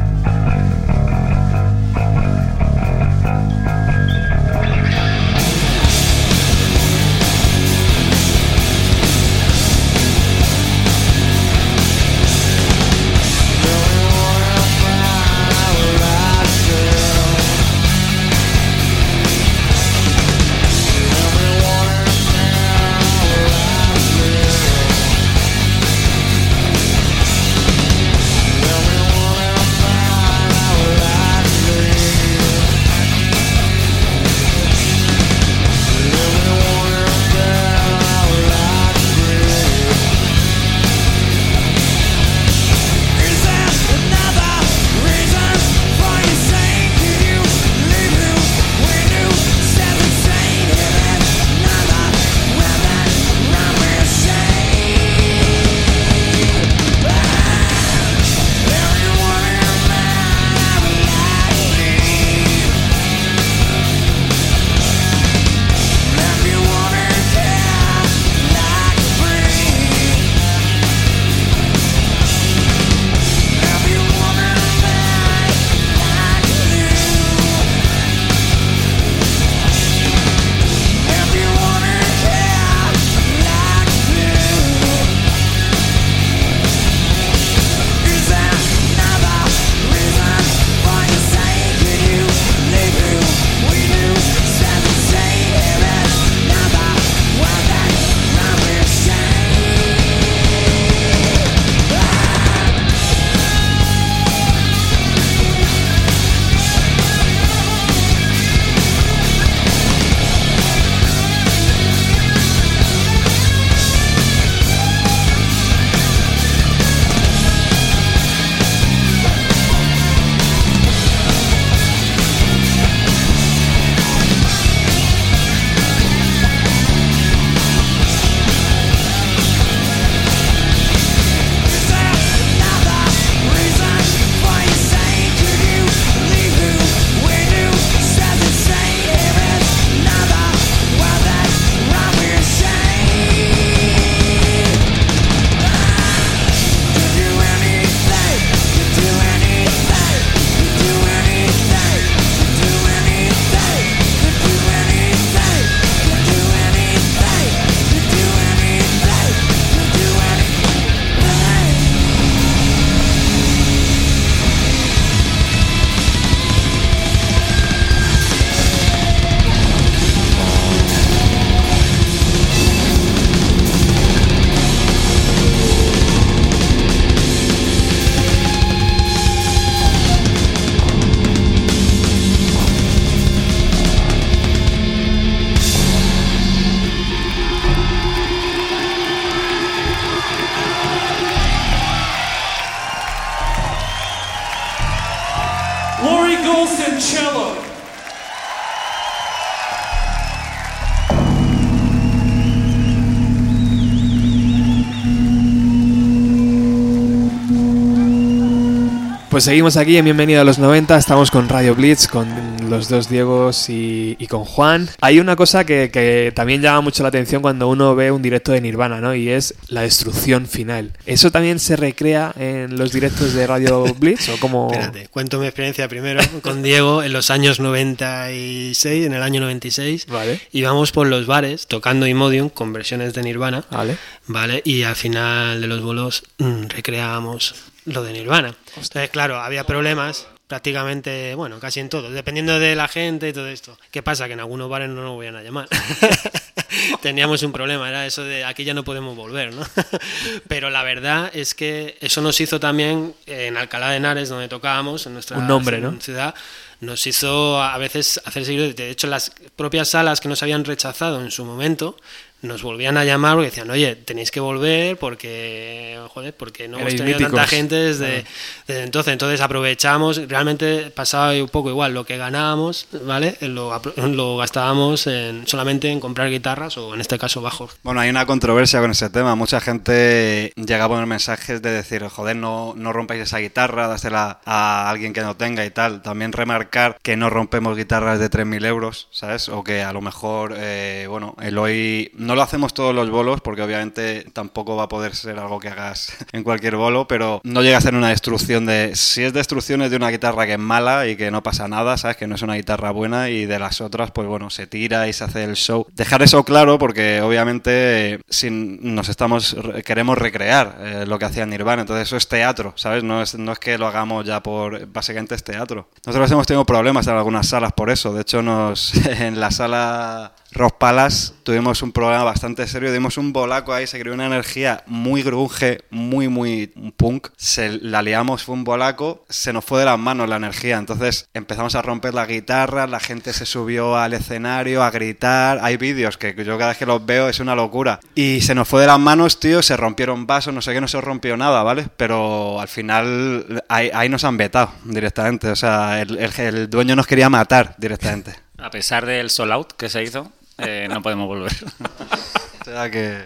Pues 209.36 209.44
seguimos 209.44 209.76
aquí 209.76 209.98
en 209.98 210.06
Bienvenido 210.06 210.40
a 210.40 210.44
los 210.44 210.58
90, 210.58 210.96
estamos 210.96 211.30
con 211.30 211.46
Radio 211.46 211.74
Blitz, 211.74 212.08
con 212.08 212.26
los 212.70 212.88
dos 212.88 213.10
Diegos 213.10 213.66
y, 213.68 214.16
con 214.30 214.46
Juan. 214.46 214.88
Hay 215.02 215.20
una 215.20 215.36
cosa 215.36 215.66
que, 215.66 216.32
también 216.34 216.62
llama 216.62 216.80
mucho 216.80 217.02
la 217.02 217.10
atención 217.10 217.42
cuando 217.42 217.68
uno 217.68 217.94
ve 217.94 218.10
un 218.10 218.22
directo 218.22 218.52
de 218.52 218.62
Nirvana, 218.62 218.98
¿no? 219.02 219.14
Y 219.14 219.28
es 219.28 219.52
la 219.68 219.82
destrucción 219.82 220.46
final. 220.46 220.92
¿Eso 221.04 221.30
también 221.30 221.58
se 221.58 221.76
recrea 221.76 222.32
en 222.38 222.78
los 222.78 222.92
directos 222.92 223.34
de 223.34 223.46
Radio 223.46 223.84
Blitz 223.98 224.26
o 224.30 224.40
como... 224.40 224.70
Espérate, 224.72 225.08
cuento 225.08 225.38
mi 225.38 225.44
experiencia 225.44 225.86
primero 225.86 226.22
con 226.40 226.62
Diego 226.62 227.02
en 227.02 227.12
los 227.12 227.30
años 227.30 227.60
96, 227.60 229.04
en 229.04 229.12
el 229.12 229.22
año 229.22 229.42
96. 229.42 230.06
Vale. 230.06 230.40
Íbamos 230.52 230.92
por 230.92 231.08
los 231.08 231.26
bares 231.26 231.66
tocando 231.66 232.06
Imodium 232.06 232.48
con 232.48 232.72
versiones 232.72 233.12
de 233.12 233.22
Nirvana. 233.22 233.66
Vale. 233.70 233.98
Vale, 234.28 234.62
y 234.64 234.84
al 234.84 234.96
final 234.96 235.60
de 235.60 235.66
los 235.66 235.82
bolos 235.82 236.22
mm, 236.38 236.68
recreábamos 236.68 237.54
lo 237.86 238.02
de 238.02 238.12
Nirvana. 238.12 238.54
Entonces, 238.68 239.10
claro, 239.10 239.40
había 239.40 239.64
problemas 239.64 240.28
prácticamente, 240.46 241.34
bueno, 241.34 241.58
casi 241.58 241.80
en 241.80 241.88
todo, 241.88 242.10
dependiendo 242.10 242.58
de 242.58 242.76
la 242.76 242.86
gente 242.88 243.28
y 243.28 243.32
todo 243.32 243.48
esto. 243.48 243.76
¿Qué 243.90 244.02
pasa? 244.02 244.26
Que 244.26 244.34
en 244.34 244.40
algunos 244.40 244.68
bares 244.68 244.88
no 244.88 245.02
nos 245.02 245.14
voy 245.14 245.26
a 245.26 245.42
llamar. 245.42 245.68
Teníamos 247.02 247.42
un 247.42 247.52
problema, 247.52 247.88
era 247.88 248.06
eso 248.06 248.22
de 248.22 248.44
aquí 248.44 248.64
ya 248.64 248.74
no 248.74 248.84
podemos 248.84 249.16
volver, 249.16 249.52
¿no? 249.54 249.66
Pero 250.48 250.70
la 250.70 250.82
verdad 250.82 251.30
es 251.34 251.54
que 251.54 251.96
eso 252.00 252.22
nos 252.22 252.40
hizo 252.40 252.60
también 252.60 253.14
en 253.26 253.56
Alcalá 253.56 253.90
de 253.90 253.96
Henares, 253.96 254.28
donde 254.28 254.48
tocábamos, 254.48 255.06
en 255.06 255.14
nuestra 255.14 255.38
un 255.38 255.48
nombre, 255.48 255.80
¿no? 255.80 256.00
ciudad, 256.00 256.34
nos 256.80 257.06
hizo 257.06 257.60
a 257.60 257.76
veces 257.78 258.20
hacer 258.24 258.44
seguir, 258.44 258.74
de 258.74 258.90
hecho 258.90 259.06
las 259.06 259.32
propias 259.56 259.88
salas 259.88 260.20
que 260.20 260.28
nos 260.28 260.42
habían 260.42 260.64
rechazado 260.64 261.22
en 261.22 261.30
su 261.30 261.44
momento, 261.44 261.96
nos 262.42 262.62
volvían 262.62 262.96
a 262.96 263.04
llamar 263.04 263.34
porque 263.34 263.50
decían, 263.50 263.70
oye, 263.70 263.96
tenéis 263.96 264.30
que 264.30 264.40
volver 264.40 264.96
porque, 264.98 265.98
joder, 266.08 266.34
porque 266.34 266.68
no 266.68 266.78
hemos 266.78 266.94
tenido 266.94 267.18
tanta 267.18 267.46
gente 267.46 267.74
desde, 267.74 268.24
entonces. 268.68 269.12
Entonces 269.12 269.40
aprovechamos, 269.40 270.28
realmente 270.28 270.90
pasaba 270.90 271.32
un 271.32 271.48
poco 271.48 271.70
igual, 271.70 271.94
lo 271.94 272.04
que 272.04 272.16
ganábamos, 272.16 272.86
¿vale? 273.04 273.36
Lo, 273.40 273.80
lo 273.96 274.36
gastábamos 274.36 275.06
en, 275.06 275.46
solamente 275.46 275.90
en 275.90 276.00
comprar 276.00 276.28
guitarras 276.30 276.76
o 276.76 276.94
en 276.94 277.00
este 277.00 277.18
caso 277.18 277.40
bajos. 277.40 277.76
Bueno, 277.82 278.00
hay 278.00 278.10
una 278.10 278.26
controversia 278.26 278.80
con 278.80 278.90
ese 278.90 279.10
tema. 279.10 279.34
Mucha 279.34 279.60
gente 279.60 280.52
llega 280.56 280.84
a 280.84 280.88
poner 280.88 281.06
mensajes 281.06 281.62
de 281.62 281.70
decir, 281.70 282.06
joder, 282.08 282.36
no, 282.36 282.74
no 282.76 282.92
rompáis 282.92 283.22
esa 283.22 283.38
guitarra, 283.38 283.88
dásela 283.88 284.40
a 284.44 284.90
alguien 284.90 285.12
que 285.12 285.22
no 285.22 285.36
tenga 285.36 285.64
y 285.64 285.70
tal. 285.70 286.02
También 286.02 286.32
remarcar 286.32 286.98
que 287.02 287.16
no 287.16 287.30
rompemos 287.30 287.76
guitarras 287.76 288.18
de 288.18 288.30
3.000 288.30 288.66
euros, 288.66 289.08
¿sabes? 289.10 289.48
O 289.48 289.64
que 289.64 289.82
a 289.82 289.92
lo 289.92 290.00
mejor, 290.00 290.54
eh, 290.56 291.06
bueno, 291.08 291.36
el 291.40 291.56
hoy 291.58 292.10
no 292.26 292.34
lo 292.34 292.42
hacemos 292.42 292.74
todos 292.74 292.94
los 292.94 293.08
bolos 293.08 293.40
porque 293.40 293.62
obviamente 293.62 294.26
tampoco 294.32 294.76
va 294.76 294.84
a 294.84 294.88
poder 294.88 295.14
ser 295.14 295.38
algo 295.38 295.60
que 295.60 295.68
hagas 295.68 296.12
en 296.32 296.42
cualquier 296.42 296.76
bolo, 296.76 297.06
pero 297.08 297.40
no 297.44 297.62
llega 297.62 297.78
a 297.78 297.80
ser 297.80 297.94
una 297.94 298.08
destrucción 298.08 298.66
de... 298.66 298.94
Si 298.96 299.22
es 299.22 299.32
destrucción 299.32 299.82
es 299.82 299.90
de 299.90 299.96
una 299.96 300.10
guitarra 300.10 300.46
que 300.46 300.54
es 300.54 300.58
mala 300.58 301.06
y 301.06 301.16
que 301.16 301.30
no 301.30 301.42
pasa 301.42 301.68
nada, 301.68 301.96
¿sabes? 301.96 302.16
Que 302.16 302.26
no 302.26 302.34
es 302.34 302.42
una 302.42 302.54
guitarra 302.54 302.90
buena 302.90 303.30
y 303.30 303.46
de 303.46 303.58
las 303.58 303.80
otras, 303.80 304.10
pues 304.10 304.26
bueno, 304.26 304.50
se 304.50 304.66
tira 304.66 305.08
y 305.08 305.12
se 305.12 305.24
hace 305.24 305.44
el 305.44 305.54
show. 305.54 305.86
Dejar 305.92 306.22
eso 306.22 306.44
claro 306.44 306.78
porque 306.78 307.20
obviamente 307.20 308.20
si 308.28 308.50
nos 308.50 309.08
estamos... 309.08 309.56
queremos 309.84 310.18
recrear 310.18 310.76
eh, 310.80 311.04
lo 311.06 311.18
que 311.18 311.26
hacía 311.26 311.46
Nirvana, 311.46 311.82
entonces 311.82 312.08
eso 312.08 312.16
es 312.16 312.28
teatro, 312.28 312.72
¿sabes? 312.76 313.04
No 313.04 313.22
es, 313.22 313.36
no 313.36 313.52
es 313.52 313.58
que 313.58 313.78
lo 313.78 313.86
hagamos 313.86 314.26
ya 314.26 314.42
por... 314.42 314.86
básicamente 314.86 315.34
es 315.34 315.44
teatro. 315.44 315.88
Nosotros 316.04 316.30
hemos 316.30 316.46
tenido 316.46 316.64
problemas 316.64 317.06
en 317.06 317.14
algunas 317.14 317.48
salas 317.48 317.72
por 317.72 317.90
eso, 317.90 318.12
de 318.12 318.22
hecho 318.22 318.42
nos 318.42 318.94
en 319.06 319.38
la 319.38 319.50
sala 319.50 320.32
Rock 320.56 320.78
Palace 320.78 321.34
tuvimos 321.42 321.82
un 321.82 321.92
problema 321.92 322.24
bastante 322.24 322.66
serio, 322.66 322.90
dimos 322.90 323.18
un 323.18 323.32
bolaco 323.32 323.74
ahí, 323.74 323.86
se 323.86 324.00
creó 324.00 324.14
una 324.14 324.26
energía 324.26 324.82
muy 324.86 325.22
grunge, 325.22 325.82
muy, 325.90 326.28
muy 326.28 326.66
punk, 326.96 327.28
se 327.36 327.68
la 327.68 328.00
liamos, 328.02 328.42
fue 328.42 328.54
un 328.54 328.64
bolaco, 328.64 329.24
se 329.28 329.52
nos 329.52 329.64
fue 329.64 329.80
de 329.80 329.84
las 329.84 329.98
manos 329.98 330.28
la 330.28 330.36
energía, 330.36 330.78
entonces 330.78 331.28
empezamos 331.34 331.74
a 331.74 331.82
romper 331.82 332.14
la 332.14 332.24
guitarra, 332.24 332.86
la 332.86 333.00
gente 333.00 333.34
se 333.34 333.44
subió 333.44 333.96
al 333.96 334.14
escenario 334.14 334.82
a 334.82 334.90
gritar, 334.90 335.60
hay 335.62 335.76
vídeos 335.76 336.16
que 336.16 336.34
yo 336.44 336.56
cada 336.56 336.70
vez 336.70 336.78
que 336.78 336.86
los 336.86 337.04
veo 337.04 337.28
es 337.28 337.38
una 337.38 337.54
locura, 337.54 338.00
y 338.14 338.40
se 338.40 338.54
nos 338.54 338.66
fue 338.66 338.80
de 338.80 338.86
las 338.86 338.98
manos, 338.98 339.38
tío, 339.38 339.62
se 339.62 339.76
rompieron 339.76 340.26
vasos, 340.26 340.54
no 340.54 340.62
sé 340.62 340.72
qué, 340.72 340.80
no 340.80 340.88
se 340.88 341.00
rompió 341.00 341.36
nada, 341.36 341.62
¿vale? 341.62 341.88
Pero 341.96 342.60
al 342.60 342.68
final 342.68 343.62
ahí, 343.68 344.08
nos 344.08 344.24
han 344.24 344.36
vetado 344.38 344.72
directamente, 344.84 345.50
o 345.50 345.56
sea, 345.56 346.00
el, 346.00 346.70
dueño 346.70 346.96
nos 346.96 347.06
quería 347.06 347.28
matar 347.28 347.74
directamente. 347.76 348.34
A 348.58 348.70
pesar 348.70 349.04
del 349.04 349.28
sold 349.28 349.52
out 349.52 349.72
que 349.72 349.90
se 349.90 350.02
hizo, 350.02 350.32
eh, 350.58 350.86
no 350.88 351.02
podemos 351.02 351.26
volver. 351.26 351.52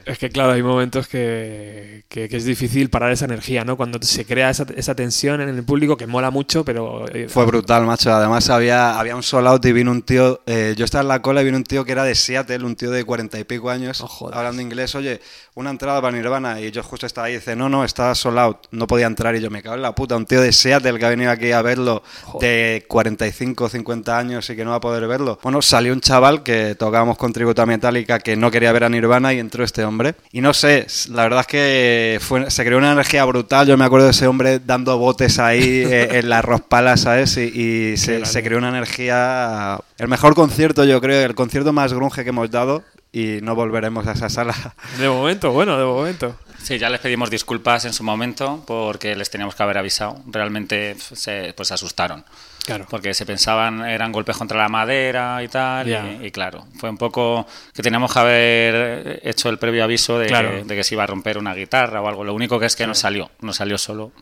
Es 0.04 0.18
que, 0.18 0.30
claro, 0.30 0.52
hay 0.52 0.62
momentos 0.62 1.08
que, 1.08 2.04
es 2.08 2.44
difícil 2.44 2.90
parar 2.90 3.12
esa 3.12 3.24
energía, 3.24 3.64
¿no? 3.64 3.76
Cuando 3.76 3.98
se 4.02 4.24
crea 4.24 4.50
esa, 4.50 4.66
esa 4.76 4.94
tensión 4.94 5.40
en 5.40 5.48
el 5.48 5.64
público 5.64 5.96
que 5.96 6.06
mola 6.06 6.30
mucho, 6.30 6.64
pero... 6.64 7.06
Eh, 7.08 7.28
Fue 7.28 7.46
brutal, 7.46 7.86
macho. 7.86 8.12
Además 8.12 8.50
había, 8.50 8.98
había 8.98 9.16
un 9.16 9.22
sold 9.22 9.48
out 9.48 9.64
y 9.64 9.72
vino 9.72 9.90
un 9.90 10.02
tío... 10.02 10.40
Eh, 10.46 10.74
yo 10.76 10.84
estaba 10.84 11.02
en 11.02 11.08
la 11.08 11.22
cola 11.22 11.42
y 11.42 11.44
vino 11.46 11.56
un 11.56 11.64
tío 11.64 11.84
que 11.84 11.92
era 11.92 12.04
de 12.04 12.14
Seattle, 12.14 12.64
un 12.64 12.76
tío 12.76 12.90
de 12.90 13.04
cuarenta 13.04 13.38
y 13.38 13.44
pico 13.44 13.70
años, 13.70 14.00
oh, 14.00 14.30
hablando 14.32 14.62
inglés. 14.62 14.94
Oye, 14.94 15.20
una 15.54 15.70
entrada 15.70 16.00
para 16.00 16.16
Nirvana. 16.16 16.60
Y 16.60 16.70
yo 16.70 16.82
justo 16.82 17.06
estaba 17.06 17.28
ahí 17.28 17.34
y 17.34 17.36
dice, 17.36 17.56
no, 17.56 17.68
no, 17.68 17.84
está 17.84 18.14
sold 18.14 18.38
out, 18.38 18.58
no 18.70 18.86
podía 18.86 19.06
entrar. 19.06 19.34
Y 19.36 19.40
yo 19.40 19.50
me 19.50 19.62
cago 19.62 19.76
en 19.76 19.82
la 19.82 19.94
puta, 19.94 20.16
un 20.16 20.26
tío 20.26 20.40
de 20.40 20.52
Seattle 20.52 20.98
que 20.98 21.06
ha 21.06 21.10
venido 21.10 21.30
aquí 21.30 21.52
a 21.52 21.62
verlo 21.62 22.02
de 22.40 22.84
45 22.88 23.64
o 23.64 23.68
50 23.68 24.18
años 24.18 24.50
y 24.50 24.56
que 24.56 24.64
no 24.64 24.70
va 24.70 24.76
a 24.76 24.80
poder 24.80 25.06
verlo. 25.06 25.38
Bueno, 25.42 25.62
salió 25.62 25.92
un 25.92 26.00
chaval 26.00 26.42
que 26.42 26.74
tocábamos 26.74 27.16
con 27.16 27.32
tributo 27.32 27.64
metálica 27.66 28.18
que 28.18 28.36
no 28.36 28.50
quería 28.50 28.72
ver 28.72 28.84
a 28.84 28.88
Nirvana 28.88 29.29
y 29.32 29.38
entró 29.38 29.64
este 29.64 29.84
hombre. 29.84 30.14
Y 30.32 30.40
no 30.40 30.54
sé, 30.54 30.86
la 31.10 31.24
verdad 31.24 31.40
es 31.40 31.46
que 31.46 32.18
fue, 32.20 32.50
se 32.50 32.64
creó 32.64 32.78
una 32.78 32.92
energía 32.92 33.24
brutal. 33.24 33.66
Yo 33.66 33.76
me 33.76 33.84
acuerdo 33.84 34.06
de 34.06 34.12
ese 34.12 34.26
hombre 34.26 34.58
dando 34.58 34.98
botes 34.98 35.38
ahí 35.38 35.62
eh, 35.86 36.18
en 36.18 36.28
las 36.28 36.44
rospalas, 36.44 37.02
¿sabes? 37.02 37.36
Y, 37.36 37.96
se, 37.96 38.24
se 38.24 38.42
creó 38.42 38.58
una 38.58 38.68
energía... 38.68 39.78
El 39.98 40.08
mejor 40.08 40.34
concierto, 40.34 40.84
yo 40.84 41.00
creo, 41.00 41.24
el 41.26 41.34
concierto 41.34 41.72
más 41.72 41.92
grunge 41.92 42.22
que 42.24 42.30
hemos 42.30 42.50
dado 42.50 42.82
y 43.12 43.38
no 43.42 43.54
volveremos 43.54 44.06
a 44.06 44.12
esa 44.12 44.28
sala. 44.28 44.54
De 44.98 45.08
momento, 45.08 45.52
bueno, 45.52 45.78
de 45.78 45.84
momento. 45.84 46.36
Sí, 46.62 46.78
ya 46.78 46.90
les 46.90 47.00
pedimos 47.00 47.30
disculpas 47.30 47.84
en 47.84 47.92
su 47.92 48.04
momento 48.04 48.62
porque 48.66 49.16
les 49.16 49.30
teníamos 49.30 49.54
que 49.54 49.62
haber 49.62 49.78
avisado. 49.78 50.16
Realmente 50.26 50.96
se 50.98 51.52
pues, 51.56 51.72
asustaron. 51.72 52.24
Claro. 52.64 52.86
Porque 52.88 53.14
se 53.14 53.26
pensaban 53.26 53.86
eran 53.86 54.12
golpes 54.12 54.36
contra 54.36 54.58
la 54.58 54.68
madera 54.68 55.42
y 55.42 55.48
tal. 55.48 56.20
Y, 56.22 56.30
claro, 56.30 56.66
fue 56.78 56.90
un 56.90 56.98
poco 56.98 57.46
que 57.74 57.82
teníamos 57.82 58.12
que 58.12 58.18
haber 58.18 59.20
hecho 59.22 59.48
el 59.48 59.58
previo 59.58 59.84
aviso 59.84 60.18
de, 60.18 60.64
que, 60.68 60.84
se 60.84 60.94
iba 60.94 61.04
a 61.04 61.06
romper 61.06 61.38
una 61.38 61.54
guitarra 61.54 62.00
o 62.00 62.08
algo. 62.08 62.24
Lo 62.24 62.34
único 62.34 62.58
que 62.58 62.66
es 62.66 62.76
que 62.76 62.86
no 62.86 62.94
salió, 62.94 63.30
no 63.40 63.52
salió 63.52 63.78
solo 63.78 64.12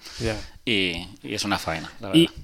y, 0.68 1.08
es 1.22 1.44
una 1.44 1.58
faena. 1.58 1.90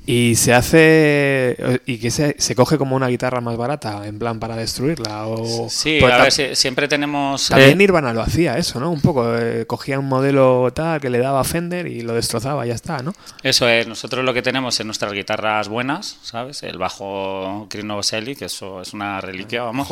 y, 0.07 0.35
se 0.37 0.55
hace. 0.55 1.81
¿Y 1.85 1.99
que 1.99 2.11
se, 2.11 2.37
se, 2.39 2.55
coge 2.55 2.79
como 2.79 2.97
una 2.97 3.09
guitarra 3.09 3.43
más 3.43 3.57
barata, 3.57 4.07
en 4.07 4.18
plan 4.18 4.41
para 4.41 4.57
destruirla? 4.57 5.27
O, 5.27 5.68
sí, 5.68 6.03
a 6.03 6.22
ver, 6.22 6.57
siempre 6.57 6.89
tenemos. 6.89 7.49
También 7.49 7.77
Nirvana 7.77 8.14
lo 8.14 8.22
hacía 8.22 8.57
eso, 8.57 8.81
¿no? 8.81 8.91
Un 8.91 9.03
poco. 9.03 9.37
Eh, 9.37 9.66
cogía 9.66 9.99
un 9.99 10.09
modelo 10.09 10.72
tal 10.75 11.01
que 11.01 11.11
le 11.11 11.18
daba 11.18 11.45
Fender 11.45 11.87
y 11.87 12.01
lo 12.01 12.14
destrozaba, 12.14 12.64
y 12.64 12.70
ya 12.70 12.75
está, 12.75 13.03
¿no? 13.03 13.12
Eso 13.43 13.68
es. 13.68 13.87
Nosotros 13.87 14.25
lo 14.25 14.33
que 14.33 14.41
tenemos 14.41 14.81
en 14.81 14.87
nuestras 14.87 15.12
guitarras 15.12 15.68
buenas, 15.68 16.18
¿sabes? 16.22 16.62
El 16.62 16.79
bajo 16.79 17.66
Chris 17.68 17.85
Novoselic, 17.85 18.39
que 18.39 18.47
eso 18.47 18.81
es 18.81 18.95
una 18.95 19.20
reliquia, 19.20 19.64
vamos. 19.64 19.89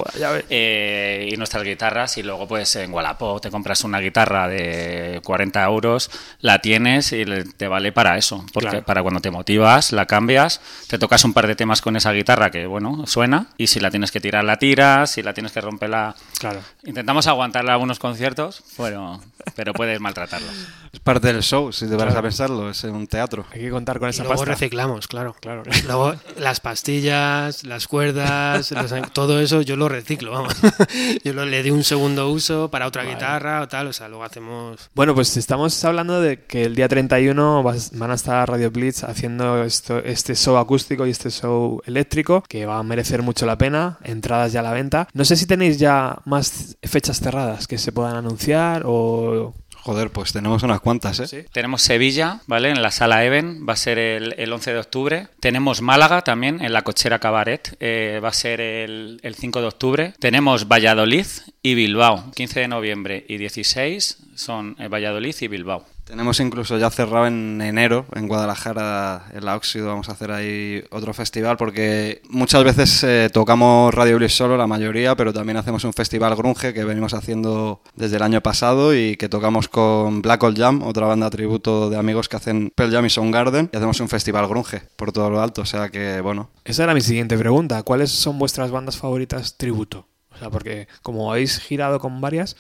Eh, 0.49 1.29
y 1.31 1.37
nuestras 1.37 1.65
guitarras, 1.65 2.17
y 2.17 2.23
luego, 2.23 2.49
pues 2.49 2.77
en 2.77 2.95
Wallapop 2.95 3.43
te 3.43 3.51
compras 3.51 3.85
una 3.85 4.01
guitarra 4.01 4.49
de 4.49 5.21
40 5.23 5.63
euros, 5.65 6.11
la 6.41 6.61
tienes 6.61 7.13
y 7.13 7.25
te 7.57 7.69
vale 7.69 7.93
para 7.93 8.17
eso, 8.17 8.22
porque 8.53 8.83
para 8.83 9.03
cuando 9.03 9.21
te 9.21 9.31
motivas, 9.31 9.93
la 9.93 10.07
cambias, 10.07 10.61
te 10.89 10.99
tocas 10.99 11.25
un 11.25 11.33
par 11.33 11.47
de 11.47 11.57
temas 11.57 11.81
con 11.81 11.97
esa 11.97 12.13
guitarra 12.13 12.51
que, 12.51 12.67
bueno, 12.67 13.07
suena, 13.07 13.49
y 13.59 13.67
si 13.67 13.81
la 13.81 13.91
tienes 13.91 14.11
que 14.11 14.21
tirar, 14.21 14.45
la 14.45 14.59
tiras, 14.59 15.11
si 15.11 15.23
la 15.23 15.35
tienes 15.35 15.53
que 15.53 15.61
romperla... 15.61 16.15
Claro. 16.39 16.61
Intentamos 16.85 17.27
aguantarla 17.27 17.73
algunos 17.73 17.99
conciertos, 17.99 18.63
bueno, 18.77 19.21
pero 19.55 19.73
puedes 19.73 20.01
maltratarlos. 20.01 20.51
Es 20.93 21.01
parte 21.01 21.33
del 21.33 21.43
show, 21.43 21.73
si 21.73 21.89
te 21.89 21.97
vas 21.97 22.15
a 22.15 22.23
pensarlo, 22.23 22.71
es 22.71 22.85
un 22.85 23.07
teatro. 23.07 23.47
Hay 23.53 23.61
que 23.61 23.71
contar 23.71 23.99
con 23.99 24.09
esa 24.09 24.25
y 24.25 24.27
luego 24.27 24.45
reciclamos, 24.45 25.09
claro. 25.09 25.35
claro. 25.41 25.63
Luego 25.87 26.15
las 26.39 26.61
pastillas, 26.61 27.65
las 27.65 27.89
cuerdas, 27.89 28.75
todo 29.13 29.41
eso 29.41 29.63
yo 29.63 29.77
lo 29.77 29.89
reciclo, 29.89 30.33
vamos. 30.33 30.55
Yo 31.25 31.33
le 31.33 31.63
di 31.63 31.71
un 31.71 31.85
segundo 31.85 32.31
uso 32.31 32.71
para 32.71 32.87
otra 32.87 33.05
guitarra 33.05 33.63
o 33.63 33.69
tal, 33.69 33.87
o 33.89 33.93
sea, 33.93 34.09
luego 34.09 34.25
hacemos... 34.25 34.91
Bueno, 34.95 35.15
pues 35.15 35.37
estamos 35.37 35.83
hablando 35.85 36.21
de 36.21 36.45
que 36.45 36.65
el 36.65 36.75
día 36.75 36.89
31 36.89 37.63
van 38.03 38.11
a 38.11 38.15
estar 38.15 38.49
Radio 38.49 38.71
Blitz 38.71 39.05
haciendo 39.05 39.63
esto, 39.63 39.99
este 39.99 40.35
show 40.35 40.57
acústico 40.57 41.07
y 41.07 41.11
este 41.11 41.31
show 41.31 41.81
eléctrico, 41.87 42.43
que 42.49 42.67
va 42.67 42.79
a 42.79 42.83
merecer 42.83 43.23
mucho 43.23 43.47
la 43.47 43.57
pena, 43.57 43.99
entradas 44.03 44.53
ya 44.53 44.61
a 44.61 44.65
la 44.65 44.73
venta. 44.73 45.09
No 45.15 45.25
sé 45.25 45.37
si 45.37 45.47
tenéis 45.47 45.79
ya 45.79 46.19
más 46.25 46.77
fechas 46.83 47.21
cerradas 47.21 47.69
que 47.69 47.79
se 47.79 47.93
puedan 47.93 48.17
anunciar 48.17 48.83
o 48.85 49.55
Joder, 49.85 50.11
pues 50.11 50.33
tenemos 50.33 50.63
unas 50.63 50.81
cuantas, 50.81 51.33
¿eh? 51.33 51.45
Tenemos 51.51 51.83
Sevilla, 51.83 52.41
¿vale? 52.47 52.71
En 52.71 52.83
la 52.83 52.93
sala 52.93 53.25
Even, 53.25 53.67
va 53.69 53.73
a 53.73 53.77
ser 53.77 53.99
el, 53.99 54.33
el 54.39 54.53
11 54.53 54.75
de 54.75 54.79
octubre. 54.79 55.29
Tenemos 55.41 55.83
Málaga 55.83 56.23
también, 56.23 56.65
en 56.65 56.73
la 56.73 56.83
cochera 56.83 57.19
Cabaret, 57.19 57.77
eh, 57.81 58.21
va 58.23 58.29
a 58.29 58.33
ser 58.33 58.61
el, 58.61 59.19
el 59.25 59.35
5 59.35 59.61
de 59.61 59.67
octubre. 59.67 60.15
Tenemos 60.21 60.69
Valladolid 60.69 61.27
y 61.65 61.75
Bilbao, 61.75 62.31
15 62.37 62.61
de 62.61 62.69
noviembre 62.69 63.27
y 63.29 63.39
16 63.39 64.19
son 64.37 64.77
eh, 64.79 64.87
Valladolid 64.87 65.35
y 65.41 65.49
Bilbao. 65.49 65.85
Tenemos 66.13 66.39
incluso 66.41 66.77
ya 66.77 66.91
cerrado 66.91 67.27
en 67.27 67.59
enero, 67.63 68.05
en 68.15 68.29
Guadalajara, 68.29 69.29
en 69.33 69.47
la 69.47 69.57
Óxido, 69.57 69.87
vamos 69.87 70.11
a 70.11 70.13
hacer 70.13 70.31
ahí 70.31 70.85
otro 70.91 71.15
festival, 71.15 71.57
porque 71.57 72.21
muchas 72.29 72.63
veces 72.65 73.03
eh, 73.03 73.31
tocamos 73.33 73.95
Radio 73.95 74.19
Bliss 74.19 74.35
solo, 74.35 74.59
la 74.59 74.67
mayoría, 74.67 75.17
pero 75.17 75.33
también 75.33 75.57
hacemos 75.57 75.85
un 75.85 75.95
festival 75.95 76.37
grunge 76.37 76.75
que 76.75 76.85
venimos 76.85 77.15
haciendo 77.15 77.81
desde 77.97 78.17
el 78.17 78.23
año 78.25 78.43
pasado 78.43 78.95
y 78.95 79.17
que 79.17 79.31
tocamos 79.31 79.69
con 79.69 80.21
Black 80.21 80.43
Hole 80.43 80.55
Jam, 80.55 80.83
otra 80.83 81.07
banda 81.07 81.31
tributo 81.31 81.89
de 81.89 81.97
amigos 81.97 82.29
que 82.29 82.37
hacen 82.37 82.71
Pearl 82.77 82.93
Jam 82.93 83.07
y 83.07 83.11
Soundgarden, 83.11 83.71
y 83.73 83.77
hacemos 83.79 83.99
un 84.01 84.11
festival 84.11 84.47
grunge 84.49 84.83
por 84.97 85.13
todo 85.13 85.31
lo 85.31 85.41
alto, 85.41 85.63
o 85.63 85.67
sea 85.67 85.89
que, 85.89 86.21
bueno. 86.21 86.51
Esa 86.67 86.85
era 86.85 86.93
mi 86.93 87.01
siguiente 87.01 87.39
pregunta, 87.39 87.83
¿cuáles 87.85 88.11
son 88.11 88.39
vuestras 88.39 88.71
bandas 88.71 88.99
favoritas 88.99 89.57
tributo? 89.57 90.07
O 90.35 90.37
sea, 90.37 90.51
porque 90.51 90.89
como 91.01 91.33
habéis 91.33 91.59
girado 91.59 91.99
con 92.01 92.21
varias, 92.21 92.55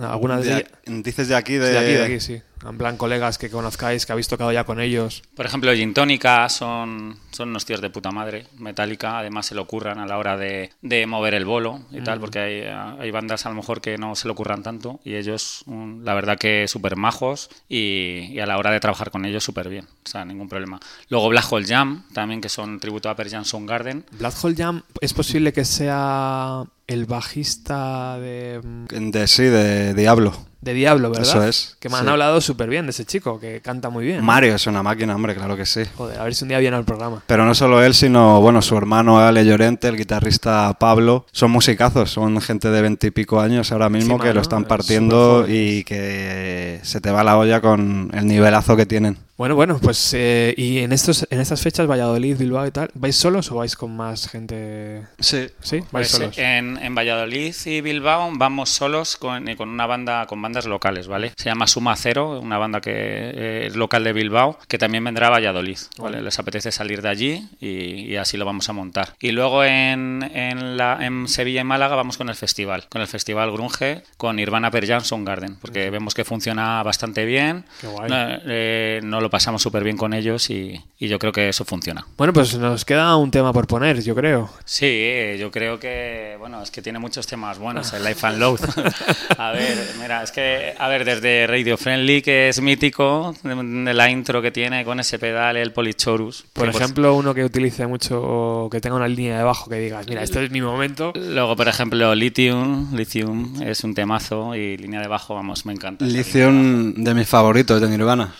algunas 0.00 0.44
de, 0.46 0.66
Dices 0.86 1.28
de 1.28 1.34
aquí, 1.34 1.56
de... 1.56 1.70
de 1.70 1.78
aquí, 1.78 1.92
de 1.92 2.04
aquí, 2.04 2.20
sí. 2.20 2.42
En 2.68 2.78
plan, 2.78 2.96
colegas 2.96 3.38
que 3.38 3.50
conozcáis, 3.50 4.06
que 4.06 4.12
habéis 4.12 4.28
tocado 4.28 4.52
ya 4.52 4.64
con 4.64 4.80
ellos. 4.80 5.22
Por 5.34 5.46
ejemplo, 5.46 5.72
Gin 5.72 5.94
Tónica 5.94 6.48
son, 6.48 7.16
son 7.30 7.50
unos 7.50 7.64
tíos 7.64 7.80
de 7.80 7.90
puta 7.90 8.10
madre, 8.10 8.46
Metallica, 8.58 9.18
además 9.18 9.46
se 9.46 9.54
lo 9.54 9.62
ocurran 9.62 9.98
a 9.98 10.06
la 10.06 10.18
hora 10.18 10.36
de, 10.36 10.70
de 10.82 11.06
mover 11.06 11.34
el 11.34 11.44
bolo 11.44 11.80
y 11.90 12.00
tal, 12.00 12.20
porque 12.20 12.38
hay, 12.38 12.62
hay, 12.98 13.10
bandas 13.10 13.46
a 13.46 13.50
lo 13.50 13.54
mejor 13.54 13.80
que 13.80 13.98
no 13.98 14.14
se 14.14 14.28
lo 14.28 14.32
ocurran 14.34 14.62
tanto 14.62 15.00
y 15.04 15.14
ellos, 15.14 15.64
la 16.02 16.14
verdad 16.14 16.38
que 16.38 16.66
súper 16.68 16.96
majos 16.96 17.50
y, 17.68 18.28
y, 18.30 18.40
a 18.40 18.46
la 18.46 18.58
hora 18.58 18.70
de 18.70 18.80
trabajar 18.80 19.10
con 19.10 19.24
ellos 19.24 19.44
súper 19.44 19.68
bien, 19.68 19.86
o 20.04 20.08
sea, 20.08 20.24
ningún 20.24 20.48
problema. 20.48 20.80
Luego 21.08 21.28
Black 21.28 21.50
Hole 21.50 21.66
Jam, 21.66 22.04
también 22.12 22.40
que 22.40 22.48
son 22.48 22.80
tributo 22.80 23.08
a 23.08 23.16
Per 23.16 23.30
Jam 23.30 23.44
Garden. 23.66 24.04
Black 24.18 24.34
Hole 24.42 24.54
Jam, 24.56 24.82
¿es 25.00 25.14
posible 25.14 25.52
que 25.52 25.64
sea 25.64 26.64
el 26.86 27.06
bajista 27.06 28.18
de... 28.18 28.60
De 28.90 29.26
sí, 29.26 29.44
de 29.44 29.94
Diablo. 29.94 30.34
De 30.66 30.74
Diablo, 30.74 31.10
¿verdad? 31.10 31.22
Eso 31.22 31.44
es. 31.44 31.76
Que 31.78 31.88
me 31.88 31.96
han 31.96 32.08
hablado 32.08 32.40
súper 32.40 32.68
bien 32.68 32.86
de 32.86 32.90
ese 32.90 33.04
chico, 33.04 33.38
que 33.38 33.60
canta 33.60 33.88
muy 33.88 34.04
bien. 34.04 34.24
Mario 34.24 34.56
es 34.56 34.66
una 34.66 34.82
máquina, 34.82 35.14
hombre, 35.14 35.36
claro 35.36 35.56
que 35.56 35.64
sí. 35.64 35.82
Joder, 35.96 36.18
a 36.18 36.24
ver 36.24 36.34
si 36.34 36.42
un 36.42 36.48
día 36.48 36.58
viene 36.58 36.76
al 36.76 36.84
programa. 36.84 37.22
Pero 37.24 37.44
no 37.44 37.54
solo 37.54 37.84
él, 37.84 37.94
sino, 37.94 38.40
bueno, 38.40 38.60
su 38.62 38.76
hermano 38.76 39.20
Ale 39.20 39.46
Llorente, 39.46 39.86
el 39.86 39.96
guitarrista 39.96 40.74
Pablo, 40.80 41.24
son 41.30 41.52
musicazos, 41.52 42.10
son 42.10 42.40
gente 42.40 42.68
de 42.68 42.82
veintipico 42.82 43.40
años 43.40 43.70
ahora 43.70 43.88
mismo 43.88 44.14
Encima, 44.14 44.24
que 44.24 44.34
lo 44.34 44.40
están 44.40 44.64
partiendo 44.64 45.46
y 45.48 45.84
que 45.84 46.80
se 46.82 47.00
te 47.00 47.12
va 47.12 47.22
la 47.22 47.38
olla 47.38 47.60
con 47.60 48.10
el 48.12 48.26
nivelazo 48.26 48.76
que 48.76 48.86
tienen. 48.86 49.18
Bueno, 49.38 49.54
bueno, 49.54 49.78
pues 49.82 50.14
eh, 50.14 50.54
y 50.56 50.78
en 50.78 50.92
estos 50.92 51.26
en 51.28 51.40
estas 51.40 51.60
fechas, 51.60 51.86
Valladolid, 51.86 52.38
Bilbao 52.38 52.66
y 52.66 52.70
tal, 52.70 52.88
¿vais 52.94 53.14
solos 53.14 53.52
o 53.52 53.56
vais 53.56 53.76
con 53.76 53.94
más 53.94 54.30
gente? 54.30 55.06
Sí. 55.18 55.48
¿Sí? 55.60 55.80
¿Vais 55.92 56.08
pues 56.08 56.08
solos? 56.08 56.38
En, 56.38 56.78
en, 56.78 56.94
Valladolid 56.94 57.54
y 57.66 57.82
Bilbao 57.82 58.30
vamos 58.32 58.70
solos 58.70 59.18
con, 59.18 59.54
con, 59.56 59.68
una 59.68 59.84
banda, 59.84 60.24
con 60.26 60.40
bandas 60.40 60.64
locales, 60.64 61.06
¿vale? 61.06 61.32
Se 61.36 61.50
llama 61.50 61.66
Suma 61.66 61.94
Cero, 61.96 62.40
una 62.40 62.56
banda 62.56 62.80
que 62.80 62.92
eh, 62.94 63.66
es 63.66 63.76
local 63.76 64.04
de 64.04 64.14
Bilbao, 64.14 64.58
que 64.68 64.78
también 64.78 65.04
vendrá 65.04 65.26
a 65.26 65.30
Valladolid, 65.30 65.78
¿vale? 65.98 66.22
Les 66.22 66.38
apetece 66.38 66.72
salir 66.72 67.02
de 67.02 67.08
allí 67.10 67.48
y, 67.60 68.10
y, 68.10 68.16
así 68.16 68.38
lo 68.38 68.46
vamos 68.46 68.70
a 68.70 68.72
montar. 68.72 69.16
Y 69.20 69.32
luego 69.32 69.64
en, 69.64 70.22
en, 70.32 70.78
la, 70.78 70.96
en 71.02 71.28
Sevilla 71.28 71.60
y 71.60 71.64
Málaga 71.64 71.94
vamos 71.94 72.16
con 72.16 72.30
el 72.30 72.36
festival, 72.36 72.86
con 72.88 73.02
el 73.02 73.06
festival 73.06 73.52
Grunge, 73.52 74.02
con 74.16 74.36
Nirvana 74.36 74.70
Per 74.70 74.86
Jansson 74.86 75.26
Garden, 75.26 75.56
porque 75.60 75.90
vemos 75.90 76.14
que 76.14 76.24
funciona 76.24 76.82
bastante 76.82 77.26
bien. 77.26 77.66
Qué 77.82 77.86
guay. 77.86 78.08
No, 78.08 78.16
eh, 78.46 79.00
no 79.04 79.25
lo 79.26 79.30
pasamos 79.30 79.60
súper 79.60 79.82
bien 79.82 79.96
con 79.96 80.14
ellos 80.14 80.50
y, 80.50 80.80
y, 81.00 81.08
yo 81.08 81.18
creo 81.18 81.32
que 81.32 81.48
eso 81.48 81.64
funciona. 81.64 82.06
Bueno, 82.16 82.32
pues 82.32 82.56
nos 82.56 82.84
queda 82.84 83.16
un 83.16 83.32
tema 83.32 83.52
por 83.52 83.66
poner, 83.66 84.00
yo 84.00 84.14
creo. 84.14 84.48
Sí, 84.64 85.34
yo 85.36 85.50
creo 85.50 85.80
que, 85.80 86.36
bueno, 86.38 86.62
es 86.62 86.70
que 86.70 86.80
tiene 86.80 87.00
muchos 87.00 87.26
temas 87.26 87.58
buenos, 87.58 87.92
el 87.92 88.04
Life 88.04 88.24
and 88.24 88.38
Load. 88.38 88.60
a 89.36 89.50
ver, 89.50 89.76
mira, 90.00 90.22
es 90.22 90.30
que, 90.30 90.74
a 90.78 90.86
ver, 90.86 91.04
desde 91.04 91.48
Radio 91.48 91.76
Friendly, 91.76 92.22
que 92.22 92.50
es 92.50 92.60
mítico, 92.60 93.34
de 93.42 93.94
la 93.94 94.08
intro 94.08 94.40
que 94.40 94.52
tiene 94.52 94.84
con 94.84 95.00
ese 95.00 95.18
pedal, 95.18 95.56
el 95.56 95.72
Polychorus. 95.72 96.44
Por 96.52 96.68
ejemplo, 96.68 97.14
pues, 97.14 97.24
uno 97.24 97.34
que 97.34 97.44
utilice 97.44 97.84
mucho, 97.88 98.68
que 98.70 98.80
tenga 98.80 98.94
una 98.94 99.08
línea 99.08 99.38
de 99.38 99.44
bajo 99.44 99.68
que 99.68 99.80
digas, 99.80 100.06
mira, 100.06 100.22
este 100.22 100.44
es 100.44 100.52
mi 100.52 100.60
momento. 100.60 101.12
Luego, 101.16 101.56
por 101.56 101.66
ejemplo, 101.66 102.14
Lithium, 102.14 102.94
Lithium 102.94 103.60
es 103.60 103.82
un 103.82 103.92
temazo 103.92 104.54
y 104.54 104.76
línea 104.76 105.00
de 105.00 105.08
bajo, 105.08 105.34
vamos, 105.34 105.66
me 105.66 105.72
encanta. 105.72 106.04
Lithium 106.04 106.94
de 106.94 107.12
mis 107.12 107.26
favoritos 107.26 107.80
de 107.80 107.88
Nirvana. 107.88 108.32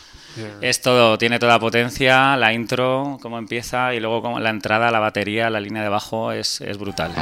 Es 0.60 0.80
todo, 0.80 1.18
tiene 1.18 1.38
toda 1.38 1.58
potencia, 1.58 2.36
la 2.36 2.52
intro, 2.52 3.18
cómo 3.20 3.38
empieza 3.38 3.94
y 3.94 4.00
luego 4.00 4.22
como 4.22 4.40
la 4.40 4.50
entrada, 4.50 4.90
la 4.90 4.98
batería, 4.98 5.50
la 5.50 5.60
línea 5.60 5.82
de 5.82 5.88
bajo 5.88 6.32
es, 6.32 6.60
es 6.60 6.78
brutal. 6.78 7.12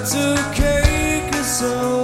That's 0.00 0.14
okay, 0.14 1.28
cause 1.30 1.58
so 1.58 1.99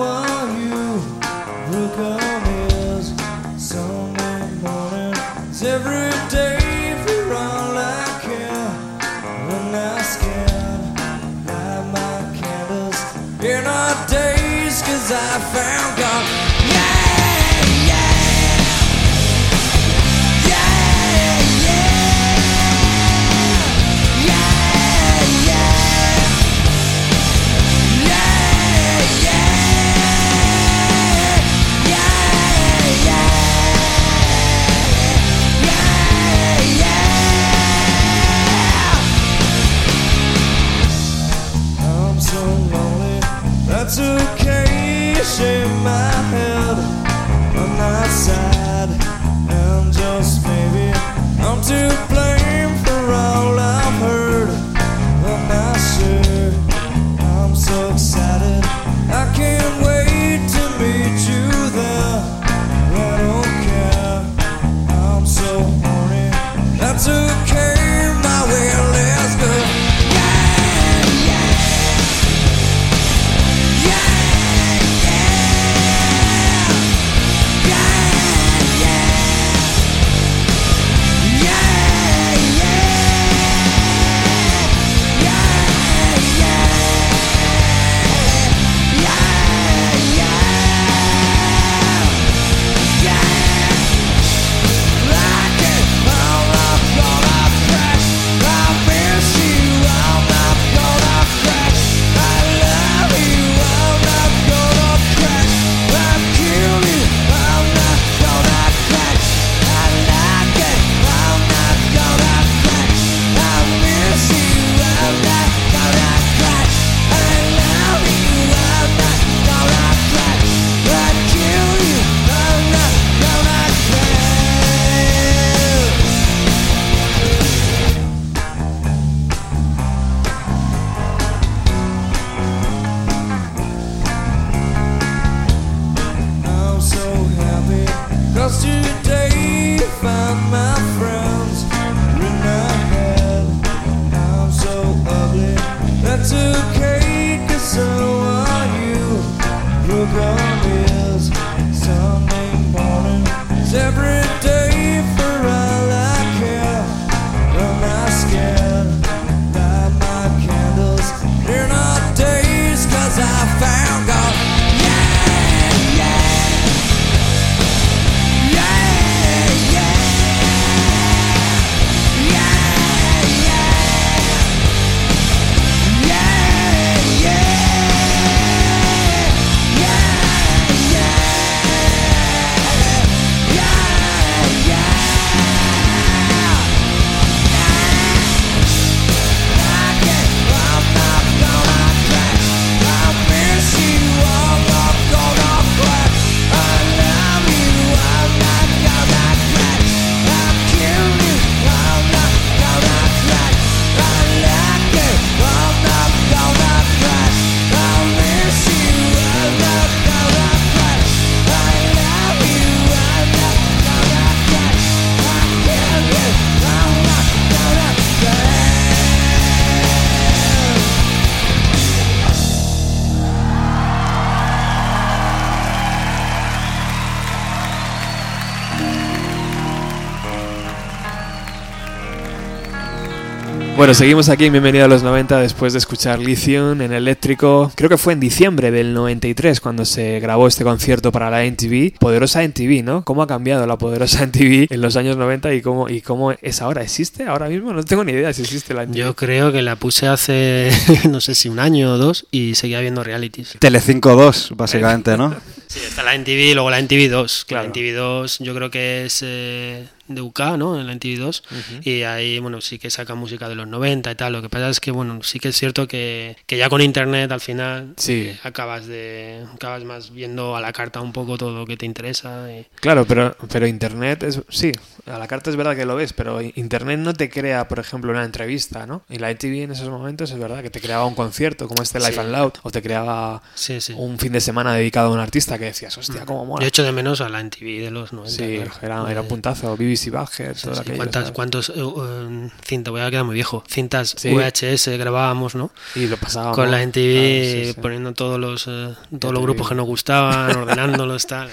Bueno, 233.77 233.93
seguimos 233.93 234.31
aquí 234.31 234.47
en 234.47 234.53
Bienvenido 234.53 234.87
a 234.87 234.89
los 234.89 235.03
90 235.03 235.39
después 235.39 235.74
de 235.74 235.79
escuchar 235.79 236.18
Lithium 236.18 236.81
en 236.81 236.95
eléctrico. 236.95 237.70
Creo 237.74 237.91
que 237.91 237.99
fue 237.99 238.14
en 238.14 238.20
diciembre 238.20 238.70
del 238.70 238.95
93 238.95 239.61
cuando 239.61 239.85
se 239.85 240.18
grabó 240.18 240.49
este 240.49 240.64
concierto 240.64 241.12
para 241.12 241.29
la 241.29 241.45
NTV. 241.45 241.99
Poderosa 241.99 242.43
NTV, 242.43 242.83
¿no? 242.83 243.05
¿Cómo 243.05 243.22
ha 243.22 243.27
cambiado 243.27 243.66
la 243.66 243.77
poderosa 243.77 244.24
NTV 244.24 244.68
en 244.70 244.81
los 244.81 244.97
años 244.97 245.18
90 245.18 245.53
y 245.53 245.61
cómo, 245.61 245.91
y 245.91 246.01
cómo 246.01 246.33
es 246.33 246.62
ahora? 246.62 246.83
¿Existe 246.83 247.24
ahora 247.24 247.51
mismo? 247.51 247.74
No 247.74 247.83
tengo 247.83 248.03
ni 248.03 248.12
idea 248.12 248.33
si 248.33 248.43
existe 248.43 248.72
la 248.72 248.85
NTV. 248.85 248.97
Yo 248.97 249.14
creo 249.14 249.53
que 249.53 249.61
la 249.61 249.77
puse 249.77 250.09
hace, 250.09 250.70
no 251.11 251.20
sé 251.20 251.35
si 251.35 251.51
un 251.51 251.59
año 251.59 251.93
o 251.93 251.99
dos, 251.99 252.27
y 252.31 252.55
seguía 252.55 252.81
viendo 252.81 253.05
realities. 253.05 253.57
Telecinco 253.59 254.16
2, 254.16 254.53
básicamente, 254.57 255.18
¿no? 255.18 255.37
Sí, 255.68 255.81
está 255.87 256.05
la 256.05 256.14
NTV 256.14 256.53
y 256.53 256.55
luego 256.55 256.70
la 256.70 256.79
NTV 256.79 257.11
2. 257.11 257.45
que 257.45 257.49
Claro. 257.49 257.64
La 257.64 257.68
NTV 257.70 257.95
2 257.97 258.39
yo 258.39 258.55
creo 258.55 258.70
que 258.70 259.07
es 259.07 259.20
eh, 259.27 259.85
de 260.09 260.21
UK, 260.21 260.41
¿no? 260.59 260.79
En 260.81 260.87
la 260.87 260.93
NTV 260.93 261.19
2. 261.19 261.43
Y 261.83 262.03
ahí, 262.03 262.39
bueno, 262.39 262.61
sí 262.61 262.79
que 262.79 262.91
saca 262.91 263.15
música 263.15 263.49
de 263.49 263.55
los 263.55 263.67
90 263.67 264.11
y 264.11 264.15
tal. 264.15 264.33
Lo 264.33 264.43
que 264.43 264.49
pasa 264.49 264.69
es 264.69 264.81
que, 264.81 264.91
bueno, 264.91 265.21
sí 265.23 265.39
que 265.39 265.49
es 265.49 265.57
cierto 265.57 265.87
que, 265.89 266.37
que 266.47 266.57
ya 266.57 266.69
con 266.69 266.81
internet 266.81 267.31
al 267.33 267.41
final 267.41 267.95
Sí. 267.97 268.29
eh, 268.29 268.39
acabas 268.43 268.87
de 268.87 269.45
acabas 269.55 269.85
más 269.85 270.11
viendo 270.13 270.57
a 270.57 270.61
la 270.61 270.73
carta 270.73 271.01
un 271.01 271.13
poco 271.13 271.37
todo 271.39 271.53
lo 271.59 271.67
que 271.67 271.77
te 271.77 271.87
interesa. 271.87 272.51
y- 272.53 272.67
Claro, 272.81 273.05
pero, 273.07 273.37
pero 273.51 273.67
Internet 273.67 274.23
es... 274.23 274.41
Sí, 274.49 274.73
a 275.07 275.19
la 275.19 275.27
carta 275.29 275.51
es 275.51 275.57
verdad 275.57 275.77
que 275.77 275.85
lo 275.87 275.97
ves, 275.97 276.13
pero 276.13 276.41
Internet 276.43 277.01
no 277.01 277.13
te 277.15 277.29
crea, 277.31 277.69
por 277.69 277.79
ejemplo, 277.79 278.13
una 278.13 278.25
entrevista, 278.25 278.87
¿no? 278.87 279.03
Y 279.09 279.19
la 279.19 279.31
NTV 279.31 279.65
en 279.65 279.71
esos 279.73 279.89
momentos 279.89 280.31
es 280.31 280.39
verdad 280.39 280.63
que 280.63 280.71
te 280.71 280.81
creaba 280.81 281.05
un 281.07 281.15
concierto 281.15 281.69
como 281.69 281.83
este 281.83 281.99
Live 281.99 282.13
Sí. 282.13 282.19
and 282.21 282.33
Loud 282.33 282.53
o 282.63 282.71
te 282.71 282.83
creaba 282.83 283.43
Sí, 283.55 283.79
un 283.97 284.19
fin 284.19 284.33
de 284.33 284.41
semana 284.41 284.75
dedicado 284.75 285.09
a 285.09 285.13
un 285.13 285.21
artista 285.21 285.59
que 285.59 285.67
decías, 285.67 285.97
hostia, 285.99 286.25
cómo 286.25 286.45
mola. 286.45 286.63
Yo 286.63 286.69
echo 286.69 286.83
de 286.83 286.93
menos 286.93 287.21
a 287.21 287.29
la 287.29 287.41
NTV 287.41 287.81
de 287.83 287.91
los 287.91 288.13
90. 288.13 288.37
Sí, 288.37 288.57
claro. 288.81 289.05
era, 289.05 289.11
era 289.13 289.21
un 289.23 289.29
puntazo. 289.29 289.77
BBC 289.77 289.96
Badger, 290.11 290.57
todo 290.61 290.75
Sí, 290.75 290.81
aquello, 290.81 290.97
¿Cuántas, 290.97 291.31
cuántos 291.33 291.73
eh, 291.75 292.49
cintas? 292.65 292.91
Voy 292.93 293.01
a 293.01 293.11
quedar 293.11 293.25
muy 293.25 293.35
viejo. 293.35 293.65
Cintas 293.69 294.15
Sí. 294.17 294.31
VHS 294.35 294.89
grabábamos, 294.99 295.55
¿no? 295.55 295.71
Y 295.95 296.07
lo 296.07 296.17
pasábamos. 296.17 296.57
Con 296.57 296.71
la 296.71 296.83
NTV 296.83 297.13
Claro, 297.13 297.65
sí, 297.67 297.73
sí. 297.75 297.81
poniendo 297.81 298.13
todos 298.15 298.39
los 298.39 298.67
eh, 298.69 298.95
todos 299.19 299.33
los 299.35 299.43
grupos 299.43 299.69
que 299.69 299.75
nos 299.75 299.87
gustaban, 299.87 300.57
ordenándolos 300.57 301.27
tal. 301.29 301.49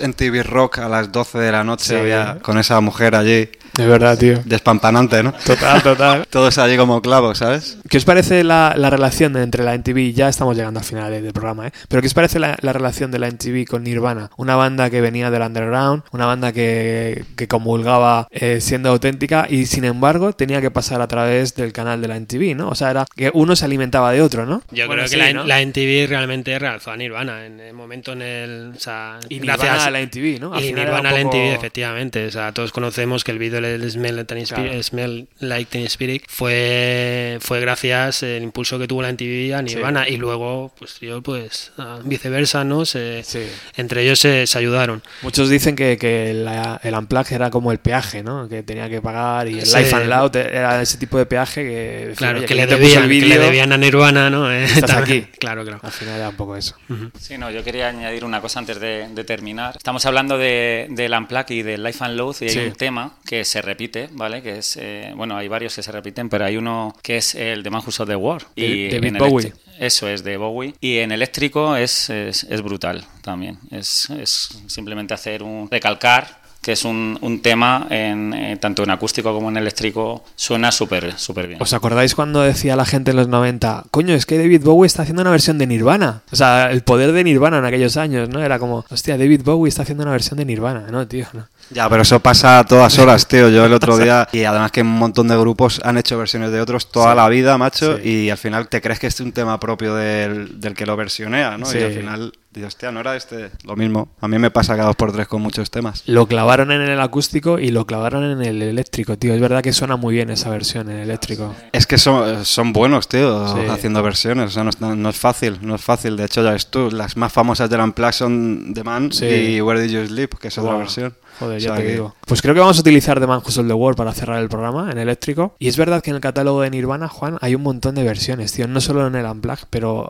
En 0.00 0.14
TV 0.14 0.42
Rock 0.42 0.78
a 0.78 0.88
las 0.88 1.12
12 1.12 1.38
de 1.38 1.52
la 1.52 1.64
noche 1.64 1.84
Sí. 1.86 1.94
había 1.94 2.38
con 2.42 2.58
esa 2.58 2.80
mujer 2.80 3.14
allí, 3.14 3.48
De 3.74 3.86
verdad, 3.86 4.16
tío. 4.18 4.40
despampanante, 4.44 5.22
¿no? 5.22 5.32
Total, 5.44 5.82
total. 5.82 6.26
Todos 6.30 6.56
allí 6.58 6.76
como 6.76 7.00
clavos, 7.02 7.38
¿sabes? 7.38 7.78
¿Qué 7.88 7.98
os 7.98 8.04
parece 8.04 8.42
la, 8.44 8.74
la 8.76 8.90
relación 8.90 9.36
entre 9.36 9.62
la 9.64 9.74
NTV? 9.74 10.12
Ya 10.14 10.28
estamos 10.28 10.56
llegando 10.56 10.80
al 10.80 10.86
final 10.86 11.10
del 11.10 11.32
programa, 11.32 11.68
¿eh? 11.68 11.72
Pero 11.88 12.00
¿qué 12.02 12.06
os 12.08 12.14
parece 12.14 12.38
la, 12.38 12.56
la 12.60 12.72
relación 12.72 13.10
de 13.10 13.18
la 13.18 13.28
NTV 13.28 13.66
con 13.68 13.82
Nirvana? 13.84 14.30
Una 14.36 14.56
banda 14.56 14.88
que 14.90 15.00
venía 15.00 15.30
del 15.30 15.42
underground, 15.42 16.02
una 16.12 16.26
banda 16.26 16.52
que, 16.52 17.24
que 17.36 17.46
comulgaba 17.48 18.28
eh, 18.30 18.60
siendo 18.60 18.88
auténtica 18.90 19.46
y 19.48 19.66
sin 19.66 19.84
embargo 19.84 20.32
tenía 20.32 20.60
que 20.60 20.70
pasar 20.70 21.00
a 21.00 21.08
través 21.08 21.54
del 21.54 21.72
canal 21.72 22.00
de 22.00 22.08
la 22.08 22.16
NTV, 22.16 22.56
¿no? 22.56 22.68
O 22.70 22.74
sea, 22.74 22.90
era 22.90 23.04
que 23.14 23.30
uno 23.34 23.54
se 23.56 23.64
alimentaba 23.64 24.12
de 24.12 24.22
otro, 24.22 24.46
¿no? 24.46 24.62
Yo 24.70 24.86
Bueno, 24.86 25.02
creo 25.02 25.04
que 25.04 25.08
sí, 25.10 25.16
la, 25.16 25.32
¿no? 25.32 25.44
la 25.44 25.60
NTV 25.60 26.08
realmente 26.08 26.58
realzó 26.58 26.90
a 26.92 26.96
Nirvana 26.96 27.44
en 27.46 27.60
el 27.60 27.74
momento 27.74 28.12
en 28.12 28.22
el. 28.22 28.72
O 28.76 28.80
sea, 28.80 29.18
Y 29.28 29.35
gracias 29.38 29.68
Nirvana 29.70 29.84
a 29.86 29.90
la 29.90 30.00
NTV, 30.00 30.40
¿no? 30.40 30.54
Al 30.54 30.64
y 30.64 30.68
final 30.68 30.84
Nirvana 30.84 31.08
a 31.10 31.12
la 31.12 31.22
poco- 31.22 31.36
NTV, 31.36 31.54
efectivamente. 31.54 32.26
O 32.26 32.30
sea, 32.30 32.52
todos 32.52 32.72
conocemos 32.72 33.24
que 33.24 33.32
el 33.32 33.38
vídeo 33.38 33.60
del 33.60 33.90
Smell, 33.90 34.16
Like 34.16 34.26
Teen 34.34 34.42
Spirit, 34.42 34.66
Claro. 34.70 34.82
Smell 34.82 35.28
Like 35.40 35.70
Teen 35.70 35.86
Spirit 35.86 36.22
fue, 36.28 37.38
fue 37.40 37.60
gracias 37.60 38.22
el 38.22 38.42
impulso 38.42 38.78
que 38.78 38.86
tuvo 38.88 39.02
la 39.02 39.08
NTV 39.10 39.54
a 39.54 39.62
Nirvana. 39.62 40.08
Y 40.08 40.16
luego, 40.16 40.72
pues 40.78 40.98
yo, 41.00 41.22
pues 41.22 41.72
ah, 41.78 41.98
viceversa, 42.04 42.64
¿no? 42.64 42.84
Se, 42.84 43.22
Sí. 43.24 43.40
Entre 43.76 44.02
ellos 44.02 44.18
se, 44.20 44.46
se 44.46 44.58
ayudaron. 44.58 45.02
Muchos 45.22 45.48
dicen 45.48 45.76
que, 45.76 45.96
que 45.98 46.32
la- 46.34 46.80
el 46.82 46.94
Unplugged 46.94 47.34
era 47.34 47.50
como 47.50 47.72
el 47.72 47.78
peaje, 47.78 48.22
¿no? 48.22 48.48
Que 48.48 48.62
tenía 48.62 48.88
que 48.88 49.00
pagar 49.00 49.48
y 49.48 49.58
el 49.60 49.66
Sí. 49.66 49.76
Life 49.76 49.94
and 49.96 50.06
Loud 50.08 50.36
era 50.36 50.80
ese 50.82 50.98
tipo 50.98 51.18
de 51.18 51.26
peaje 51.26 51.62
que... 51.62 52.12
Claro, 52.16 52.40
que, 52.40 52.46
yo 52.48 52.54
le 52.56 52.66
debían, 52.66 53.04
el 53.10 53.20
que 53.20 53.26
le 53.26 53.38
debían 53.38 53.72
a 53.72 53.76
Nirvana, 53.78 54.30
¿no? 54.30 54.50
Eh, 54.52 54.64
Estás 54.64 54.90
aquí. 54.96 55.26
Claro, 55.38 55.64
claro. 55.64 55.80
Al 55.82 55.92
final 55.92 56.16
era 56.16 56.28
un 56.30 56.36
poco 56.36 56.56
eso. 56.56 56.74
Sí, 57.20 57.38
no, 57.38 57.50
yo 57.50 57.62
quería 57.62 57.88
añadir 57.88 58.24
una 58.24 58.40
cosa 58.40 58.58
antes 58.58 58.80
de, 58.80 59.08
de 59.08 59.24
terminar. 59.26 59.74
Estamos 59.76 60.06
hablando 60.06 60.38
de, 60.38 60.86
del 60.90 61.12
Unplugged 61.12 61.54
y 61.54 61.62
del 61.62 61.82
Life 61.82 62.02
and 62.04 62.16
Loath 62.16 62.40
y 62.42 62.44
hay 62.46 62.50
Sí. 62.50 62.58
un 62.60 62.72
tema 62.72 63.16
que 63.26 63.44
se 63.44 63.60
repite, 63.60 64.08
¿vale? 64.12 64.40
Que 64.42 64.58
es, 64.58 64.78
eh, 64.80 65.12
bueno, 65.14 65.36
hay 65.36 65.48
varios 65.48 65.74
que 65.76 65.82
se 65.82 65.92
repiten, 65.92 66.28
pero 66.30 66.44
hay 66.46 66.56
uno 66.56 66.96
que 67.02 67.18
es 67.18 67.34
el 67.34 67.62
de 67.62 67.70
Man 67.70 67.82
Who 67.86 68.06
the 68.06 68.16
War. 68.16 68.42
De- 68.56 68.88
David 68.92 69.04
en 69.08 69.18
Bowie. 69.18 69.52
Eso 69.78 70.08
es 70.08 70.24
de 70.24 70.36
Bowie. 70.38 70.74
Y 70.80 70.98
en 70.98 71.12
eléctrico 71.12 71.76
es, 71.76 72.08
es, 72.08 72.44
es 72.44 72.62
brutal 72.62 73.04
también. 73.20 73.58
Es, 73.70 74.08
es 74.10 74.48
simplemente 74.68 75.12
hacer 75.12 75.42
un 75.42 75.68
recalcar 75.70 76.45
que 76.66 76.72
es 76.72 76.84
un, 76.84 77.16
un 77.20 77.42
tema 77.42 77.86
en, 77.90 78.34
eh, 78.34 78.56
tanto 78.56 78.82
en 78.82 78.90
acústico 78.90 79.32
como 79.32 79.50
en 79.50 79.56
eléctrico 79.56 80.24
suena 80.34 80.72
súper 80.72 81.16
súper 81.16 81.46
bien. 81.46 81.62
¿Os 81.62 81.72
acordáis 81.72 82.16
cuando 82.16 82.40
decía 82.42 82.74
la 82.74 82.84
gente 82.84 83.12
en 83.12 83.18
los 83.18 83.28
90, 83.28 83.84
coño, 83.92 84.14
es 84.14 84.26
que 84.26 84.36
David 84.36 84.62
Bowie 84.64 84.88
está 84.88 85.02
haciendo 85.02 85.22
una 85.22 85.30
versión 85.30 85.58
de 85.58 85.68
Nirvana? 85.68 86.22
O 86.32 86.34
sea, 86.34 86.72
el 86.72 86.82
poder 86.82 87.12
de 87.12 87.22
Nirvana 87.22 87.58
en 87.58 87.66
aquellos 87.66 87.96
años, 87.96 88.28
¿no? 88.30 88.42
Era 88.42 88.58
como, 88.58 88.84
hostia, 88.90 89.16
David 89.16 89.42
Bowie 89.44 89.68
está 89.68 89.82
haciendo 89.82 90.02
una 90.02 90.10
versión 90.10 90.38
de 90.38 90.44
Nirvana, 90.44 90.86
¿no, 90.90 91.06
tío? 91.06 91.26
No. 91.34 91.46
Ya, 91.70 91.88
pero 91.88 92.02
eso 92.02 92.18
pasa 92.18 92.58
a 92.58 92.64
todas 92.64 92.98
horas, 92.98 93.28
tío. 93.28 93.48
Yo 93.48 93.64
el 93.64 93.72
otro 93.72 93.96
día, 93.96 94.28
y 94.32 94.42
además 94.42 94.72
que 94.72 94.82
un 94.82 94.88
montón 94.98 95.28
de 95.28 95.36
grupos 95.38 95.80
han 95.84 95.98
hecho 95.98 96.18
versiones 96.18 96.50
de 96.50 96.60
otros 96.60 96.90
toda 96.90 97.14
la 97.14 97.28
vida, 97.28 97.56
macho, 97.58 97.96
Sí. 97.98 98.08
y 98.08 98.30
al 98.30 98.38
final 98.38 98.66
te 98.68 98.80
crees 98.80 98.98
que 98.98 99.06
es 99.06 99.20
un 99.20 99.30
tema 99.30 99.60
propio 99.60 99.94
del, 99.94 100.60
del 100.60 100.74
que 100.74 100.84
lo 100.84 100.96
versionea, 100.96 101.56
¿no? 101.58 101.66
Sí. 101.66 101.78
Y 101.78 101.82
al 101.84 101.92
final 101.92 102.32
dices, 102.56 102.74
hostia, 102.74 102.90
no 102.92 103.00
era 103.00 103.16
este 103.16 103.50
lo 103.64 103.76
mismo. 103.76 104.08
A 104.20 104.28
mí 104.28 104.38
me 104.38 104.50
pasa 104.50 104.74
cada 104.74 104.88
dos 104.88 104.96
por 104.96 105.12
tres 105.12 105.28
con 105.28 105.42
muchos 105.42 105.70
temas. 105.70 106.02
Lo 106.06 106.26
clavaron 106.26 106.72
en 106.72 106.82
el 106.82 107.00
acústico 107.00 107.58
y 107.58 107.70
lo 107.70 107.86
clavaron 107.86 108.24
en 108.24 108.42
el 108.42 108.62
eléctrico, 108.62 109.16
tío. 109.16 109.34
Es 109.34 109.40
verdad 109.40 109.62
que 109.62 109.72
suena 109.72 109.96
muy 109.96 110.14
bien 110.14 110.30
esa 110.30 110.50
versión 110.50 110.90
en 110.90 110.98
eléctrico. 110.98 111.54
Es 111.72 111.86
que 111.86 111.98
son, 111.98 112.44
son 112.44 112.72
buenos, 112.72 113.08
tío, 113.08 113.46
Sí. 113.54 113.60
haciendo 113.70 114.02
versiones. 114.02 114.46
O 114.46 114.50
sea, 114.50 114.64
no, 114.64 114.70
es- 114.70 114.80
no 114.80 115.08
es 115.08 115.16
fácil, 115.16 115.58
no 115.62 115.74
es 115.74 115.80
fácil. 115.82 116.16
De 116.16 116.24
hecho, 116.24 116.42
ya 116.42 116.50
ves 116.52 116.66
tú, 116.68 116.90
las 116.90 117.16
más 117.16 117.32
famosas 117.32 117.68
del 117.70 117.80
Unplugged 117.80 118.12
son 118.12 118.72
The 118.74 118.84
Man 118.84 119.12
Sí. 119.12 119.24
y 119.26 119.60
Where 119.60 119.80
Did 119.80 119.90
You 119.90 120.06
Sleep, 120.06 120.38
que 120.38 120.48
es 120.48 120.58
otra 120.58 120.76
versión. 120.76 121.14
Joder, 121.38 121.56
O 121.56 121.58
ya 121.58 121.68
sea 121.68 121.76
te 121.76 121.82
que- 121.84 121.92
digo. 121.92 122.14
Pues 122.26 122.42
creo 122.42 122.54
que 122.54 122.60
vamos 122.60 122.78
a 122.78 122.80
utilizar 122.80 123.20
The 123.20 123.26
Man 123.26 123.40
Who 123.44 123.50
Sold 123.50 123.68
the 123.68 123.74
World 123.74 123.96
para 123.96 124.12
cerrar 124.12 124.40
el 124.42 124.48
programa 124.48 124.90
en 124.90 124.98
eléctrico. 124.98 125.54
Y 125.58 125.68
es 125.68 125.76
verdad 125.76 126.02
que 126.02 126.10
en 126.10 126.16
el 126.16 126.22
catálogo 126.22 126.62
de 126.62 126.70
Nirvana, 126.70 127.08
Juan, 127.08 127.38
hay 127.40 127.54
un 127.54 127.62
montón 127.62 127.94
de 127.94 128.02
versiones, 128.04 128.52
tío. 128.52 128.66
No 128.68 128.80
solo 128.80 129.06
en 129.06 129.14
el 129.14 129.26
Unplugged, 129.26 129.66
pero 129.70 130.08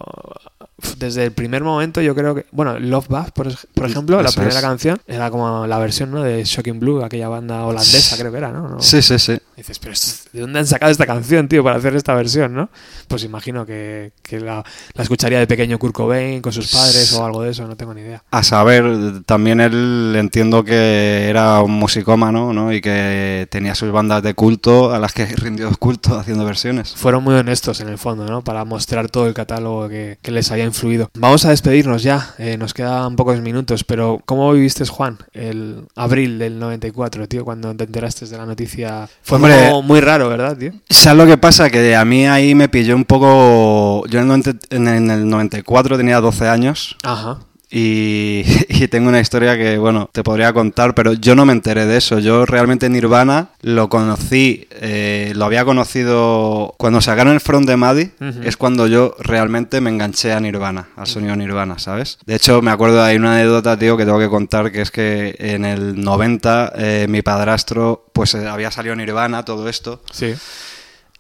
desde 0.98 1.24
el 1.24 1.32
primer 1.32 1.64
momento 1.64 2.00
yo 2.00 2.14
creo 2.14 2.34
que... 2.34 2.46
Bueno, 2.52 2.78
Love 2.78 3.08
Bug, 3.08 3.32
por, 3.32 3.48
por 3.74 3.86
ejemplo, 3.86 4.20
la 4.22 4.28
Eso 4.28 4.36
primera 4.40 4.58
es. 4.58 4.64
canción, 4.64 5.00
era 5.06 5.30
como 5.30 5.66
la 5.66 5.78
versión 5.78 6.10
¿no? 6.10 6.22
de 6.22 6.44
Shocking 6.44 6.78
Blue, 6.80 7.02
aquella 7.02 7.28
banda 7.28 7.64
holandesa 7.64 8.16
creo 8.18 8.30
que 8.30 8.38
era, 8.38 8.52
¿no? 8.52 8.68
¿No? 8.68 8.80
Sí, 8.80 9.00
sí, 9.02 9.18
sí. 9.18 9.38
Dices, 9.56 9.78
pero 9.78 9.94
¿de 10.32 10.40
dónde 10.40 10.58
han 10.58 10.66
sacado 10.66 10.92
esta 10.92 11.06
canción, 11.06 11.48
tío, 11.48 11.64
para 11.64 11.76
hacer 11.76 11.96
esta 11.96 12.14
versión, 12.14 12.54
no? 12.54 12.68
Pues 13.08 13.24
imagino 13.24 13.64
que, 13.64 14.12
la, 14.30 14.64
escucharía 14.98 15.38
de 15.38 15.46
pequeño 15.46 15.78
Kurt 15.78 15.94
Cobain 15.94 16.42
con 16.42 16.52
sus 16.52 16.70
padres 16.70 17.12
o 17.14 17.24
algo 17.24 17.42
de 17.42 17.50
eso, 17.50 17.66
no 17.66 17.76
tengo 17.76 17.94
ni 17.94 18.02
idea. 18.02 18.22
A 18.30 18.42
saber, 18.42 19.22
también 19.24 19.60
él 19.60 20.14
entiendo 20.16 20.64
que 20.64 21.28
era 21.28 21.60
un 21.60 21.72
musicómano, 21.72 22.52
¿no? 22.52 22.72
Y 22.72 22.80
que 22.80 23.46
tenía 23.50 23.74
sus 23.74 23.90
bandas 23.90 24.22
de 24.22 24.34
culto 24.34 24.92
a 24.92 24.98
las 24.98 25.12
que 25.12 25.26
rindió 25.36 25.70
culto 25.78 26.18
haciendo 26.18 26.44
versiones. 26.44 26.94
Fueron 26.94 27.24
muy 27.24 27.34
honestos 27.34 27.80
en 27.80 27.88
el 27.88 27.98
fondo, 27.98 28.26
¿no? 28.26 28.42
Para 28.42 28.64
mostrar 28.64 29.08
todo 29.08 29.26
el 29.26 29.34
catálogo 29.34 29.88
que, 29.88 30.18
les 30.26 30.50
había 30.50 30.64
influido. 30.64 31.08
Vamos 31.14 31.46
a 31.46 31.50
despedirnos 31.50 32.02
ya, 32.02 32.34
eh, 32.36 32.58
nos 32.58 32.74
quedan 32.74 33.16
pocos 33.16 33.40
minutos, 33.40 33.84
pero 33.84 34.20
¿cómo 34.26 34.52
viviste, 34.52 34.84
Juan, 34.84 35.18
el 35.32 35.86
abril 35.94 36.38
del 36.38 36.58
94, 36.58 37.26
tío, 37.26 37.44
cuando 37.44 37.74
te 37.74 37.84
enteraste 37.84 38.26
de 38.26 38.36
la 38.36 38.44
noticia? 38.44 39.08
Fue 39.22 39.38
muy 39.82 40.00
raro, 40.00 40.28
¿verdad, 40.28 40.56
tío? 40.56 40.72
¿Sabes 40.88 41.18
lo 41.18 41.26
que 41.26 41.38
pasa? 41.38 41.70
Que 41.70 41.96
a 41.96 42.04
mí 42.04 42.26
ahí 42.26 42.54
me 42.54 42.68
pilló 42.68 42.94
un 42.94 43.04
poco... 43.04 44.06
Yo 44.08 44.20
en 44.20 44.88
el 44.88 45.28
94 45.28 45.96
tenía 45.96 46.20
12 46.20 46.48
años. 46.48 46.96
Ajá. 47.02 47.38
Y, 48.78 48.88
tengo 48.88 49.08
una 49.08 49.20
historia 49.20 49.56
que, 49.56 49.78
bueno, 49.78 50.08
te 50.12 50.22
podría 50.22 50.52
contar, 50.52 50.94
pero 50.94 51.12
yo 51.14 51.34
no 51.34 51.44
me 51.44 51.52
enteré 51.52 51.86
de 51.86 51.96
eso. 51.96 52.20
Yo 52.20 52.46
realmente 52.46 52.88
Nirvana 52.88 53.48
lo 53.62 53.88
conocí, 53.88 54.68
eh, 54.70 55.32
lo 55.34 55.44
había 55.44 55.64
conocido 55.64 56.74
cuando 56.78 57.00
sacaron 57.00 57.34
el 57.34 57.40
Front 57.40 57.66
de 57.66 57.76
Maddie, 57.76 58.12
es 58.44 58.56
cuando 58.56 58.86
yo 58.86 59.16
realmente 59.18 59.80
me 59.80 59.90
enganché 59.90 60.32
a 60.32 60.40
Nirvana, 60.40 60.88
al 60.94 61.06
sonido 61.06 61.34
Nirvana, 61.34 61.78
¿sabes? 61.78 62.18
De 62.24 62.36
hecho, 62.36 62.62
me 62.62 62.70
acuerdo, 62.70 63.02
hay 63.02 63.16
una 63.16 63.34
anécdota, 63.34 63.76
tío, 63.76 63.96
que 63.96 64.04
tengo 64.04 64.20
que 64.20 64.28
contar, 64.28 64.70
que 64.70 64.82
es 64.82 64.90
que 64.90 65.34
en 65.38 65.64
el 65.64 66.00
90 66.00 66.72
eh, 66.76 67.06
mi 67.08 67.22
padrastro, 67.22 68.06
pues 68.12 68.34
eh, 68.34 68.46
había 68.46 68.70
salido 68.70 68.94
Nirvana, 68.94 69.44
todo 69.44 69.68
esto. 69.68 70.02
Sí. 70.12 70.34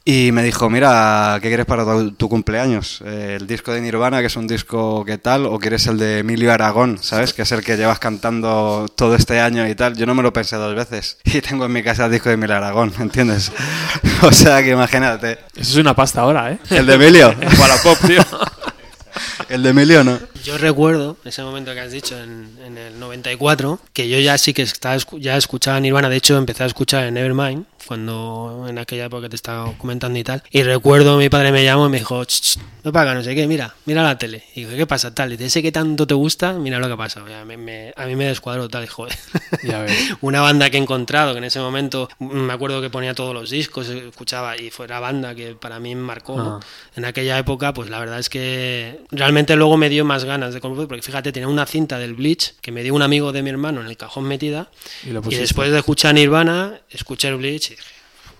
Y 0.08 0.30
me 0.30 0.44
dijo, 0.44 0.70
mira, 0.70 1.36
¿qué 1.42 1.48
quieres 1.48 1.66
para 1.66 1.84
tu, 2.16 2.28
cumpleaños? 2.28 3.00
¿El 3.00 3.48
disco 3.48 3.72
de 3.72 3.80
Nirvana, 3.80 4.20
que 4.20 4.26
es 4.26 4.36
un 4.36 4.46
disco 4.46 5.04
que 5.04 5.18
tal? 5.18 5.46
¿O 5.46 5.58
quieres 5.58 5.84
el 5.88 5.98
de 5.98 6.20
Emilio 6.20 6.52
Aragón, 6.52 6.98
¿sabes? 7.02 7.34
Que 7.34 7.42
es 7.42 7.50
el 7.50 7.64
que 7.64 7.76
llevas 7.76 7.98
cantando 7.98 8.86
todo 8.94 9.16
este 9.16 9.40
año 9.40 9.66
y 9.66 9.74
tal. 9.74 9.96
Yo 9.96 10.06
no 10.06 10.14
me 10.14 10.22
lo 10.22 10.32
pensé 10.32 10.54
dos 10.54 10.76
veces. 10.76 11.18
Y 11.24 11.40
tengo 11.40 11.66
en 11.66 11.72
mi 11.72 11.82
casa 11.82 12.04
el 12.04 12.12
disco 12.12 12.28
de 12.28 12.36
Emilio 12.36 12.54
Aragón, 12.54 12.92
¿entiendes? 13.00 13.50
o 14.22 14.30
sea, 14.30 14.62
que 14.62 14.70
imagínate. 14.70 15.40
Eso 15.56 15.72
es 15.72 15.76
una 15.76 15.96
pasta 15.96 16.20
ahora, 16.20 16.52
¿eh? 16.52 16.58
El 16.70 16.86
de 16.86 16.94
Emilio. 16.94 17.34
pop, 17.82 17.98
tío. 18.06 18.22
El 19.48 19.64
de 19.64 19.70
Emilio 19.70 20.04
no. 20.04 20.20
Yo 20.44 20.56
recuerdo 20.56 21.16
ese 21.24 21.42
momento 21.42 21.74
que 21.74 21.80
has 21.80 21.90
dicho 21.90 22.16
en, 22.16 22.56
en, 22.64 22.78
el 22.78 23.00
94, 23.00 23.80
que 23.92 24.08
yo 24.08 24.20
ya 24.20 24.38
sí 24.38 24.54
que 24.54 24.62
estaba, 24.62 24.96
ya 25.18 25.36
escuchaba 25.36 25.80
Nirvana, 25.80 26.08
de 26.08 26.16
hecho 26.16 26.36
empecé 26.36 26.62
a 26.62 26.66
escuchar 26.66 27.04
en 27.04 27.14
Nevermind, 27.14 27.66
cuando 27.86 28.66
en 28.68 28.78
aquella 28.78 29.06
época 29.06 29.28
te 29.28 29.36
estaba 29.36 29.72
comentando 29.78 30.18
y 30.18 30.24
tal. 30.24 30.42
Y 30.50 30.62
recuerdo, 30.62 31.16
mi 31.16 31.28
padre 31.28 31.52
me 31.52 31.64
llamó 31.64 31.86
y 31.86 31.90
me 31.90 31.98
dijo, 31.98 32.22
no 32.82 32.92
paga, 32.92 33.14
no 33.14 33.22
sé 33.22 33.34
qué, 33.34 33.46
mira, 33.46 33.74
mira 33.84 34.02
la 34.02 34.18
tele. 34.18 34.44
Y 34.54 34.64
digo, 34.64 34.76
¿qué 34.76 34.86
pasa? 34.86 35.14
Tal, 35.14 35.32
y 35.32 35.42
ese 35.42 35.62
que 35.62 35.72
tanto 35.72 36.06
te 36.06 36.14
gusta, 36.14 36.52
mira 36.54 36.78
lo 36.78 36.88
que 36.88 36.96
pasa. 36.96 37.20
a 37.20 37.44
mí 37.44 37.56
me 37.56 38.24
descuadró 38.26 38.68
tal, 38.68 38.84
y 38.84 38.86
joder. 38.86 39.16
Una 40.20 40.40
banda 40.40 40.70
que 40.70 40.76
he 40.76 40.80
encontrado, 40.80 41.32
que 41.32 41.38
en 41.38 41.44
ese 41.44 41.60
momento 41.60 42.08
me 42.18 42.52
acuerdo 42.52 42.80
que 42.80 42.90
ponía 42.90 43.14
todos 43.14 43.34
los 43.34 43.50
discos, 43.50 43.88
escuchaba, 43.88 44.56
y 44.56 44.70
fue 44.70 44.88
la 44.88 45.00
banda 45.00 45.34
que 45.34 45.54
para 45.54 45.78
mí 45.78 45.94
me 45.94 46.02
marcó 46.02 46.38
ah. 46.38 46.60
en 46.94 47.04
aquella 47.04 47.38
época, 47.38 47.72
pues 47.72 47.90
la 47.90 47.98
verdad 47.98 48.18
es 48.18 48.28
que 48.28 49.00
realmente 49.10 49.56
luego 49.56 49.76
me 49.76 49.88
dio 49.88 50.04
más 50.04 50.24
ganas 50.24 50.54
de 50.54 50.60
comprar, 50.60 50.88
porque 50.88 51.02
fíjate, 51.02 51.32
tenía 51.32 51.48
una 51.48 51.66
cinta 51.66 51.98
del 51.98 52.14
Bleach 52.14 52.54
que 52.60 52.72
me 52.72 52.82
dio 52.82 52.94
un 52.94 53.02
amigo 53.02 53.32
de 53.32 53.42
mi 53.42 53.50
hermano 53.50 53.80
en 53.80 53.86
el 53.86 53.96
cajón 53.96 54.24
metida, 54.24 54.68
y, 55.04 55.10
y 55.10 55.36
después 55.36 55.70
de 55.70 55.78
escuchar 55.78 56.14
Nirvana, 56.14 56.80
escuché 56.90 57.28
el 57.28 57.36
Bleach 57.36 57.75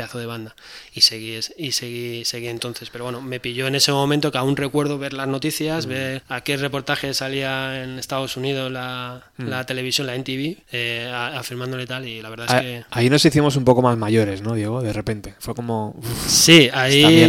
pedazo 0.00 0.18
de 0.18 0.24
banda 0.24 0.54
y 0.94 1.02
seguí, 1.02 1.38
y 1.58 1.72
seguí, 1.72 2.24
seguí 2.24 2.48
entonces. 2.48 2.88
Pero 2.90 3.04
bueno, 3.04 3.20
me 3.20 3.38
pilló 3.38 3.66
en 3.66 3.74
ese 3.74 3.92
momento 3.92 4.32
que 4.32 4.38
aún 4.38 4.56
recuerdo 4.56 4.98
ver 4.98 5.12
las 5.12 5.28
noticias, 5.28 5.86
mm. 5.86 5.88
ver 5.90 6.22
a 6.28 6.40
qué 6.40 6.56
reportaje 6.56 7.12
salía 7.12 7.82
en 7.82 7.98
Estados 7.98 8.36
Unidos 8.38 8.72
la, 8.72 9.22
mm. 9.36 9.44
la 9.44 9.66
televisión, 9.66 10.06
la 10.06 10.14
NTV, 10.14 10.56
eh, 10.72 11.12
afirmándole 11.12 11.86
tal, 11.86 12.06
y 12.06 12.22
la 12.22 12.30
verdad 12.30 12.46
es 12.56 12.62
que... 12.62 12.84
Ahí 12.90 13.10
nos 13.10 13.24
hicimos 13.24 13.56
un 13.56 13.64
poco 13.64 13.82
más 13.82 13.98
mayores, 13.98 14.40
¿no, 14.40 14.54
Diego? 14.54 14.80
De 14.80 14.92
repente. 14.92 15.34
Fue 15.38 15.54
como... 15.54 15.94
sí, 16.26 16.70
ahí... 16.72 17.28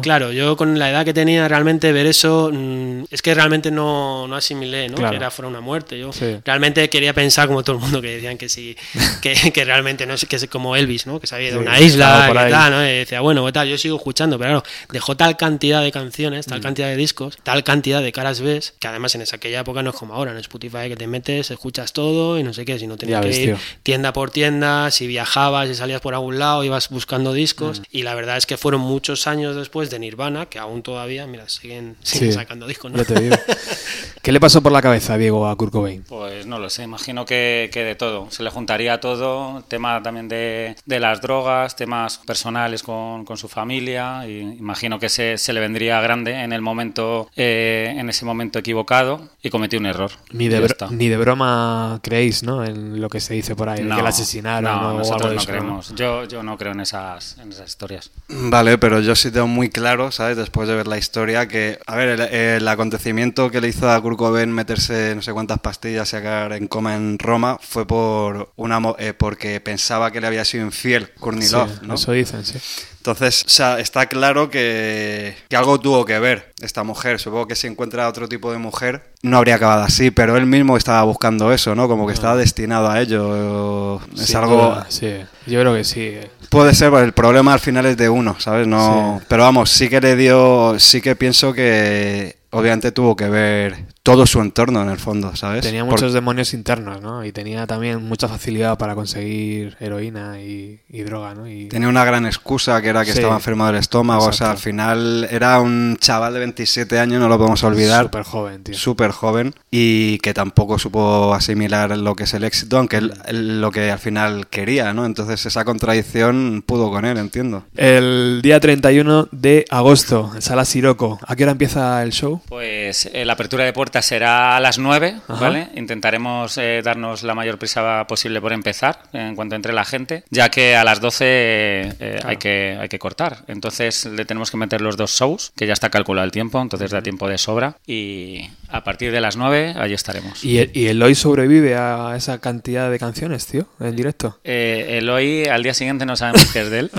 claro, 0.00 0.30
yo 0.30 0.56
con 0.56 0.78
la 0.78 0.90
edad 0.90 1.04
que 1.04 1.12
tenía 1.12 1.48
realmente 1.48 1.92
ver 1.92 2.06
eso, 2.06 2.50
mm, 2.52 3.06
es 3.10 3.22
que 3.22 3.34
realmente 3.34 3.72
no, 3.72 4.28
no 4.28 4.36
asimilé, 4.36 4.88
¿no? 4.88 4.96
Que 4.96 5.16
era 5.16 5.32
fuera 5.32 5.48
una 5.48 5.60
muerte. 5.60 5.98
Yo 5.98 6.10
realmente 6.44 6.88
quería 6.88 7.12
pensar 7.12 7.48
como 7.48 7.64
todo 7.64 7.76
el 7.76 7.82
mundo 7.82 8.00
que 8.00 8.14
decían 8.14 8.38
que 8.38 8.48
sí, 8.48 8.76
que, 9.20 9.52
que 9.52 9.64
realmente 9.64 10.06
no 10.06 10.16
sé, 10.16 10.28
que 10.28 10.36
es 10.36 10.46
como 10.46 10.76
Elvis, 10.76 11.06
¿no? 11.06 11.18
Que 11.18 11.26
se 11.26 11.34
había 11.34 11.48
ido 11.48 11.58
a 11.58 11.62
una 11.62 11.80
isla, 11.80 12.03
y 12.04 12.50
tal, 12.50 12.72
¿no? 12.72 12.78
decía, 12.78 13.20
bueno, 13.20 13.50
tal, 13.52 13.68
yo 13.68 13.78
sigo 13.78 13.96
escuchando, 13.96 14.38
pero 14.38 14.62
claro, 14.62 14.74
dejó 14.90 15.16
tal 15.16 15.36
cantidad 15.36 15.82
de 15.82 15.92
canciones, 15.92 16.46
tal 16.46 16.60
mm. 16.60 16.62
cantidad 16.62 16.88
de 16.88 16.96
discos, 16.96 17.38
tal 17.42 17.64
cantidad 17.64 18.02
de 18.02 18.12
caras 18.12 18.40
ves, 18.40 18.74
que 18.78 18.88
además 18.88 19.14
en 19.14 19.22
esa 19.22 19.36
aquella 19.36 19.60
época 19.60 19.82
no 19.82 19.90
es 19.90 19.96
como 19.96 20.14
ahora, 20.14 20.32
en 20.32 20.38
Spotify 20.38 20.88
que 20.88 20.96
te 20.96 21.06
metes, 21.06 21.50
escuchas 21.50 21.92
todo 21.92 22.38
y 22.38 22.42
no 22.42 22.52
sé 22.52 22.64
qué, 22.64 22.78
si 22.78 22.86
no 22.86 22.96
tenías 22.96 23.24
que 23.24 23.42
ir 23.42 23.56
tienda 23.82 24.12
por 24.12 24.30
tienda, 24.30 24.90
si 24.90 25.06
viajabas, 25.06 25.68
y 25.68 25.74
salías 25.74 26.00
por 26.00 26.14
algún 26.14 26.38
lado, 26.38 26.64
ibas 26.64 26.88
buscando 26.88 27.32
discos, 27.32 27.80
mm. 27.80 27.84
y 27.90 28.02
la 28.02 28.14
verdad 28.14 28.36
es 28.36 28.46
que 28.46 28.56
fueron 28.56 28.80
muchos 28.80 29.26
años 29.26 29.56
después 29.56 29.90
de 29.90 29.98
Nirvana, 29.98 30.46
que 30.46 30.58
aún 30.58 30.82
todavía, 30.82 31.26
mira, 31.26 31.48
siguen, 31.48 31.96
sacando 32.02 32.66
discos. 32.66 32.92
¿no? 32.92 33.02
¿Qué 34.22 34.32
le 34.32 34.40
pasó 34.40 34.62
por 34.62 34.72
la 34.72 34.80
cabeza, 34.80 35.18
Diego, 35.18 35.46
a 35.46 35.56
Kurt 35.56 35.72
Cobain? 35.72 36.02
Pues 36.02 36.46
no 36.46 36.58
lo 36.58 36.70
sé, 36.70 36.82
imagino 36.82 37.26
que, 37.26 37.68
que 37.72 37.84
de 37.84 37.94
todo, 37.94 38.30
se 38.30 38.42
le 38.42 38.50
juntaría 38.50 38.98
todo, 38.98 39.62
tema 39.68 40.02
también 40.02 40.28
de, 40.28 40.76
de 40.86 41.00
las 41.00 41.20
drogas, 41.20 41.76
personales 42.26 42.82
con, 42.82 43.24
con, 43.24 43.36
su 43.36 43.48
familia. 43.48 44.26
Y 44.26 44.40
imagino 44.40 44.98
que 44.98 45.08
se, 45.08 45.38
se, 45.38 45.52
le 45.52 45.60
vendría 45.60 46.00
grande 46.00 46.42
en 46.42 46.52
el 46.52 46.60
momento, 46.60 47.28
eh, 47.36 47.94
en 47.96 48.08
ese 48.08 48.24
momento 48.24 48.58
equivocado 48.58 49.28
y 49.42 49.50
cometió 49.50 49.78
un 49.78 49.86
error. 49.86 50.10
Ni 50.32 50.48
de, 50.48 50.66
ni 50.90 51.08
de 51.08 51.16
broma 51.16 52.00
creéis, 52.02 52.42
¿no? 52.42 52.64
En 52.64 53.00
lo 53.00 53.08
que 53.08 53.20
se 53.20 53.34
dice 53.34 53.54
por 53.54 53.68
ahí, 53.68 53.78
que 53.78 53.84
la 53.84 54.08
asesinaron 54.08 54.64
no, 54.64 54.98
nosotros 54.98 55.34
no 55.34 55.44
creemos. 55.44 55.94
Yo, 55.94 56.24
yo 56.24 56.42
no 56.42 56.56
creo 56.56 56.72
en 56.72 56.80
esas, 56.80 57.38
en 57.38 57.50
esas 57.50 57.68
historias. 57.68 58.10
Vale, 58.28 58.78
pero 58.78 59.00
yo 59.00 59.14
sí 59.14 59.30
tengo 59.30 59.46
muy 59.46 59.68
claro, 59.68 60.10
¿sabes? 60.10 60.36
Después 60.36 60.68
de 60.68 60.74
ver 60.74 60.86
la 60.86 60.98
historia, 60.98 61.48
que, 61.48 61.78
a 61.86 61.96
ver, 61.96 62.20
el, 62.20 62.68
acontecimiento 62.68 63.50
que 63.50 63.60
le 63.60 63.68
hizo 63.68 63.90
a 63.90 64.00
Kurt 64.00 64.18
Cobain 64.18 64.50
meterse 64.50 65.14
no 65.14 65.22
sé 65.22 65.32
cuántas 65.32 65.58
pastillas 65.60 66.08
y 66.08 66.10
sacar 66.12 66.52
en 66.52 66.66
coma 66.66 66.96
en 66.96 67.18
Roma 67.18 67.58
fue 67.60 67.86
por 67.86 68.52
una 68.56 68.80
eh, 68.98 69.14
porque 69.14 69.60
pensaba 69.60 70.10
que 70.10 70.20
le 70.20 70.26
había 70.26 70.44
sido 70.44 70.64
infiel 70.64 71.10
Kurnilov, 71.20 71.68
¿no? 71.82 71.94
Eso 71.94 72.12
dicen, 72.12 72.44
sí. 72.44 72.58
Entonces, 73.04 73.44
o 73.46 73.50
sea, 73.50 73.80
está 73.80 74.06
claro 74.06 74.48
que, 74.48 75.36
que, 75.50 75.56
algo 75.56 75.78
tuvo 75.78 76.06
que 76.06 76.18
ver 76.18 76.54
esta 76.62 76.84
mujer. 76.84 77.20
Supongo 77.20 77.46
que 77.46 77.54
si 77.54 77.66
encuentra 77.66 78.08
otro 78.08 78.30
tipo 78.30 78.50
de 78.50 78.56
mujer, 78.56 79.10
no 79.20 79.36
habría 79.36 79.56
acabado 79.56 79.82
así, 79.82 80.10
pero 80.10 80.38
él 80.38 80.46
mismo 80.46 80.78
estaba 80.78 81.02
buscando 81.02 81.52
eso, 81.52 81.74
¿no? 81.74 81.86
Como 81.86 82.06
que 82.06 82.14
estaba 82.14 82.34
destinado 82.34 82.90
a 82.90 83.02
ello. 83.02 84.00
Es 84.18 84.34
algo... 84.34 84.82
sí, 84.88 85.18
yo 85.46 85.60
creo 85.60 85.74
que 85.74 85.84
sí. 85.84 86.14
Puede 86.48 86.72
ser, 86.74 86.94
el 86.94 87.12
problema 87.12 87.52
al 87.52 87.60
final 87.60 87.84
es 87.84 87.98
de 87.98 88.08
uno, 88.08 88.36
¿sabes? 88.38 88.66
No... 88.66 89.20
Pero 89.28 89.42
vamos, 89.42 89.68
sí 89.68 89.90
que 89.90 90.00
le 90.00 90.16
dio, 90.16 90.76
sí 90.78 91.02
que 91.02 91.14
pienso 91.14 91.52
que 91.52 92.36
obviamente 92.54 92.92
tuvo 92.92 93.16
que 93.16 93.28
ver 93.28 93.84
todo 94.04 94.26
su 94.26 94.40
entorno 94.40 94.80
en 94.82 94.88
el 94.88 94.98
fondo, 94.98 95.34
¿sabes? 95.34 95.62
Tenía 95.62 95.84
muchos 95.84 96.12
demonios 96.12 96.54
internos, 96.54 97.02
¿no? 97.02 97.24
Y 97.24 97.32
tenía 97.32 97.66
también 97.66 98.04
mucha 98.04 98.28
facilidad 98.28 98.78
para 98.78 98.94
conseguir 98.94 99.76
heroína 99.80 100.40
y, 100.40 100.78
droga, 101.02 101.34
¿no? 101.34 101.48
Y... 101.48 101.66
Tenía 101.66 101.88
una 101.88 102.04
gran 102.04 102.26
excusa 102.26 102.80
que 102.80 102.92
era 102.94 103.04
que 103.04 103.12
estaba 103.12 103.34
enfermo 103.34 103.66
del 103.66 103.76
estómago, 103.76 104.26
o 104.26 104.32
sea, 104.32 104.50
al 104.50 104.58
final 104.58 105.26
era 105.30 105.60
un 105.60 105.96
chaval 106.00 106.34
de 106.34 106.40
27 106.40 106.98
años, 106.98 107.20
no 107.20 107.28
lo 107.28 107.36
podemos 107.38 107.62
olvidar. 107.64 108.04
Súper 108.04 108.22
joven, 108.22 108.64
tío. 108.64 108.74
Súper 108.74 109.10
joven 109.10 109.54
y 109.70 110.18
que 110.18 110.34
tampoco 110.34 110.78
supo 110.78 111.34
asimilar 111.34 111.96
lo 111.96 112.14
que 112.14 112.24
es 112.24 112.34
el 112.34 112.44
éxito, 112.44 112.78
aunque 112.78 112.98
él, 112.98 113.60
lo 113.60 113.70
que 113.70 113.90
al 113.90 113.98
final 113.98 114.46
quería, 114.48 114.92
¿no? 114.92 115.06
Entonces 115.06 115.44
esa 115.46 115.64
contradicción 115.64 116.62
pudo 116.66 116.90
con 116.90 117.04
él, 117.04 117.18
entiendo. 117.18 117.64
El 117.76 118.40
día 118.42 118.60
31 118.60 119.28
de 119.30 119.64
agosto, 119.70 120.32
en 120.34 120.42
Sala 120.42 120.64
Siroco, 120.64 121.18
¿a 121.26 121.36
qué 121.36 121.44
hora 121.44 121.52
empieza 121.52 122.02
el 122.02 122.12
show? 122.12 122.40
Pues 122.48 123.10
eh, 123.12 123.24
la 123.24 123.34
apertura 123.34 123.64
de 123.64 123.72
puertas 123.72 124.04
será 124.06 124.56
a 124.56 124.60
las 124.60 124.78
9, 124.78 125.16
¿vale? 125.28 125.68
Intentaremos 125.74 126.56
eh, 126.58 126.80
darnos 126.82 127.22
la 127.22 127.34
mayor 127.34 127.58
prisa 127.58 128.06
posible 128.06 128.40
por 128.40 128.52
empezar 128.52 128.98
en 129.12 129.34
cuanto 129.34 129.56
entre 129.56 129.72
la 129.72 129.84
gente, 129.84 130.24
ya 130.30 130.48
que 130.50 130.76
a 130.76 130.84
las 130.84 131.00
12 131.00 131.24
eh, 131.26 132.20
hay, 132.24 132.36
que, 132.36 132.83
hay 132.84 132.88
que 132.88 132.98
cortar. 132.98 133.44
Entonces 133.48 134.04
le 134.06 134.24
tenemos 134.24 134.50
que 134.50 134.56
meter 134.56 134.80
los 134.80 134.96
dos 134.96 135.10
shows, 135.12 135.52
que 135.56 135.66
ya 135.66 135.72
está 135.72 135.90
calculado 135.90 136.24
el 136.24 136.32
tiempo, 136.32 136.60
entonces 136.60 136.90
da 136.90 137.02
tiempo 137.02 137.28
de 137.28 137.38
sobra. 137.38 137.76
Y 137.86 138.48
a 138.68 138.84
partir 138.84 139.12
de 139.12 139.20
las 139.20 139.36
9 139.36 139.74
allí 139.76 139.94
estaremos. 139.94 140.44
¿Y, 140.44 140.70
¿Y 140.72 140.86
Eloy 140.86 141.14
sobrevive 141.14 141.76
a 141.76 142.14
esa 142.16 142.40
cantidad 142.40 142.90
de 142.90 142.98
canciones, 142.98 143.46
tío, 143.46 143.66
en 143.80 143.96
directo? 143.96 144.38
Eh, 144.44 144.98
Eloy 144.98 145.46
al 145.46 145.62
día 145.62 145.74
siguiente 145.74 146.06
no 146.06 146.16
sabemos 146.16 146.46
qué 146.52 146.62
es 146.62 146.70
de 146.70 146.78
él. 146.80 146.90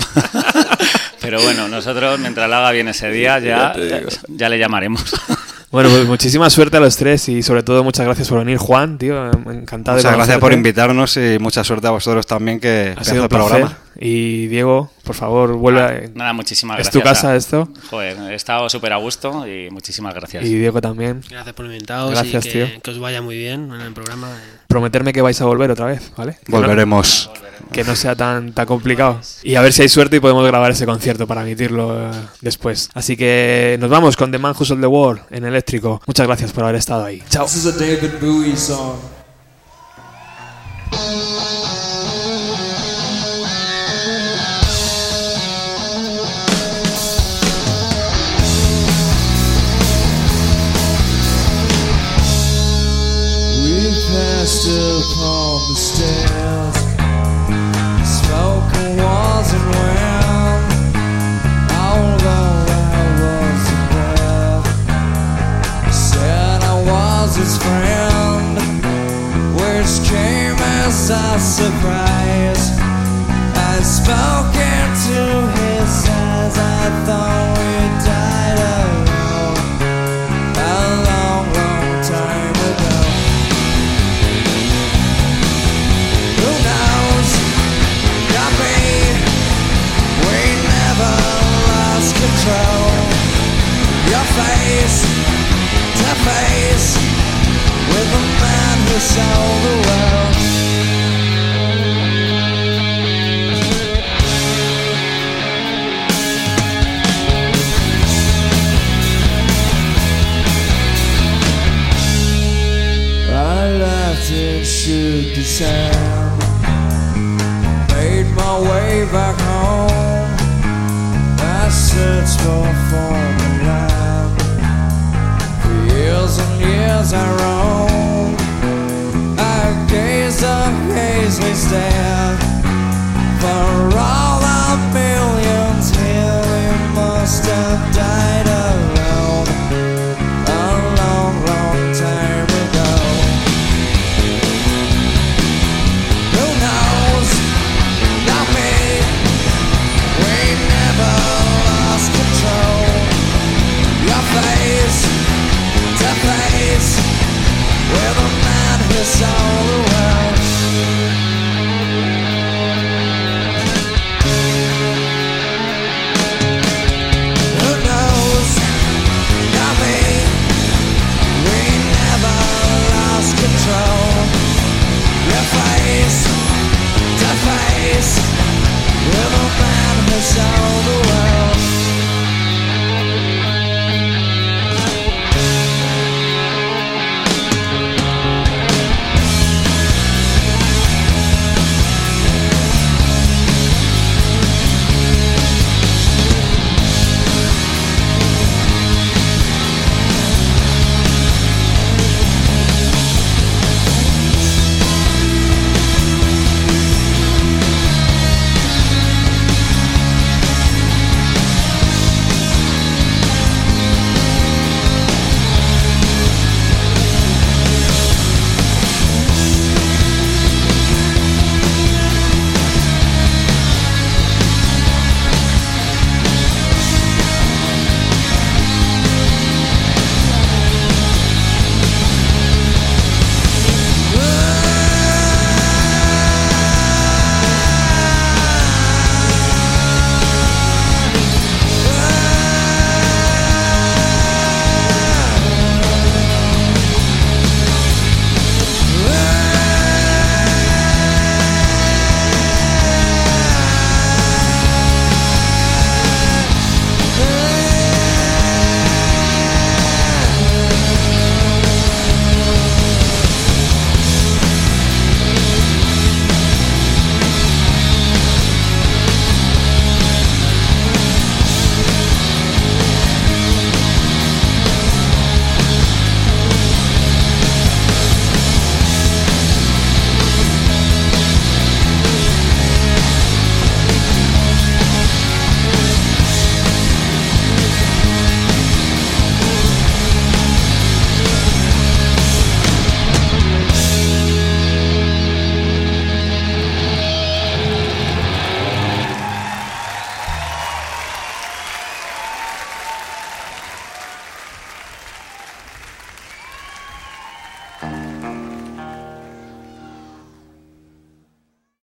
Pero 1.20 1.42
bueno, 1.42 1.68
nosotros 1.68 2.20
mientras 2.20 2.48
la 2.48 2.58
haga 2.58 2.70
bien 2.72 2.88
ese 2.88 3.10
día 3.10 3.38
ya, 3.38 3.74
ya 4.28 4.48
le 4.48 4.58
llamaremos. 4.58 5.02
Bueno, 5.76 5.90
pues 5.90 6.06
muchísima 6.06 6.48
suerte 6.48 6.78
a 6.78 6.80
los 6.80 6.96
tres 6.96 7.28
y 7.28 7.42
sobre 7.42 7.62
todo 7.62 7.84
muchas 7.84 8.06
gracias 8.06 8.30
por 8.30 8.38
venir, 8.38 8.56
Juan, 8.56 8.96
tío. 8.96 9.30
Encantado 9.30 9.98
muchas 9.98 10.16
gracias 10.16 10.38
por 10.38 10.54
invitarnos 10.54 11.18
y 11.18 11.38
mucha 11.38 11.62
suerte 11.64 11.86
a 11.86 11.90
vosotros 11.90 12.26
también 12.26 12.60
que 12.60 12.94
ha 12.96 13.04
sido 13.04 13.24
un 13.24 13.28
programa. 13.28 13.76
Y 13.94 14.46
Diego, 14.46 14.90
por 15.04 15.14
favor, 15.14 15.52
vuelve 15.52 15.80
nada, 15.80 15.92
a... 15.92 16.08
Nada, 16.14 16.32
muchísimas 16.32 16.78
¿Es 16.80 16.86
gracias. 16.86 17.02
tu 17.02 17.06
casa 17.06 17.36
esto? 17.36 17.68
Joder, 17.90 18.16
he 18.32 18.34
estado 18.34 18.70
súper 18.70 18.94
a 18.94 18.96
gusto 18.96 19.46
y 19.46 19.68
muchísimas 19.68 20.14
gracias. 20.14 20.46
Y 20.46 20.54
Diego 20.54 20.80
también. 20.80 21.20
Gracias 21.28 21.54
por 21.54 21.66
invitaros 21.66 22.10
Gracias, 22.10 22.46
y 22.46 22.48
que, 22.48 22.64
tío. 22.64 22.82
que 22.82 22.90
os 22.92 22.98
vaya 22.98 23.20
muy 23.20 23.36
bien 23.36 23.70
en 23.74 23.82
el 23.82 23.92
programa. 23.92 24.34
Prometerme 24.76 25.14
que 25.14 25.22
vais 25.22 25.40
a 25.40 25.46
volver 25.46 25.70
otra 25.70 25.86
vez, 25.86 26.12
¿vale? 26.18 26.36
Que 26.44 26.52
no- 26.52 26.58
Volveremos. 26.58 27.30
que 27.72 27.82
no 27.82 27.96
sea 27.96 28.14
tan, 28.14 28.52
tan 28.52 28.66
complicado. 28.66 29.18
Y 29.42 29.54
a 29.54 29.62
ver 29.62 29.72
si 29.72 29.80
hay 29.80 29.88
suerte 29.88 30.16
y 30.16 30.20
podemos 30.20 30.46
grabar 30.46 30.70
ese 30.70 30.84
concierto 30.84 31.26
para 31.26 31.40
emitirlo 31.40 32.10
eh, 32.10 32.10
después. 32.42 32.90
Así 32.92 33.16
que 33.16 33.78
nos 33.80 33.88
vamos 33.88 34.18
con 34.18 34.30
The 34.30 34.36
Man 34.38 34.54
Who 34.58 34.66
Sold 34.66 34.82
the 34.82 34.86
World 34.86 35.22
en 35.30 35.46
eléctrico. 35.46 36.02
Muchas 36.06 36.26
gracias 36.26 36.52
por 36.52 36.64
haber 36.64 36.76
estado 36.76 37.06
ahí. 37.06 37.22
Chao. 37.30 37.46
This 37.46 37.56
is 37.56 37.66
a 37.66 37.72
David 37.72 38.20
Bowie 38.20 38.54
song. 38.54 38.96